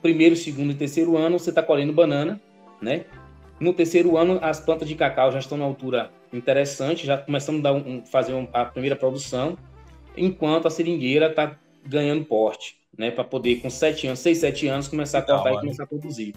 Primeiro, 0.01 0.36
segundo 0.36 0.71
e 0.71 0.75
terceiro 0.75 1.17
ano 1.17 1.38
você 1.38 1.49
está 1.49 1.61
colhendo 1.61 1.93
banana, 1.93 2.39
né? 2.82 3.05
No 3.59 3.73
terceiro 3.73 4.17
ano 4.17 4.39
as 4.41 4.59
plantas 4.59 4.88
de 4.88 4.95
cacau 4.95 5.32
já 5.32 5.39
estão 5.39 5.57
na 5.57 5.65
altura 5.65 6.09
interessante, 6.34 7.05
já 7.05 7.17
começamos 7.17 7.63
a 7.63 7.71
um, 7.71 8.03
fazer 8.05 8.34
um, 8.34 8.47
a 8.51 8.65
primeira 8.65 8.95
produção, 8.95 9.57
enquanto 10.17 10.67
a 10.67 10.71
seringueira 10.71 11.27
está 11.27 11.55
ganhando 11.86 12.25
porte, 12.25 12.77
né? 12.97 13.11
Para 13.11 13.23
poder 13.23 13.57
com 13.61 13.69
sete 13.69 14.07
anos, 14.07 14.19
seis, 14.19 14.39
sete 14.39 14.67
anos 14.67 14.88
começar 14.88 15.19
a 15.19 15.21
cortar 15.21 15.53
e 15.53 15.59
começar 15.59 15.84
a 15.84 15.88
produzir. 15.88 16.34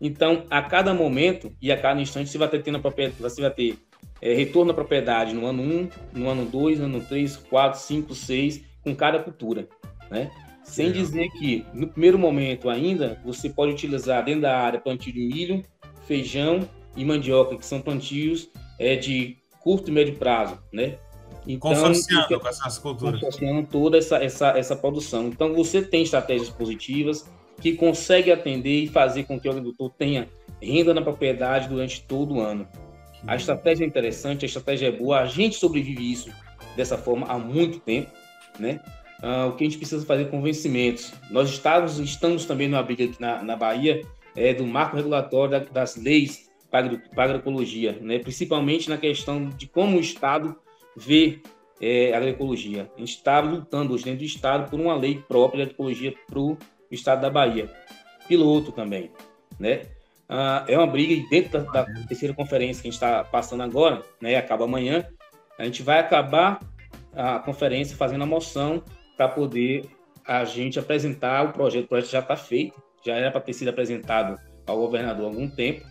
Então, 0.00 0.44
a 0.48 0.62
cada 0.62 0.94
momento 0.94 1.52
e 1.60 1.72
a 1.72 1.76
cada 1.76 2.00
instante 2.00 2.30
você 2.30 2.38
vai 2.38 2.48
ter, 2.48 2.62
tendo 2.62 2.80
propriedade, 2.80 3.20
você 3.20 3.40
vai 3.40 3.50
ter 3.50 3.76
é, 4.20 4.34
retorno 4.34 4.72
à 4.72 4.74
propriedade 4.74 5.34
no 5.34 5.46
ano 5.46 5.62
1, 5.62 5.88
no 6.14 6.28
ano 6.28 6.44
2, 6.44 6.78
no 6.80 6.84
ano 6.86 7.00
3, 7.00 7.36
4, 7.36 7.80
5, 7.80 8.14
6, 8.14 8.62
com 8.82 8.94
cada 8.94 9.18
cultura, 9.18 9.68
né? 10.10 10.30
Sem 10.64 10.92
dizer 10.92 11.30
que, 11.30 11.64
no 11.72 11.88
primeiro 11.88 12.18
momento 12.18 12.68
ainda, 12.68 13.18
você 13.24 13.48
pode 13.48 13.72
utilizar 13.72 14.22
dentro 14.22 14.42
da 14.42 14.58
área 14.58 14.78
plantio 14.78 15.12
de 15.12 15.20
milho, 15.20 15.62
feijão 16.06 16.68
e 16.94 17.04
mandioca, 17.04 17.56
que 17.56 17.64
são 17.64 17.80
plantios 17.80 18.50
é, 18.78 18.94
de 18.94 19.38
curto 19.60 19.90
e 19.90 19.92
médio 19.92 20.16
prazo, 20.16 20.58
né? 20.70 20.98
Então, 21.46 21.70
consorciando 21.70 22.40
com 22.40 22.48
essas 22.48 22.78
culturas. 22.78 23.20
Consorciando 23.20 23.66
toda 23.66 23.96
essa, 23.96 24.16
essa, 24.18 24.48
essa 24.58 24.76
produção. 24.76 25.28
Então, 25.28 25.54
você 25.54 25.80
tem 25.80 26.02
estratégias 26.02 26.50
positivas 26.50 27.26
que 27.60 27.72
consegue 27.72 28.30
atender 28.30 28.84
e 28.84 28.88
fazer 28.88 29.24
com 29.24 29.40
que 29.40 29.48
o 29.48 29.50
agricultor 29.50 29.90
tenha 29.90 30.28
renda 30.60 30.92
na 30.92 31.00
propriedade 31.00 31.68
durante 31.68 32.02
todo 32.02 32.34
o 32.34 32.40
ano. 32.40 32.68
A 33.26 33.36
estratégia 33.36 33.84
é 33.84 33.86
interessante, 33.86 34.44
a 34.44 34.46
estratégia 34.46 34.88
é 34.88 34.92
boa, 34.92 35.20
a 35.20 35.26
gente 35.26 35.56
sobrevive 35.56 36.12
isso 36.12 36.30
dessa 36.76 36.96
forma 36.96 37.26
há 37.26 37.38
muito 37.38 37.80
tempo, 37.80 38.10
né? 38.58 38.80
Ah, 39.20 39.46
o 39.46 39.56
que 39.56 39.64
a 39.64 39.66
gente 39.66 39.78
precisa 39.78 40.04
fazer 40.06 40.22
é 40.22 40.26
convencimentos. 40.26 41.12
Nós 41.30 41.50
estamos, 41.50 41.98
estamos 41.98 42.44
também 42.44 42.68
numa 42.68 42.82
briga 42.82 43.04
aqui 43.04 43.20
na, 43.20 43.42
na 43.42 43.56
Bahia 43.56 44.02
é, 44.36 44.54
do 44.54 44.64
marco 44.64 44.96
regulatório 44.96 45.50
da, 45.50 45.58
das 45.58 45.96
leis 45.96 46.48
para, 46.70 46.96
para 47.14 47.22
a 47.22 47.26
agroecologia, 47.26 47.98
né? 48.00 48.18
principalmente 48.20 48.88
na 48.88 48.96
questão 48.96 49.48
de 49.48 49.66
como 49.66 49.96
o 49.96 50.00
Estado 50.00 50.56
vê 50.96 51.40
é, 51.80 52.12
a 52.12 52.18
agroecologia. 52.18 52.90
A 52.96 53.00
gente 53.00 53.16
está 53.16 53.40
lutando 53.40 53.92
hoje 53.94 54.04
dentro 54.04 54.20
do 54.20 54.24
Estado 54.24 54.70
por 54.70 54.78
uma 54.78 54.94
lei 54.94 55.22
própria 55.28 55.58
de 55.58 55.62
agroecologia 55.62 56.14
para 56.26 56.38
o 56.38 56.56
Estado 56.90 57.22
da 57.22 57.30
Bahia. 57.30 57.68
Piloto 58.28 58.70
também, 58.70 59.10
né? 59.58 59.82
Ah, 60.28 60.64
é 60.68 60.76
uma 60.76 60.86
briga 60.86 61.26
dentro 61.30 61.64
da, 61.72 61.82
da, 61.82 62.06
terceira 62.06 62.34
conferência 62.34 62.82
que 62.82 62.88
a 62.88 62.90
gente 62.90 63.02
está 63.02 63.24
passando 63.24 63.62
agora, 63.62 64.02
né, 64.20 64.36
acaba 64.36 64.64
amanhã, 64.64 65.06
a 65.58 65.64
gente 65.64 65.82
vai 65.82 65.98
acabar 65.98 66.60
a 67.14 67.38
conferência 67.38 67.96
fazendo 67.96 68.22
a 68.22 68.26
moção 68.26 68.82
para 69.16 69.28
poder 69.28 69.88
a 70.26 70.44
gente 70.44 70.78
apresentar 70.78 71.46
o 71.46 71.52
projeto. 71.52 71.86
O 71.86 71.88
projeto 71.88 72.10
já 72.10 72.18
está 72.18 72.36
feito, 72.36 72.80
já 73.04 73.14
era 73.14 73.30
para 73.30 73.40
ter 73.40 73.54
sido 73.54 73.68
apresentado 73.68 74.38
ao 74.66 74.76
governador 74.76 75.24
há 75.24 75.28
algum 75.28 75.48
tempo, 75.48 75.86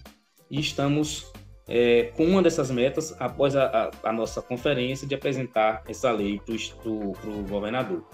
e 0.49 0.59
estamos 0.59 1.33
é, 1.67 2.11
com 2.15 2.23
uma 2.23 2.41
dessas 2.41 2.69
metas 2.69 3.19
após 3.19 3.55
a, 3.55 3.91
a, 4.03 4.09
a, 4.09 4.13
nossa 4.13 4.41
conferência 4.41 5.07
de 5.07 5.15
apresentar 5.15 5.83
essa 5.87 6.11
lei 6.11 6.39
para 6.39 6.89
o 6.89 7.43
governador. 7.49 8.07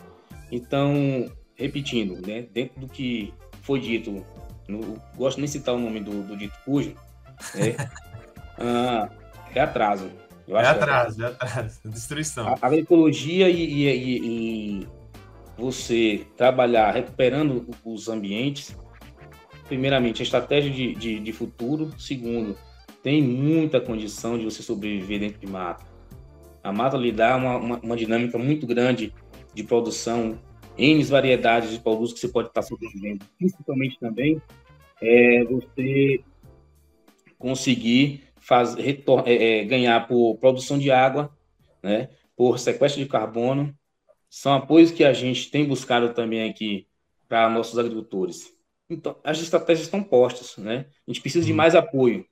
Então, 0.51 1.29
repetindo, 1.55 2.25
né, 2.25 2.47
dentro 2.51 2.79
do 2.79 2.87
que 2.87 3.33
foi 3.61 3.79
dito 3.79 4.25
no, 4.67 5.01
gosto 5.15 5.37
nem 5.37 5.45
de 5.45 5.51
citar 5.51 5.75
o 5.75 5.79
nome 5.79 5.99
do, 5.99 6.23
do 6.23 6.37
dito 6.37 6.57
cujo, 6.65 6.95
né? 7.55 7.75
ah, 8.57 9.09
é 9.53 9.59
atraso. 9.59 10.09
é, 10.47 10.53
é 10.53 10.65
atraso, 10.65 11.23
é 11.23 11.27
atraso, 11.27 11.79
é 11.85 11.89
destruição. 11.89 12.47
A, 12.47 12.57
agroecologia 12.61 13.49
e, 13.49 13.63
e, 13.63 13.87
e, 13.87 14.81
e, 14.81 14.87
você 15.57 16.25
trabalhar 16.35 16.91
recuperando 16.91 17.67
os 17.85 18.09
ambientes, 18.09 18.75
primeiramente, 19.67 20.21
a 20.21 20.23
estratégia 20.23 20.71
de, 20.71 20.95
de, 20.95 21.19
de 21.19 21.31
futuro, 21.31 21.93
segundo, 21.99 22.57
tem 23.03 23.21
muita 23.21 23.79
condição 23.79 24.37
de 24.37 24.45
você 24.45 24.63
sobreviver 24.63 25.19
dentro 25.19 25.39
de 25.39 25.47
mata. 25.47 25.85
A 26.63 26.71
mata 26.71 26.97
lhe 26.97 27.11
dá 27.11 27.35
uma, 27.35 27.57
uma, 27.57 27.79
uma 27.79 27.97
dinâmica 27.97 28.37
muito 28.37 28.65
grande 28.65 29.13
de 29.53 29.63
produção 29.63 30.39
N 30.77 31.03
variedades 31.03 31.71
de 31.71 31.79
produtos 31.79 32.13
que 32.13 32.19
você 32.19 32.27
pode 32.27 32.47
estar 32.49 32.61
sobrevivendo. 32.61 33.25
Principalmente 33.37 33.99
também 33.99 34.41
é 35.01 35.43
você 35.43 36.23
conseguir 37.37 38.23
fazer, 38.37 39.03
é, 39.25 39.59
é, 39.59 39.65
ganhar 39.65 40.07
por 40.07 40.37
produção 40.37 40.77
de 40.79 40.89
água, 40.91 41.29
né, 41.81 42.09
por 42.35 42.57
sequestro 42.59 43.01
de 43.01 43.09
carbono. 43.09 43.73
São 44.29 44.53
apoios 44.53 44.91
que 44.91 45.03
a 45.03 45.13
gente 45.13 45.51
tem 45.51 45.65
buscado 45.65 46.13
também 46.13 46.49
aqui 46.49 46.87
para 47.27 47.49
nossos 47.49 47.77
agricultores. 47.77 48.51
Então, 48.89 49.17
as 49.23 49.39
estratégias 49.39 49.87
estão 49.87 50.03
postas, 50.03 50.57
né? 50.57 50.85
A 51.07 51.11
gente 51.11 51.21
precisa 51.21 51.45
de 51.45 51.51
uhum. 51.51 51.57
mais 51.57 51.75
apoio. 51.75 52.25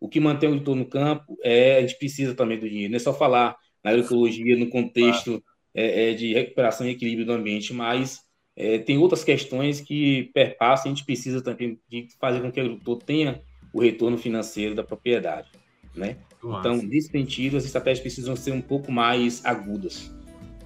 O 0.00 0.08
que 0.08 0.18
mantém 0.18 0.48
o 0.48 0.52
agricultor 0.52 0.76
no 0.76 0.86
campo 0.86 1.38
é 1.42 1.78
a 1.78 1.80
gente 1.80 1.96
precisa 1.96 2.34
também 2.34 2.58
do 2.58 2.68
dinheiro. 2.68 2.90
Não 2.90 2.96
é 2.96 3.00
só 3.00 3.14
falar 3.14 3.56
na 3.84 3.90
agroecologia, 3.90 4.56
no 4.56 4.68
contexto 4.68 5.42
é, 5.74 6.10
é, 6.10 6.14
de 6.14 6.32
recuperação 6.34 6.86
e 6.86 6.90
equilíbrio 6.90 7.26
do 7.26 7.32
ambiente, 7.32 7.72
mas 7.72 8.20
é, 8.56 8.78
tem 8.78 8.98
outras 8.98 9.24
questões 9.24 9.80
que 9.80 10.30
perpassam, 10.34 10.90
a 10.90 10.94
gente 10.94 11.04
precisa 11.04 11.42
também 11.42 11.78
de 11.88 12.08
fazer 12.20 12.40
com 12.40 12.50
que 12.50 12.60
o 12.60 12.62
agricultor 12.62 13.02
tenha 13.02 13.42
o 13.72 13.80
retorno 13.80 14.18
financeiro 14.18 14.74
da 14.74 14.84
propriedade, 14.84 15.50
né? 15.94 16.18
Então, 16.44 16.76
nesse 16.76 17.08
sentido, 17.08 17.56
as 17.56 17.64
estratégias 17.64 18.00
precisam 18.00 18.34
ser 18.34 18.50
um 18.50 18.60
pouco 18.60 18.90
mais 18.90 19.44
agudas. 19.44 20.12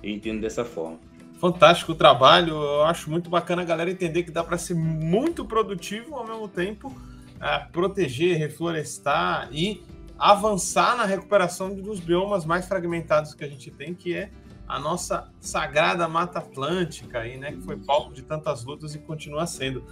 Eu 0.02 0.10
entendo 0.10 0.40
dessa 0.40 0.64
forma. 0.64 0.98
Fantástico 1.38 1.92
o 1.92 1.94
trabalho. 1.94 2.54
Eu 2.54 2.82
acho 2.84 3.10
muito 3.10 3.28
bacana 3.28 3.60
a 3.60 3.64
galera 3.64 3.90
entender 3.90 4.22
que 4.22 4.30
dá 4.30 4.42
para 4.42 4.56
ser 4.56 4.74
muito 4.74 5.44
produtivo 5.44 6.14
ao 6.14 6.26
mesmo 6.26 6.48
tempo, 6.48 6.92
é, 7.40 7.58
proteger, 7.70 8.38
reflorestar 8.38 9.50
e 9.52 9.82
avançar 10.18 10.96
na 10.96 11.04
recuperação 11.04 11.74
dos 11.74 12.00
biomas 12.00 12.46
mais 12.46 12.66
fragmentados 12.66 13.34
que 13.34 13.44
a 13.44 13.48
gente 13.48 13.70
tem, 13.70 13.94
que 13.94 14.14
é 14.14 14.30
a 14.68 14.78
nossa 14.78 15.28
sagrada 15.40 16.08
Mata 16.08 16.38
Atlântica 16.38 17.20
aí, 17.20 17.36
né, 17.36 17.52
que 17.52 17.60
foi 17.60 17.76
palco 17.76 18.12
de 18.12 18.22
tantas 18.22 18.64
lutas 18.64 18.94
e 18.94 18.98
continua 18.98 19.46
sendo. 19.46 19.84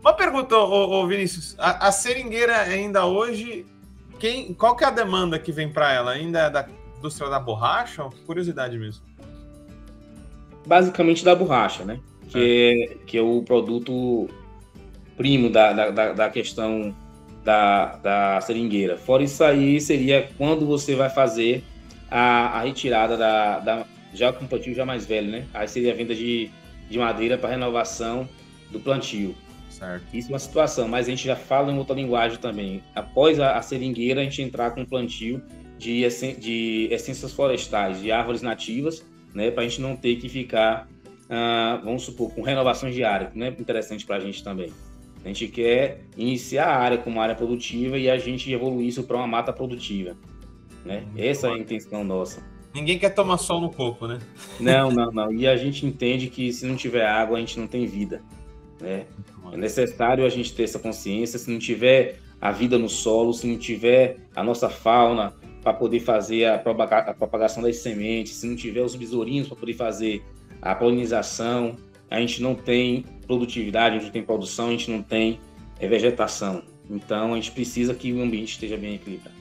Uma 0.00 0.12
pergunta, 0.12 0.56
ô, 0.56 1.02
ô 1.02 1.06
Vinícius, 1.06 1.54
a, 1.58 1.88
a, 1.88 1.92
seringueira 1.92 2.56
ainda 2.58 3.06
hoje, 3.06 3.66
quem, 4.18 4.54
qual 4.54 4.76
que 4.76 4.84
é 4.84 4.86
a 4.86 4.90
demanda 4.90 5.38
que 5.38 5.52
vem 5.52 5.68
para 5.68 5.92
ela? 5.92 6.12
Ainda 6.12 6.40
é 6.40 6.50
da 6.50 6.68
indústria 6.96 7.28
da 7.28 7.38
borracha? 7.38 8.08
Curiosidade 8.26 8.78
mesmo. 8.78 9.04
Basicamente 10.66 11.24
da 11.24 11.34
borracha, 11.34 11.84
né? 11.84 12.00
Que 12.28 12.90
é, 12.92 13.04
que 13.06 13.18
é 13.18 13.22
o 13.22 13.42
produto 13.42 14.28
primo 15.16 15.50
da, 15.50 15.90
da, 15.90 16.12
da 16.12 16.30
questão 16.30 16.94
da, 17.44 17.96
da 17.96 18.40
seringueira. 18.40 18.96
Fora 18.96 19.22
isso 19.22 19.42
aí, 19.42 19.80
seria 19.80 20.28
quando 20.36 20.66
você 20.66 20.94
vai 20.94 21.08
fazer 21.08 21.64
a, 22.10 22.58
a 22.58 22.60
retirada 22.62 23.16
da, 23.16 23.58
da, 23.58 23.86
já 24.14 24.32
com 24.32 24.44
o 24.44 24.48
plantio 24.48 24.74
já 24.74 24.84
mais 24.84 25.06
velho, 25.06 25.30
né? 25.30 25.46
Aí 25.52 25.68
seria 25.68 25.92
a 25.92 25.94
venda 25.96 26.14
de, 26.14 26.50
de 26.88 26.98
madeira 26.98 27.36
para 27.36 27.50
renovação 27.50 28.28
do 28.70 28.80
plantio. 28.80 29.34
Certo. 29.70 30.04
Isso 30.12 30.28
é 30.28 30.32
uma 30.32 30.38
situação, 30.38 30.88
mas 30.88 31.06
a 31.06 31.10
gente 31.10 31.24
já 31.24 31.36
fala 31.36 31.72
em 31.72 31.78
outra 31.78 31.94
linguagem 31.94 32.38
também. 32.38 32.82
Após 32.94 33.38
a, 33.38 33.56
a 33.56 33.62
seringueira, 33.62 34.20
a 34.20 34.24
gente 34.24 34.42
entrar 34.42 34.72
com 34.72 34.82
o 34.82 34.86
plantio 34.86 35.42
de, 35.78 36.02
de 36.38 36.88
essências 36.90 37.32
florestais, 37.32 38.00
de 38.00 38.10
árvores 38.10 38.42
nativas, 38.42 39.04
né? 39.34 39.50
Para 39.50 39.62
a 39.62 39.68
gente 39.68 39.80
não 39.80 39.94
ter 39.94 40.16
que 40.16 40.28
ficar, 40.28 40.88
ah, 41.30 41.80
vamos 41.84 42.02
supor, 42.02 42.32
com 42.34 42.42
renovações 42.42 42.94
de 42.94 43.04
área, 43.04 43.28
que 43.28 43.38
não 43.38 43.46
é 43.46 43.50
interessante 43.50 44.04
para 44.04 44.16
a 44.16 44.20
gente 44.20 44.42
também. 44.42 44.72
A 45.24 45.28
gente 45.28 45.48
quer 45.48 46.00
iniciar 46.16 46.66
a 46.66 46.76
área 46.76 46.98
como 46.98 47.20
área 47.20 47.34
produtiva 47.34 47.98
e 47.98 48.08
a 48.08 48.18
gente 48.18 48.50
evoluir 48.52 48.88
isso 48.88 49.02
para 49.04 49.16
uma 49.16 49.26
mata 49.26 49.52
produtiva. 49.52 50.16
Né? 50.84 51.04
Essa 51.16 51.48
é 51.48 51.52
a 51.52 51.58
intenção 51.58 52.02
nossa. 52.02 52.42
Ninguém 52.74 52.98
quer 52.98 53.10
tomar 53.10 53.38
sol 53.38 53.60
no 53.60 53.70
coco, 53.70 54.06
né? 54.06 54.18
Não, 54.60 54.90
não, 54.90 55.10
não. 55.10 55.32
E 55.32 55.46
a 55.46 55.56
gente 55.56 55.86
entende 55.86 56.28
que 56.28 56.52
se 56.52 56.66
não 56.66 56.76
tiver 56.76 57.06
água, 57.06 57.36
a 57.36 57.40
gente 57.40 57.58
não 57.58 57.66
tem 57.66 57.86
vida. 57.86 58.22
Né? 58.80 59.06
É 59.52 59.56
necessário 59.56 60.24
a 60.24 60.28
gente 60.28 60.54
ter 60.54 60.64
essa 60.64 60.78
consciência. 60.78 61.38
Se 61.38 61.50
não 61.50 61.58
tiver 61.58 62.20
a 62.40 62.52
vida 62.52 62.78
no 62.78 62.88
solo, 62.88 63.32
se 63.32 63.46
não 63.46 63.58
tiver 63.58 64.18
a 64.34 64.42
nossa 64.42 64.68
fauna 64.68 65.34
para 65.62 65.72
poder 65.72 66.00
fazer 66.00 66.46
a, 66.46 66.58
propagação 66.58 67.62
das 67.62 67.76
sementes, 67.78 68.34
se 68.34 68.46
não 68.46 68.54
tiver 68.54 68.82
os 68.82 68.94
besourinhos 68.94 69.48
para 69.48 69.56
poder 69.56 69.74
fazer 69.74 70.22
a 70.62 70.74
polinização, 70.74 71.76
a 72.10 72.20
gente 72.20 72.42
não 72.42 72.54
tem 72.54 73.04
produtividade, 73.26 73.96
a 73.96 73.98
gente 73.98 74.06
não 74.06 74.12
tem 74.12 74.22
produção, 74.22 74.68
a 74.68 74.70
gente 74.70 74.90
não 74.90 75.02
tem 75.02 75.40
é, 75.80 75.86
vegetação. 75.88 76.62
Então 76.88 77.34
a 77.34 77.36
gente 77.36 77.50
precisa 77.50 77.94
que 77.94 78.12
o 78.12 78.22
ambiente 78.22 78.52
esteja 78.52 78.76
bem 78.76 78.94
equilibrado. 78.94 79.37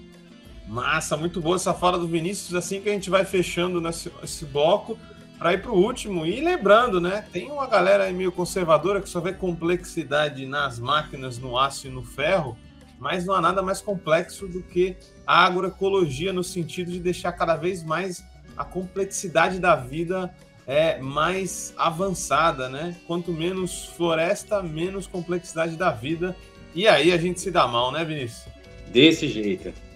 Massa, 0.67 1.15
muito 1.15 1.39
boa 1.39 1.55
essa 1.55 1.73
fala 1.73 1.97
do 1.97 2.07
Vinícius. 2.07 2.53
Assim 2.53 2.81
que 2.81 2.89
a 2.89 2.91
gente 2.91 3.09
vai 3.09 3.23
fechando 3.23 3.79
nesse 3.79 4.11
esse 4.21 4.45
bloco 4.45 4.97
para 5.39 5.53
ir 5.53 5.61
para 5.61 5.71
o 5.71 5.75
último. 5.75 6.25
E 6.25 6.41
lembrando, 6.41 6.99
né? 6.99 7.25
Tem 7.31 7.49
uma 7.49 7.65
galera 7.67 8.03
aí 8.03 8.13
meio 8.13 8.31
conservadora 8.31 9.01
que 9.01 9.07
só 9.07 9.21
vê 9.21 9.31
complexidade 9.31 10.45
nas 10.45 10.77
máquinas, 10.77 11.37
no 11.37 11.57
aço 11.57 11.87
e 11.87 11.89
no 11.89 12.03
ferro, 12.03 12.57
mas 12.99 13.25
não 13.25 13.33
há 13.33 13.41
nada 13.41 13.61
mais 13.61 13.79
complexo 13.79 14.47
do 14.47 14.61
que 14.61 14.97
a 15.25 15.45
agroecologia 15.45 16.33
no 16.33 16.43
sentido 16.43 16.91
de 16.91 16.99
deixar 16.99 17.31
cada 17.31 17.55
vez 17.55 17.83
mais 17.83 18.25
a 18.57 18.65
complexidade 18.65 19.59
da 19.59 19.75
vida 19.75 20.33
é 20.65 20.97
mais 20.99 21.73
avançada, 21.77 22.67
né? 22.67 22.93
Quanto 23.07 23.31
menos 23.31 23.85
floresta, 23.85 24.61
menos 24.61 25.07
complexidade 25.07 25.77
da 25.77 25.91
vida. 25.91 26.35
E 26.75 26.87
aí 26.87 27.13
a 27.13 27.17
gente 27.17 27.39
se 27.39 27.51
dá 27.51 27.65
mal, 27.65 27.89
né, 27.89 28.03
Vinícius? 28.03 28.51
Desse 28.91 29.29
jeito. 29.29 29.86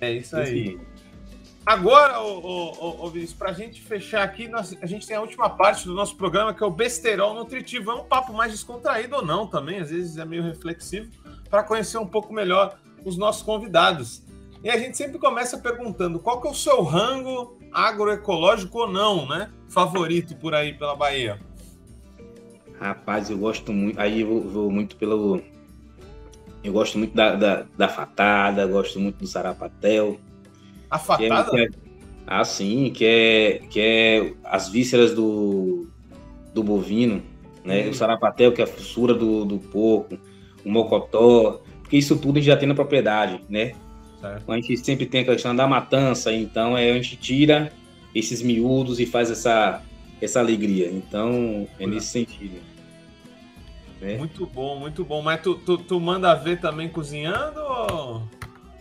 É 0.00 0.12
isso 0.12 0.36
aí. 0.36 0.78
Agora, 1.64 2.20
ô, 2.20 2.38
ô, 2.38 3.04
ô, 3.04 3.10
Vinícius, 3.10 3.36
para 3.36 3.50
a 3.50 3.52
gente 3.52 3.82
fechar 3.82 4.22
aqui, 4.22 4.46
nós, 4.46 4.76
a 4.80 4.86
gente 4.86 5.04
tem 5.04 5.16
a 5.16 5.20
última 5.20 5.50
parte 5.50 5.84
do 5.84 5.94
nosso 5.94 6.16
programa, 6.16 6.54
que 6.54 6.62
é 6.62 6.66
o 6.66 6.70
Besterol 6.70 7.34
Nutritivo. 7.34 7.90
É 7.90 7.94
um 7.94 8.04
papo 8.04 8.32
mais 8.32 8.52
descontraído 8.52 9.16
ou 9.16 9.24
não 9.24 9.48
também, 9.48 9.80
às 9.80 9.90
vezes 9.90 10.16
é 10.16 10.24
meio 10.24 10.44
reflexivo, 10.44 11.10
para 11.50 11.64
conhecer 11.64 11.98
um 11.98 12.06
pouco 12.06 12.32
melhor 12.32 12.78
os 13.04 13.16
nossos 13.16 13.42
convidados. 13.42 14.22
E 14.62 14.70
a 14.70 14.78
gente 14.78 14.96
sempre 14.96 15.18
começa 15.18 15.58
perguntando 15.58 16.20
qual 16.20 16.40
que 16.40 16.46
é 16.46 16.50
o 16.50 16.54
seu 16.54 16.82
rango 16.82 17.58
agroecológico 17.72 18.78
ou 18.78 18.88
não, 18.88 19.26
né? 19.26 19.50
Favorito 19.68 20.36
por 20.36 20.54
aí 20.54 20.72
pela 20.72 20.94
Bahia. 20.94 21.40
Rapaz, 22.78 23.28
eu 23.28 23.38
gosto 23.38 23.72
muito. 23.72 23.98
Aí 24.00 24.20
eu 24.20 24.28
vou, 24.28 24.40
vou 24.42 24.70
muito 24.70 24.96
pelo. 24.96 25.42
Eu 26.66 26.72
gosto 26.72 26.98
muito 26.98 27.14
da, 27.14 27.36
da, 27.36 27.66
da, 27.78 27.88
fatada, 27.88 28.66
gosto 28.66 28.98
muito 28.98 29.18
do 29.18 29.26
sarapatel. 29.26 30.18
A 30.90 30.98
fatada? 30.98 31.50
Que 31.50 31.56
é, 31.60 31.68
que 31.68 31.76
é, 31.76 31.80
ah, 32.26 32.44
sim, 32.44 32.90
que 32.90 33.04
é, 33.04 33.60
que 33.70 33.80
é 33.80 34.32
as 34.44 34.68
vísceras 34.68 35.14
do, 35.14 35.86
do 36.52 36.64
bovino, 36.64 37.22
né? 37.64 37.86
Hum. 37.86 37.90
O 37.90 37.94
sarapatel, 37.94 38.52
que 38.52 38.60
é 38.60 38.64
a 38.64 38.66
fissura 38.66 39.14
do, 39.14 39.44
do 39.44 39.58
porco, 39.58 40.18
o 40.64 40.68
mocotó, 40.68 41.62
porque 41.82 41.96
isso 41.96 42.16
tudo 42.16 42.38
a 42.38 42.40
gente 42.40 42.48
já 42.48 42.56
tem 42.56 42.68
na 42.68 42.74
propriedade, 42.74 43.40
né? 43.48 43.72
Certo. 44.20 44.50
A 44.50 44.56
gente 44.56 44.76
sempre 44.78 45.06
tem 45.06 45.20
a 45.20 45.24
questão 45.24 45.54
da 45.54 45.68
matança, 45.68 46.32
então 46.32 46.76
é, 46.76 46.90
a 46.90 46.94
gente 46.94 47.16
tira 47.16 47.72
esses 48.12 48.42
miúdos 48.42 48.98
e 48.98 49.06
faz 49.06 49.30
essa, 49.30 49.80
essa 50.20 50.40
alegria. 50.40 50.90
Então, 50.90 51.68
é 51.78 51.86
nesse 51.86 52.08
sentido. 52.08 52.58
Né? 54.00 54.16
Muito 54.18 54.46
bom, 54.46 54.78
muito 54.78 55.04
bom. 55.04 55.22
Mas 55.22 55.40
tu, 55.42 55.54
tu, 55.54 55.78
tu 55.78 56.00
manda 56.00 56.34
ver 56.34 56.60
também 56.60 56.88
cozinhando 56.88 57.60
ou... 57.60 58.22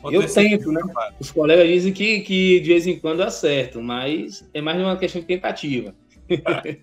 ou 0.04 0.12
eu 0.12 0.26
tento, 0.32 0.72
né? 0.72 0.82
Os 1.20 1.32
colegas 1.32 1.68
dizem 1.68 1.94
que, 1.94 2.22
que 2.22 2.60
de 2.60 2.70
vez 2.70 2.88
em 2.88 3.00
quando 3.00 3.22
acerto, 3.22 3.82
mas 3.82 4.48
é 4.54 4.62
mais 4.62 4.80
uma 4.80 4.98
questão 4.98 5.22
de 5.22 5.28
tentativa. 5.28 5.96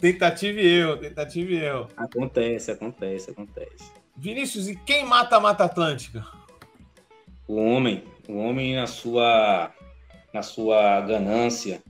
tentativa 0.00 0.60
e 0.60 0.66
eu, 0.66 0.96
tentativa 0.98 1.50
e 1.50 1.64
eu. 1.64 1.88
Acontece, 1.96 2.70
acontece, 2.70 3.30
acontece. 3.30 3.92
Vinícius, 4.16 4.68
e 4.68 4.76
quem 4.76 5.04
mata 5.06 5.36
a 5.36 5.40
Mata 5.40 5.64
Atlântica? 5.64 6.24
o 7.50 7.56
homem, 7.56 8.04
o 8.28 8.36
homem 8.36 8.76
na 8.76 8.86
sua 8.86 9.72
na 10.32 10.40
sua 10.40 11.00
ganância, 11.00 11.82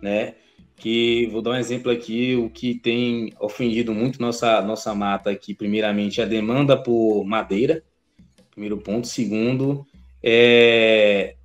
né? 0.00 0.36
Que 0.76 1.26
vou 1.26 1.40
dar 1.40 1.52
um 1.52 1.56
exemplo 1.56 1.90
aqui, 1.90 2.36
o 2.36 2.50
que 2.50 2.74
tem 2.74 3.32
ofendido 3.40 3.94
muito 3.94 4.20
nossa 4.20 4.60
nossa 4.60 4.94
mata 4.94 5.30
aqui, 5.30 5.54
primeiramente 5.54 6.20
a 6.20 6.26
demanda 6.26 6.76
por 6.76 7.24
madeira, 7.24 7.82
primeiro 8.50 8.76
ponto, 8.78 9.06
segundo 9.06 9.86
é 10.22 11.36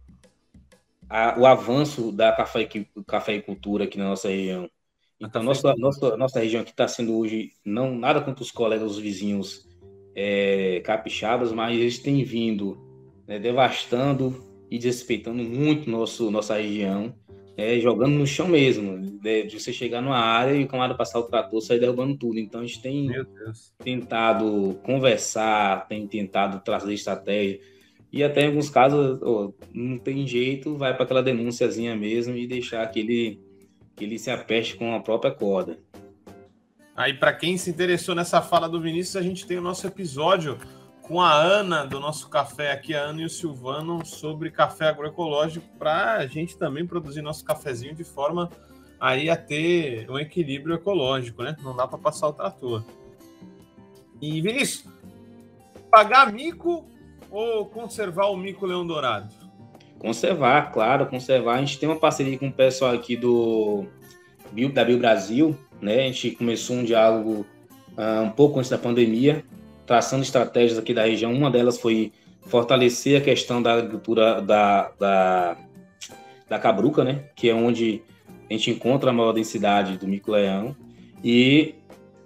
a, 1.11 1.37
o 1.37 1.45
avanço 1.45 2.11
da 2.11 2.31
café, 2.31 2.67
cafeicultura 3.05 3.83
aqui 3.83 3.97
na 3.97 4.09
nossa 4.09 4.29
região. 4.29 4.69
Então, 5.19 5.43
nossa, 5.43 5.75
nossa, 5.77 6.17
nossa 6.17 6.39
região 6.39 6.61
aqui 6.61 6.71
está 6.71 6.87
sendo 6.87 7.15
hoje, 7.15 7.51
não 7.63 7.93
nada 7.93 8.21
contra 8.21 8.41
os 8.41 8.49
colegas, 8.49 8.91
os 8.91 8.97
vizinhos 8.97 9.67
é, 10.15 10.81
capixabas, 10.83 11.51
mas 11.51 11.77
eles 11.77 11.99
têm 11.99 12.23
vindo 12.23 12.77
né, 13.27 13.37
devastando 13.37 14.43
e 14.69 14.79
desrespeitando 14.79 15.43
muito 15.43 15.89
nosso, 15.89 16.31
nossa 16.31 16.55
região, 16.55 17.13
é, 17.61 17.79
jogando 17.79 18.13
no 18.13 18.25
chão 18.25 18.47
mesmo, 18.47 18.99
de, 19.19 19.43
de, 19.43 19.59
você 19.59 19.71
chegar 19.71 20.01
numa 20.01 20.17
área 20.17 20.53
e 20.53 20.63
o 20.63 20.67
camarada 20.67 20.97
passar 20.97 21.19
o 21.19 21.23
trator, 21.23 21.61
sair 21.61 21.79
derrubando 21.79 22.17
tudo. 22.17 22.39
Então 22.39 22.61
a 22.61 22.65
gente 22.65 22.81
tem 22.81 23.09
tentado 23.83 24.79
conversar, 24.83 25.87
tem 25.87 26.07
tentado 26.07 26.59
trazer 26.63 26.93
estratégia, 26.93 27.59
e 28.11 28.23
até 28.23 28.41
em 28.41 28.47
alguns 28.47 28.69
casos 28.69 29.21
oh, 29.21 29.53
não 29.73 29.97
tem 29.97 30.27
jeito, 30.27 30.75
vai 30.75 30.93
para 30.93 31.03
aquela 31.03 31.23
denúnciazinha 31.23 31.95
mesmo 31.95 32.35
e 32.35 32.47
deixar 32.47 32.85
que 32.87 32.99
ele, 32.99 33.39
que 33.95 34.03
ele 34.03 34.19
se 34.19 34.29
apeste 34.29 34.75
com 34.75 34.93
a 34.93 34.99
própria 34.99 35.31
corda. 35.31 35.79
Aí, 36.93 37.13
para 37.13 37.31
quem 37.31 37.57
se 37.57 37.69
interessou 37.69 38.13
nessa 38.13 38.41
fala 38.41 38.67
do 38.67 38.81
Vinícius, 38.81 39.15
a 39.15 39.21
gente 39.21 39.47
tem 39.47 39.57
o 39.57 39.61
nosso 39.61 39.87
episódio 39.87 40.57
com 41.01 41.21
a 41.21 41.33
Ana 41.33 41.85
do 41.85 41.99
nosso 41.99 42.29
café 42.29 42.71
aqui, 42.71 42.93
a 42.93 43.01
Ana 43.01 43.21
e 43.21 43.25
o 43.25 43.29
Silvano, 43.29 44.05
sobre 44.05 44.49
café 44.49 44.89
agroecológico, 44.89 45.65
para 45.77 46.17
a 46.17 46.27
gente 46.27 46.57
também 46.57 46.85
produzir 46.85 47.21
nosso 47.21 47.43
cafezinho 47.43 47.93
de 47.93 48.03
forma 48.03 48.49
aí 48.99 49.29
a 49.29 49.35
ter 49.35 50.09
um 50.09 50.19
equilíbrio 50.19 50.75
ecológico, 50.75 51.43
né? 51.43 51.55
Não 51.63 51.75
dá 51.75 51.87
para 51.87 51.97
passar 51.97 52.27
o 52.27 52.33
trator. 52.33 52.83
E 54.21 54.39
Vinícius, 54.41 54.85
pagar 55.89 56.31
mico 56.31 56.85
ou 57.29 57.65
conservar 57.65 58.27
o 58.27 58.37
mico 58.37 58.65
leão 58.65 58.85
dourado? 58.85 59.33
Conservar, 59.97 60.71
claro, 60.71 61.07
conservar. 61.07 61.55
A 61.55 61.59
gente 61.59 61.79
tem 61.79 61.89
uma 61.89 61.99
parceria 61.99 62.37
com 62.37 62.47
o 62.47 62.53
pessoal 62.53 62.93
aqui 62.93 63.15
do 63.15 63.85
da 64.73 64.83
Bio 64.83 64.99
Brasil, 64.99 65.57
né? 65.81 66.01
A 66.01 66.03
gente 66.07 66.31
começou 66.31 66.75
um 66.75 66.83
diálogo 66.83 67.45
uh, 67.97 68.21
um 68.23 68.29
pouco 68.29 68.59
antes 68.59 68.69
da 68.69 68.77
pandemia 68.77 69.43
traçando 69.85 70.23
estratégias 70.23 70.77
aqui 70.77 70.93
da 70.93 71.05
região. 71.05 71.33
Uma 71.33 71.49
delas 71.49 71.79
foi 71.79 72.11
fortalecer 72.41 73.19
a 73.19 73.23
questão 73.23 73.61
da 73.61 73.73
agricultura 73.73 74.41
da, 74.41 74.91
da, 74.99 75.57
da 76.49 76.59
cabruca, 76.59 77.03
né? 77.03 77.25
Que 77.35 77.49
é 77.49 77.53
onde 77.53 78.01
a 78.49 78.53
gente 78.53 78.71
encontra 78.71 79.09
a 79.09 79.13
maior 79.13 79.31
densidade 79.31 79.97
do 79.97 80.07
mico-leão. 80.07 80.75
E 81.23 81.75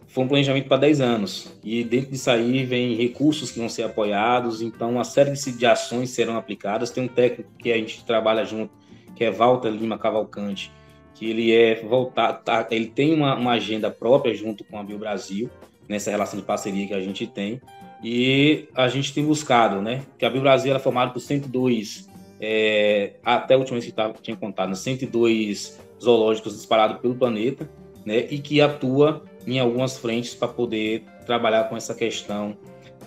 foi 0.08 0.24
um 0.24 0.28
planejamento 0.28 0.68
para 0.68 0.78
10 0.78 1.02
anos. 1.02 1.60
E 1.64 1.84
dentro 1.84 2.12
disso 2.12 2.30
aí 2.30 2.64
vem 2.64 2.96
recursos 2.96 3.52
que 3.52 3.60
vão 3.60 3.68
ser 3.68 3.84
apoiados, 3.84 4.62
então 4.62 4.92
uma 4.92 5.04
série 5.04 5.32
de 5.32 5.66
ações 5.66 6.10
serão 6.12 6.38
aplicadas. 6.38 6.90
Tem 6.90 7.04
um 7.04 7.08
técnico 7.08 7.52
que 7.60 7.72
a 7.72 7.78
gente 7.78 8.04
trabalha 8.06 8.46
junto, 8.46 8.74
que 9.14 9.26
é 9.26 9.32
Walter 9.32 9.70
Lima 9.70 9.98
Cavalcante, 9.98 10.72
que 11.14 11.30
ele 11.30 11.52
é 11.54 11.82
voltado, 11.82 12.44
tá, 12.44 12.66
ele 12.72 12.88
tem 12.88 13.14
uma, 13.14 13.36
uma 13.36 13.52
agenda 13.52 13.92
própria 13.92 14.34
junto 14.34 14.64
com 14.64 14.80
a 14.80 14.84
Bio 14.84 14.98
Brasil 14.98 15.50
nessa 15.88 16.12
relação 16.12 16.40
de 16.40 16.46
parceria 16.46 16.88
que 16.88 16.94
a 16.94 17.02
gente 17.02 17.28
tem. 17.28 17.62
E 18.04 18.68
a 18.76 18.88
gente 18.88 19.14
tem 19.14 19.26
buscado, 19.26 19.82
né? 19.82 20.04
Que 20.18 20.26
a 20.26 20.30
Bio 20.30 20.42
Brasil 20.42 20.72
era 20.72 20.80
formada 20.80 21.12
por 21.12 21.20
102, 21.20 22.08
é, 22.40 23.14
até 23.24 23.54
a 23.54 23.58
última 23.58 23.80
vez 23.80 23.92
que 23.92 24.22
tinha 24.22 24.38
contado, 24.38 24.76
102 24.76 25.78
né? 25.78 25.86
zoológicos 26.02 26.56
espalhados 26.60 27.00
pelo 27.00 27.16
planeta, 27.16 27.70
né? 28.06 28.28
E 28.30 28.40
que 28.40 28.62
atua 28.62 29.24
em 29.48 29.60
algumas 29.60 29.98
frentes 29.98 30.36
para 30.36 30.48
poder 30.48 31.04
trabalhar 31.26 31.66
com 31.66 31.78
essa 31.78 31.96
questão 31.96 32.58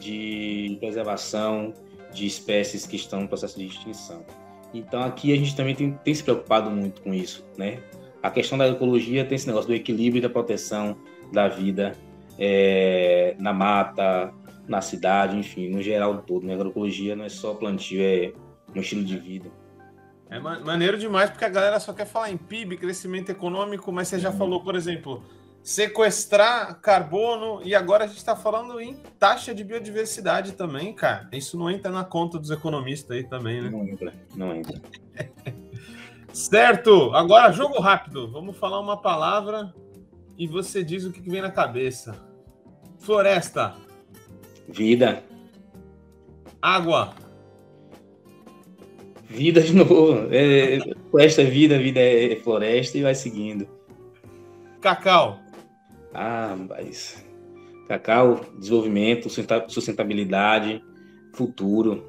de 0.00 0.76
preservação 0.80 1.72
de 2.12 2.26
espécies 2.26 2.86
que 2.86 2.96
estão 2.96 3.20
no 3.20 3.28
processo 3.28 3.58
de 3.58 3.66
extinção. 3.66 4.24
Então 4.72 5.02
aqui 5.02 5.32
a 5.32 5.36
gente 5.36 5.54
também 5.54 5.74
tem, 5.74 5.92
tem 5.92 6.14
se 6.14 6.22
preocupado 6.22 6.70
muito 6.70 7.02
com 7.02 7.12
isso, 7.12 7.46
né? 7.56 7.78
A 8.22 8.30
questão 8.30 8.58
da 8.58 8.68
ecologia 8.68 9.24
tem 9.24 9.36
esse 9.36 9.46
negócio 9.46 9.68
do 9.68 9.74
equilíbrio 9.74 10.18
e 10.18 10.22
da 10.22 10.28
proteção 10.28 10.96
da 11.32 11.48
vida 11.48 11.92
é, 12.38 13.34
na 13.38 13.52
mata, 13.52 14.32
na 14.66 14.80
cidade, 14.80 15.36
enfim, 15.36 15.68
no 15.68 15.82
geral 15.82 16.18
todo. 16.18 16.46
Né? 16.46 16.54
Agroecologia 16.54 17.16
não 17.16 17.24
é 17.24 17.28
só 17.28 17.54
plantio, 17.54 18.00
é 18.02 18.32
um 18.74 18.80
estilo 18.80 19.04
de 19.04 19.18
vida. 19.18 19.50
É 20.30 20.38
maneiro 20.38 20.98
demais, 20.98 21.30
porque 21.30 21.44
a 21.44 21.48
galera 21.48 21.80
só 21.80 21.92
quer 21.92 22.04
falar 22.04 22.30
em 22.30 22.36
PIB, 22.36 22.76
crescimento 22.76 23.30
econômico, 23.30 23.90
mas 23.90 24.08
você 24.08 24.18
já 24.18 24.30
uhum. 24.30 24.36
falou, 24.36 24.62
por 24.62 24.76
exemplo, 24.76 25.22
sequestrar 25.62 26.78
carbono 26.80 27.62
e 27.64 27.74
agora 27.74 28.04
a 28.04 28.06
gente 28.06 28.18
está 28.18 28.36
falando 28.36 28.78
em 28.78 28.94
taxa 29.18 29.54
de 29.54 29.64
biodiversidade 29.64 30.52
também, 30.52 30.92
cara. 30.92 31.28
Isso 31.32 31.58
não 31.58 31.70
entra 31.70 31.90
na 31.90 32.04
conta 32.04 32.38
dos 32.38 32.50
economistas 32.50 33.16
aí 33.16 33.24
também, 33.24 33.62
né? 33.62 33.70
Não 33.70 33.88
entra, 33.88 34.14
não 34.36 34.54
entra. 34.54 34.78
certo, 36.30 37.14
agora 37.14 37.50
jogo 37.50 37.80
rápido. 37.80 38.30
Vamos 38.30 38.58
falar 38.58 38.80
uma 38.80 39.00
palavra 39.00 39.74
e 40.36 40.46
você 40.46 40.84
diz 40.84 41.04
o 41.04 41.12
que 41.12 41.20
vem 41.22 41.40
na 41.40 41.50
cabeça. 41.50 42.27
Floresta. 42.98 43.74
Vida. 44.68 45.22
Água. 46.60 47.14
Vida 49.28 49.60
de 49.60 49.74
novo. 49.74 50.28
É, 50.30 50.78
floresta 51.10 51.42
é 51.42 51.44
vida, 51.44 51.78
vida 51.78 52.00
é 52.00 52.36
floresta 52.36 52.98
e 52.98 53.02
vai 53.02 53.14
seguindo. 53.14 53.68
Cacau. 54.80 55.40
Ah, 56.14 56.56
mas. 56.68 57.24
Cacau, 57.86 58.40
desenvolvimento, 58.58 59.28
sustentabilidade, 59.68 60.82
futuro. 61.34 62.04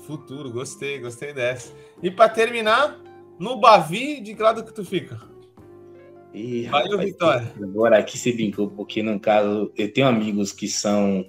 Futuro, 0.00 0.50
gostei, 0.50 0.98
gostei 0.98 1.32
dessa. 1.32 1.72
E 2.02 2.10
para 2.10 2.28
terminar, 2.28 2.98
no 3.38 3.60
Bavi, 3.60 4.20
de 4.20 4.34
que 4.34 4.42
lado 4.42 4.64
que 4.64 4.72
tu 4.72 4.84
fica? 4.84 5.18
Ih, 6.38 6.68
Valeu, 6.68 6.92
rapaz, 6.92 7.10
Vitória. 7.10 7.52
Agora 7.60 7.98
aqui 7.98 8.16
se 8.16 8.32
brincou, 8.32 8.70
porque 8.70 9.02
no 9.02 9.18
caso, 9.18 9.72
eu 9.76 9.92
tenho 9.92 10.06
amigos 10.06 10.52
que 10.52 10.68
são 10.68 11.26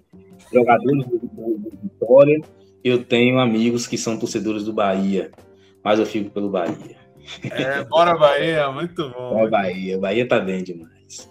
jogadores 0.53 1.03
do, 1.07 1.17
do, 1.17 1.71
Vitória, 1.81 2.39
eu 2.83 3.03
tenho 3.03 3.39
amigos 3.39 3.87
que 3.87 3.97
são 3.97 4.19
torcedores 4.19 4.63
do 4.63 4.71
Bahia, 4.71 5.31
mas 5.83 5.97
eu 5.99 6.05
fico 6.05 6.29
pelo 6.29 6.49
Bahia. 6.49 6.95
É, 7.43 7.83
bora 7.85 8.15
Bahia, 8.15 8.71
muito 8.71 9.09
bom. 9.09 9.31
Bora 9.31 9.49
Bahia, 9.49 9.97
Bahia 9.97 10.27
tá 10.27 10.39
bem 10.39 10.63
demais. 10.63 11.27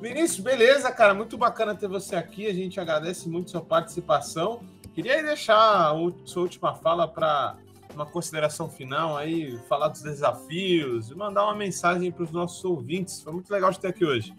Vinícius, 0.00 0.40
beleza, 0.40 0.90
cara? 0.92 1.12
Muito 1.12 1.36
bacana 1.36 1.74
ter 1.74 1.88
você 1.88 2.14
aqui. 2.14 2.46
A 2.46 2.54
gente 2.54 2.78
agradece 2.78 3.28
muito 3.28 3.50
sua 3.50 3.60
participação. 3.60 4.60
Queria 4.94 5.22
deixar 5.22 5.56
a 5.56 5.94
sua 6.24 6.42
última 6.42 6.74
fala 6.74 7.06
para 7.06 7.56
uma 7.94 8.06
consideração 8.06 8.68
final 8.68 9.16
aí, 9.16 9.58
falar 9.68 9.88
dos 9.88 10.02
desafios 10.02 11.10
e 11.10 11.14
mandar 11.14 11.44
uma 11.44 11.54
mensagem 11.54 12.10
para 12.10 12.24
os 12.24 12.30
nossos 12.30 12.64
ouvintes. 12.64 13.22
Foi 13.22 13.32
muito 13.32 13.50
legal 13.50 13.72
te 13.72 13.80
ter 13.80 13.88
aqui 13.88 14.04
hoje. 14.04 14.32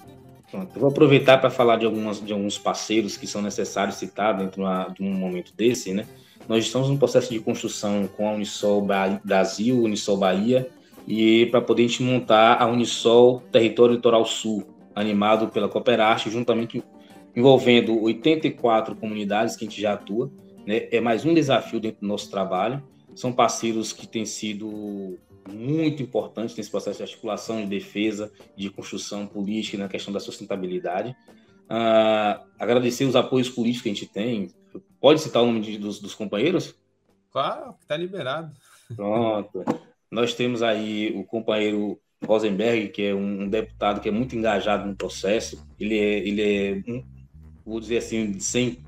Pronto, 0.50 0.80
vou 0.80 0.90
aproveitar 0.90 1.38
para 1.38 1.50
falar 1.50 1.78
de, 1.78 1.86
algumas, 1.86 2.20
de 2.20 2.34
alguns 2.34 2.58
parceiros 2.58 3.16
que 3.16 3.26
são 3.26 3.42
necessários 3.42 3.96
citar 3.96 4.36
dentro 4.36 4.64
de 4.94 5.02
um 5.02 5.14
momento 5.14 5.54
desse, 5.56 5.94
né? 5.94 6.06
Nós 6.48 6.66
estamos 6.66 6.90
no 6.90 6.98
processo 6.98 7.32
de 7.32 7.40
construção 7.40 8.08
com 8.08 8.28
a 8.28 8.34
Unisol 8.34 8.86
Brasil, 9.24 9.82
Unisol 9.82 10.18
Bahia, 10.18 10.70
e 11.08 11.46
para 11.46 11.62
poder 11.62 11.84
a 11.84 11.88
gente 11.88 12.04
montar 12.04 12.62
a 12.62 12.66
Unisol 12.68 13.42
Território 13.52 13.96
Litoral 13.96 14.26
Sul, 14.26 14.66
animado 14.94 15.48
pela 15.48 15.70
Cooperarte, 15.70 16.30
juntamente 16.30 16.84
envolvendo 17.36 18.02
84 18.02 18.96
comunidades 18.96 19.56
que 19.56 19.66
a 19.66 19.70
gente 19.70 19.80
já 19.80 19.94
atua. 19.94 20.30
Né? 20.66 20.88
É 20.92 21.00
mais 21.00 21.26
um 21.26 21.34
desafio 21.34 21.80
dentro 21.80 22.02
do 22.02 22.08
nosso 22.08 22.30
trabalho. 22.30 22.84
São 23.16 23.34
parceiros 23.34 23.92
que 23.94 24.08
têm 24.08 24.26
sido 24.26 25.18
muito 25.50 26.02
importantes 26.02 26.56
nesse 26.56 26.70
processo 26.70 26.98
de 26.98 27.04
articulação, 27.04 27.58
de 27.62 27.68
defesa, 27.68 28.32
de 28.56 28.70
construção 28.70 29.26
política 29.26 29.78
na 29.78 29.88
questão 29.88 30.14
da 30.14 30.20
sustentabilidade. 30.20 31.16
Uh, 31.70 32.44
agradecer 32.60 33.06
os 33.06 33.16
apoios 33.16 33.50
políticos 33.50 33.84
que 33.84 33.90
a 33.90 33.94
gente 33.94 34.06
tem. 34.08 34.52
Pode 35.00 35.22
citar 35.22 35.42
o 35.42 35.46
nome 35.46 35.62
de, 35.62 35.78
dos, 35.78 36.00
dos 36.00 36.14
companheiros? 36.14 36.76
Claro, 37.32 37.76
está 37.82 37.96
liberado. 37.96 38.52
Pronto. 38.96 39.64
Nós 40.10 40.34
temos 40.34 40.62
aí 40.62 41.14
o 41.16 41.24
companheiro 41.24 42.00
Rosenberg, 42.26 42.90
que 42.90 43.04
é 43.04 43.16
um 43.16 43.48
deputado 43.48 44.02
que 44.02 44.10
é 44.10 44.12
muito 44.12 44.36
engajado 44.36 44.88
no 44.88 44.96
processo. 44.96 45.66
Ele 45.80 45.98
é, 45.98 46.18
ele 46.20 46.42
é 46.42 46.92
um, 46.92 47.04
vou 47.66 47.80
dizer 47.80 47.98
assim, 47.98 48.40
sem, 48.40 48.84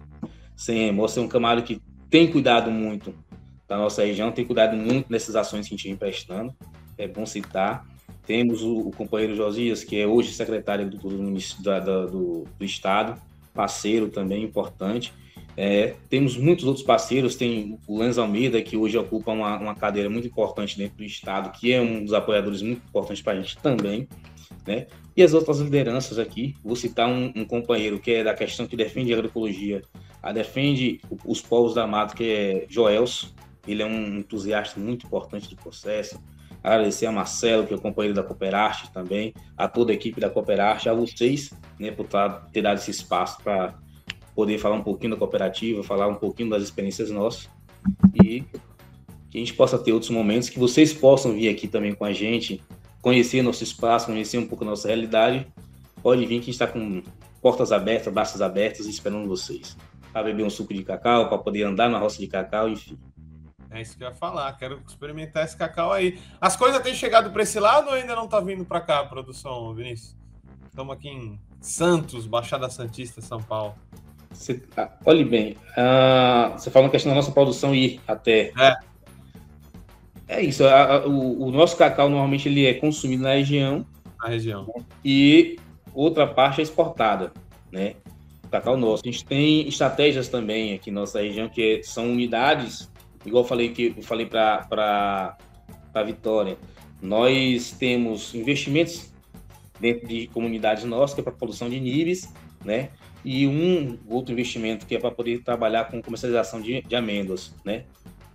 sem 0.56 0.88
emoção, 0.88 1.24
é 1.24 1.26
um 1.26 1.30
camarada 1.30 1.62
que 1.62 1.82
tem 2.10 2.30
cuidado 2.30 2.70
muito 2.70 3.14
da 3.74 3.80
nossa 3.80 4.06
região, 4.06 4.32
tem 4.32 4.46
cuidado 4.46 4.78
muito 4.78 5.12
nessas 5.12 5.36
ações 5.36 5.68
que 5.68 5.74
a 5.74 5.78
gente 5.78 5.88
vem 5.88 5.98
prestando. 5.98 6.54
É 6.96 7.08
bom 7.08 7.26
citar. 7.26 7.86
Temos 8.26 8.62
o, 8.62 8.88
o 8.88 8.92
companheiro 8.92 9.36
Josias, 9.36 9.84
que 9.84 10.00
é 10.00 10.06
hoje 10.06 10.32
secretário 10.32 10.88
do, 10.90 10.98
do, 10.98 11.10
do, 11.10 12.08
do, 12.12 12.48
do 12.60 12.66
Estado, 12.66 13.20
parceiro 13.52 14.10
também 14.10 14.44
importante. 14.44 15.12
É, 15.58 15.96
temos 16.08 16.38
muitos 16.38 16.66
outros 16.66 16.86
parceiros, 16.86 17.36
tem 17.36 17.78
o 17.88 17.98
Lenz 17.98 18.18
Almeida, 18.18 18.62
que 18.62 18.78
hoje 18.78 18.98
ocupa 18.98 19.32
uma, 19.32 19.58
uma, 19.58 19.76
cadeira 19.76 20.10
muito 20.10 20.28
importante 20.28 20.78
dentro 20.78 20.98
do 20.98 21.04
Estado, 21.04 21.52
que 21.52 21.74
é 21.74 21.82
um 21.82 22.04
dos 22.04 22.14
apoiadores 22.14 22.62
muito 22.62 22.82
importantes 22.88 23.22
para 23.24 23.34
a 23.34 23.36
gente 23.36 23.58
também. 23.58 24.08
Né? 24.68 24.88
E 25.16 25.24
as 25.24 25.34
outras 25.34 25.60
lideranças 25.60 26.18
aqui, 26.20 26.56
vou 26.64 26.76
citar 26.76 27.10
um, 27.10 27.32
um, 27.36 27.46
companheiro 27.46 28.00
que 28.00 28.12
é 28.12 28.24
da 28.24 28.34
questão 28.34 28.66
que 28.66 28.76
defende 28.76 29.12
a 29.14 29.18
agroecologia, 29.18 29.82
a 30.22 30.32
defende 30.32 31.02
os 31.26 31.42
povos 31.42 31.74
da 31.74 31.86
mata, 31.86 32.16
que 32.16 32.24
é 32.24 32.66
Joelso, 32.70 33.34
ele 33.68 33.82
é 33.82 33.86
um 33.86 34.20
entusiasta 34.20 34.80
muito 34.80 35.06
importante 35.06 35.50
do 35.50 35.56
processo. 35.56 36.22
Agradecer 36.64 37.06
a 37.06 37.12
Marcelo, 37.12 37.68
que 37.68 37.74
é 37.74 37.76
o 37.78 37.82
companheiro 37.82 38.16
da 38.16 38.24
Cooperarte 38.24 38.92
também, 38.92 39.34
a 39.58 39.68
toda 39.68 39.92
a 39.92 39.96
equipe 39.96 40.20
da 40.22 40.30
Cooperarte, 40.30 40.88
a 40.88 40.94
vocês, 40.94 41.52
né, 41.80 41.92
por 41.92 42.08
ter 42.52 42.62
dado 42.62 42.78
esse 42.78 42.92
espaço 42.92 43.42
para 43.44 43.76
poder 44.36 44.58
falar 44.58 44.76
um 44.76 44.84
pouquinho 44.84 45.12
da 45.12 45.18
cooperativa, 45.18 45.84
falar 45.84 46.08
um 46.08 46.16
pouquinho 46.16 46.50
das 46.50 46.64
experiências 46.64 47.12
nossas 47.12 47.50
e 48.24 48.42
que 49.30 49.38
a 49.38 49.40
gente 49.40 49.54
possa 49.54 49.78
ter 49.78 49.92
outros 49.92 50.12
momentos, 50.12 50.50
que 50.50 50.60
vocês 50.60 50.94
possam 50.94 51.34
vir 51.34 51.50
aqui 51.50 51.68
também 51.68 51.94
com 51.94 52.06
a 52.06 52.14
gente, 52.14 52.62
conhecer 53.02 53.42
nosso 53.42 53.64
espaço, 53.64 54.08
conhecer 54.08 54.38
um 54.38 54.48
pouco 54.48 54.64
a 54.64 54.68
nossa 54.68 54.88
realidade. 54.88 55.48
Pode 56.02 56.22
vir 56.22 56.28
que 56.28 56.34
a 56.34 56.38
gente 56.38 56.50
está 56.52 56.68
com 56.68 57.02
portas 57.42 57.72
abertas, 57.72 58.14
braços 58.14 58.42
abertos, 58.42 58.88
esperando 58.88 59.28
vocês. 59.28 59.76
Para 60.12 60.24
beber 60.24 60.46
um 60.46 60.50
suco 60.50 60.74
de 60.74 60.84
cacau, 60.84 61.28
para 61.30 61.38
poder 61.38 61.64
andar 61.64 61.90
na 61.90 61.98
roça 61.98 62.20
de 62.20 62.28
cacau, 62.28 62.70
enfim. 62.70 62.98
É 63.74 63.82
isso 63.82 63.98
que 63.98 64.04
eu 64.04 64.08
ia 64.08 64.14
falar, 64.14 64.54
quero 64.54 64.80
experimentar 64.88 65.44
esse 65.44 65.58
cacau 65.58 65.92
aí. 65.92 66.20
As 66.40 66.56
coisas 66.56 66.80
têm 66.84 66.94
chegado 66.94 67.32
para 67.32 67.42
esse 67.42 67.60
lado 67.60 67.88
ou 67.88 67.94
ainda 67.94 68.16
não 68.16 68.26
está 68.26 68.40
vindo 68.40 68.64
para 68.64 68.80
cá 68.80 69.04
produção, 69.04 69.74
Vinícius? 69.74 70.16
Estamos 70.70 70.94
aqui 70.94 71.10
em 71.10 71.40
Santos, 71.60 72.28
Baixada 72.28 72.70
Santista, 72.70 73.20
São 73.20 73.42
Paulo. 73.42 73.74
Você, 74.32 74.62
ah, 74.78 74.92
olhe 75.06 75.26
bem, 75.26 75.58
uh, 75.72 76.54
você 76.54 76.70
fala 76.70 76.86
uma 76.86 76.92
questão 76.92 77.12
da 77.12 77.16
nossa 77.16 77.32
produção 77.32 77.74
ir 77.74 78.00
até. 78.08 78.52
É, 78.60 78.76
é 80.28 80.42
isso. 80.42 80.64
A, 80.66 80.96
a, 80.96 81.08
o, 81.08 81.48
o, 81.48 81.52
nosso 81.52 81.76
cacau 81.76 82.10
normalmente 82.10 82.48
ele 82.48 82.68
é 82.68 82.76
consumido 82.76 83.24
na 83.24 83.34
região. 83.34 83.86
Na 84.22 84.30
região. 84.30 84.72
E 85.04 85.58
outra 85.96 86.28
parte 86.28 86.60
é 86.60 86.64
exportada, 86.64 87.32
né? 87.72 87.96
O 88.44 88.50
cacau 88.50 88.78
nosso. 88.78 89.02
A 89.04 89.12
gente 89.12 89.26
tem 89.26 89.68
estratégias 89.68 90.28
também 90.28 90.74
aqui 90.76 90.92
na 90.92 91.02
nossa 91.02 91.22
região 91.22 91.50
que 91.50 91.82
são 91.84 92.12
unidades, 92.12 92.92
igual 93.26 93.44
eu 93.44 93.48
falei 93.48 93.70
que 93.70 93.94
eu 93.98 94.04
falei 94.04 94.26
para 94.26 95.38
a 95.94 96.04
Vitória. 96.04 96.58
Nós 97.02 97.72
temos 97.72 98.34
investimentos 98.34 99.12
dentro 99.80 100.08
de 100.08 100.28
comunidades 100.28 100.84
nossas 100.86 101.14
que 101.14 101.22
é 101.22 101.24
para 101.24 101.34
produção 101.34 101.70
de 101.70 101.80
níveis, 101.80 102.34
né? 102.64 102.90
e 103.24 103.48
um 103.48 103.98
outro 104.08 104.34
investimento 104.34 104.86
que 104.86 104.96
é 104.96 105.00
para 105.00 105.12
poder 105.12 105.42
trabalhar 105.44 105.86
com 105.86 106.02
comercialização 106.02 106.62
de, 106.62 106.82
de 106.82 106.96
amêndoas, 106.96 107.54
né? 107.64 107.86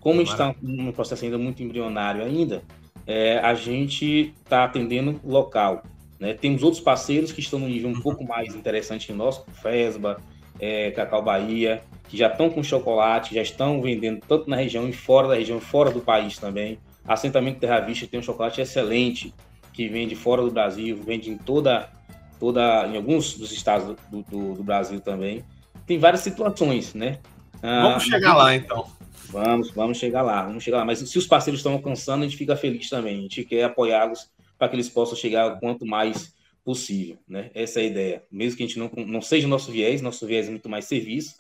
Como 0.01 0.23
está 0.23 0.55
num 0.63 0.93
processo 0.93 1.25
ainda 1.25 1.37
muito 1.37 1.63
embrionário 1.63 2.25
ainda, 2.25 2.63
é, 3.07 3.39
a 3.39 3.55
gente 3.55 4.33
está 4.43 4.65
atendendo 4.65 5.21
local, 5.25 5.83
né? 6.19 6.33
Temos 6.35 6.63
outros 6.63 6.81
parceiros 6.83 7.33
que 7.33 7.41
estão 7.41 7.59
no 7.59 7.69
nível 7.69 7.91
um 7.91 7.95
uhum. 7.95 8.01
pouco 8.01 8.25
mais 8.25 8.55
interessante 8.55 9.07
que 9.07 9.13
nós, 9.13 9.43
Fesba, 9.61 10.21
é, 10.59 10.91
Cacau 10.91 11.23
Bahia, 11.23 11.83
que 12.09 12.17
já 12.17 12.29
estão 12.29 12.51
com 12.51 12.63
chocolate, 12.63 13.35
já 13.35 13.43
estão 13.43 13.81
vendendo 13.83 14.21
tanto 14.27 14.49
na 14.49 14.57
região 14.57 14.89
e 14.89 14.93
fora 14.93 15.29
da 15.29 15.35
região, 15.35 15.61
fora 15.61 15.91
do 15.91 16.01
país 16.01 16.39
também. 16.39 16.79
Assentamento 17.07 17.61
Terra 17.61 17.81
Vista 17.81 18.07
tem 18.07 18.21
um 18.21 18.23
chocolate 18.23 18.61
excelente 18.61 19.35
que 19.73 19.89
vende 19.89 20.15
fora 20.15 20.43
do 20.43 20.51
Brasil, 20.51 20.97
vende 21.05 21.31
em 21.31 21.37
toda 21.37 21.91
toda, 22.39 22.87
em 22.87 22.97
alguns 22.97 23.35
dos 23.35 23.53
estados 23.53 23.97
do, 24.11 24.23
do, 24.23 24.55
do 24.55 24.63
Brasil 24.63 25.01
também. 25.01 25.45
Tem 25.87 25.99
várias 25.99 26.21
situações, 26.21 26.95
né? 26.95 27.19
Ah, 27.63 27.83
vamos 27.83 28.05
chegar 28.05 28.37
lá, 28.37 28.55
então. 28.55 28.87
Vamos, 29.31 29.71
vamos 29.73 29.99
chegar 29.99 30.23
lá, 30.23 30.43
vamos 30.43 30.63
chegar 30.63 30.79
lá. 30.79 30.85
Mas 30.85 30.99
se 31.01 31.19
os 31.19 31.27
parceiros 31.27 31.61
estão 31.61 31.73
alcançando, 31.73 32.23
a 32.23 32.25
gente 32.25 32.37
fica 32.37 32.57
feliz 32.57 32.89
também. 32.89 33.19
A 33.19 33.23
gente 33.23 33.45
quer 33.45 33.65
apoiá-los 33.65 34.31
para 34.59 34.69
que 34.69 34.77
eles 34.77 34.89
possam 34.89 35.17
chegar 35.17 35.59
quanto 35.61 35.85
mais 35.85 36.35
possível, 36.69 37.17
né? 37.27 37.51
Essa 37.55 37.81
é 37.81 37.85
a 37.85 37.87
ideia. 37.87 38.23
Mesmo 38.31 38.59
que 38.59 38.63
a 38.63 38.67
gente 38.67 38.79
não, 38.79 38.91
não 39.07 39.23
seja 39.23 39.47
o 39.47 39.51
nosso 39.51 39.73
viés, 39.73 40.03
nosso 40.03 40.27
viés 40.27 40.49
é 40.49 40.51
muito 40.51 40.69
mais 40.69 40.85
serviço, 40.85 41.37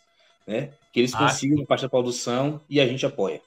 né? 0.46 0.70
Que 0.90 1.00
eles 1.00 1.12
ah, 1.12 1.18
consigam 1.18 1.66
parte 1.66 1.82
da 1.82 1.88
produção 1.90 2.62
e 2.66 2.80
a 2.80 2.86
gente 2.86 3.04
apoia. 3.04 3.42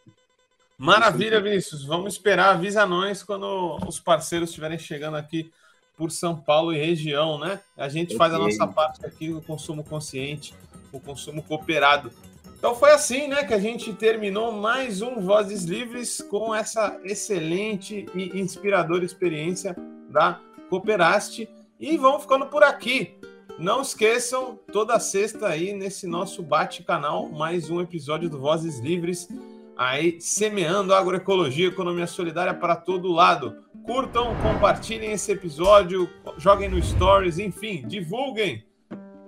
Maravilha, 0.77 1.41
Vinícius. 1.41 1.83
Vamos 1.83 2.13
esperar, 2.13 2.51
avisa 2.51 2.85
nós 2.85 3.23
quando 3.23 3.79
os 3.87 3.99
parceiros 3.99 4.49
estiverem 4.49 4.77
chegando 4.77 5.17
aqui 5.17 5.51
por 5.97 6.11
São 6.11 6.35
Paulo 6.35 6.71
e 6.71 6.77
região, 6.77 7.39
né? 7.39 7.59
A 7.75 7.89
gente 7.89 8.15
faz 8.15 8.31
a 8.31 8.37
nossa 8.37 8.67
parte 8.67 9.03
aqui 9.03 9.29
no 9.29 9.41
consumo 9.41 9.83
consciente, 9.83 10.53
o 10.91 10.99
consumo 10.99 11.41
cooperado. 11.41 12.11
Então 12.59 12.75
foi 12.75 12.91
assim, 12.91 13.27
né, 13.27 13.43
que 13.43 13.55
a 13.55 13.59
gente 13.59 13.91
terminou 13.91 14.51
mais 14.51 15.01
um 15.01 15.19
Vozes 15.19 15.63
Livres 15.63 16.21
com 16.29 16.53
essa 16.53 16.99
excelente 17.03 18.05
e 18.13 18.39
inspiradora 18.39 19.03
experiência 19.03 19.75
da 20.11 20.39
Cooperaste. 20.69 21.49
E 21.81 21.97
vamos 21.97 22.21
ficando 22.21 22.45
por 22.45 22.61
aqui. 22.61 23.17
Não 23.57 23.81
esqueçam, 23.81 24.59
toda 24.71 24.99
sexta 24.99 25.47
aí 25.47 25.73
nesse 25.73 26.05
nosso 26.05 26.43
bate-canal, 26.43 27.27
mais 27.27 27.71
um 27.71 27.81
episódio 27.81 28.29
do 28.29 28.37
Vozes 28.37 28.77
Livres, 28.77 29.27
aí 29.75 30.21
semeando 30.21 30.93
agroecologia, 30.93 31.69
economia 31.69 32.05
solidária 32.05 32.53
para 32.53 32.75
todo 32.75 33.11
lado. 33.11 33.63
Curtam, 33.83 34.35
compartilhem 34.43 35.13
esse 35.13 35.31
episódio, 35.31 36.07
joguem 36.37 36.69
no 36.69 36.79
Stories, 36.79 37.39
enfim, 37.39 37.83
divulguem. 37.87 38.63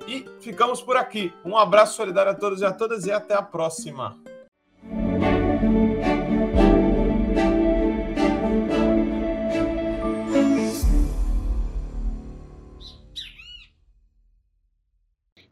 E 0.08 0.24
ficamos 0.40 0.80
por 0.80 0.96
aqui. 0.96 1.34
Um 1.44 1.58
abraço 1.58 1.96
solidário 1.96 2.34
a 2.34 2.36
todos 2.36 2.62
e 2.62 2.66
a 2.66 2.72
todas 2.72 3.08
e 3.08 3.12
até 3.12 3.34
a 3.34 3.42
próxima. 3.42 4.16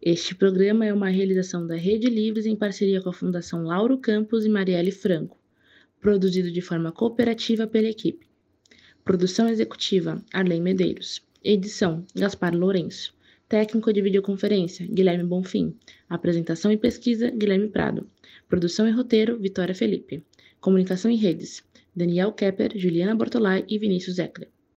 Este 0.04 0.34
programa 0.34 0.84
é 0.84 0.92
uma 0.92 1.10
realização 1.10 1.68
da 1.68 1.76
Rede 1.76 2.10
Livres 2.10 2.48
em 2.48 2.56
parceria 2.56 3.00
com 3.04 3.10
a 3.10 3.14
Fundação 3.14 3.66
Lauro 3.66 4.00
Campos 4.00 4.44
e 4.44 4.50
Marielle 4.50 4.90
Franco, 4.90 5.38
produzido 6.00 6.50
de 6.50 6.60
forma 6.60 6.92
cooperativa 6.92 7.68
pela 7.68 7.88
equipe. 7.88 8.26
Produção 9.06 9.48
executiva: 9.48 10.20
Arlene 10.34 10.60
Medeiros. 10.60 11.22
Edição: 11.44 12.04
Gaspar 12.16 12.58
Lourenço. 12.58 13.14
Técnico 13.48 13.94
de 13.94 14.02
videoconferência: 14.02 14.88
Guilherme 14.88 15.24
Bonfim. 15.24 15.76
Apresentação 16.10 16.72
e 16.72 16.78
pesquisa: 16.78 17.30
Guilherme 17.30 17.68
Prado. 17.68 18.10
Produção 18.50 18.88
e 18.88 18.92
roteiro: 18.92 19.38
Vitória 19.38 19.76
Felipe. 19.76 20.24
Comunicação 20.60 21.12
em 21.12 21.16
redes: 21.16 21.64
Daniel 21.96 22.32
Kepper, 22.32 22.72
Juliana 22.76 23.14
Bortolai 23.14 23.64
e 23.70 23.78
Vinícius 23.78 24.18
Eckler. 24.18 24.50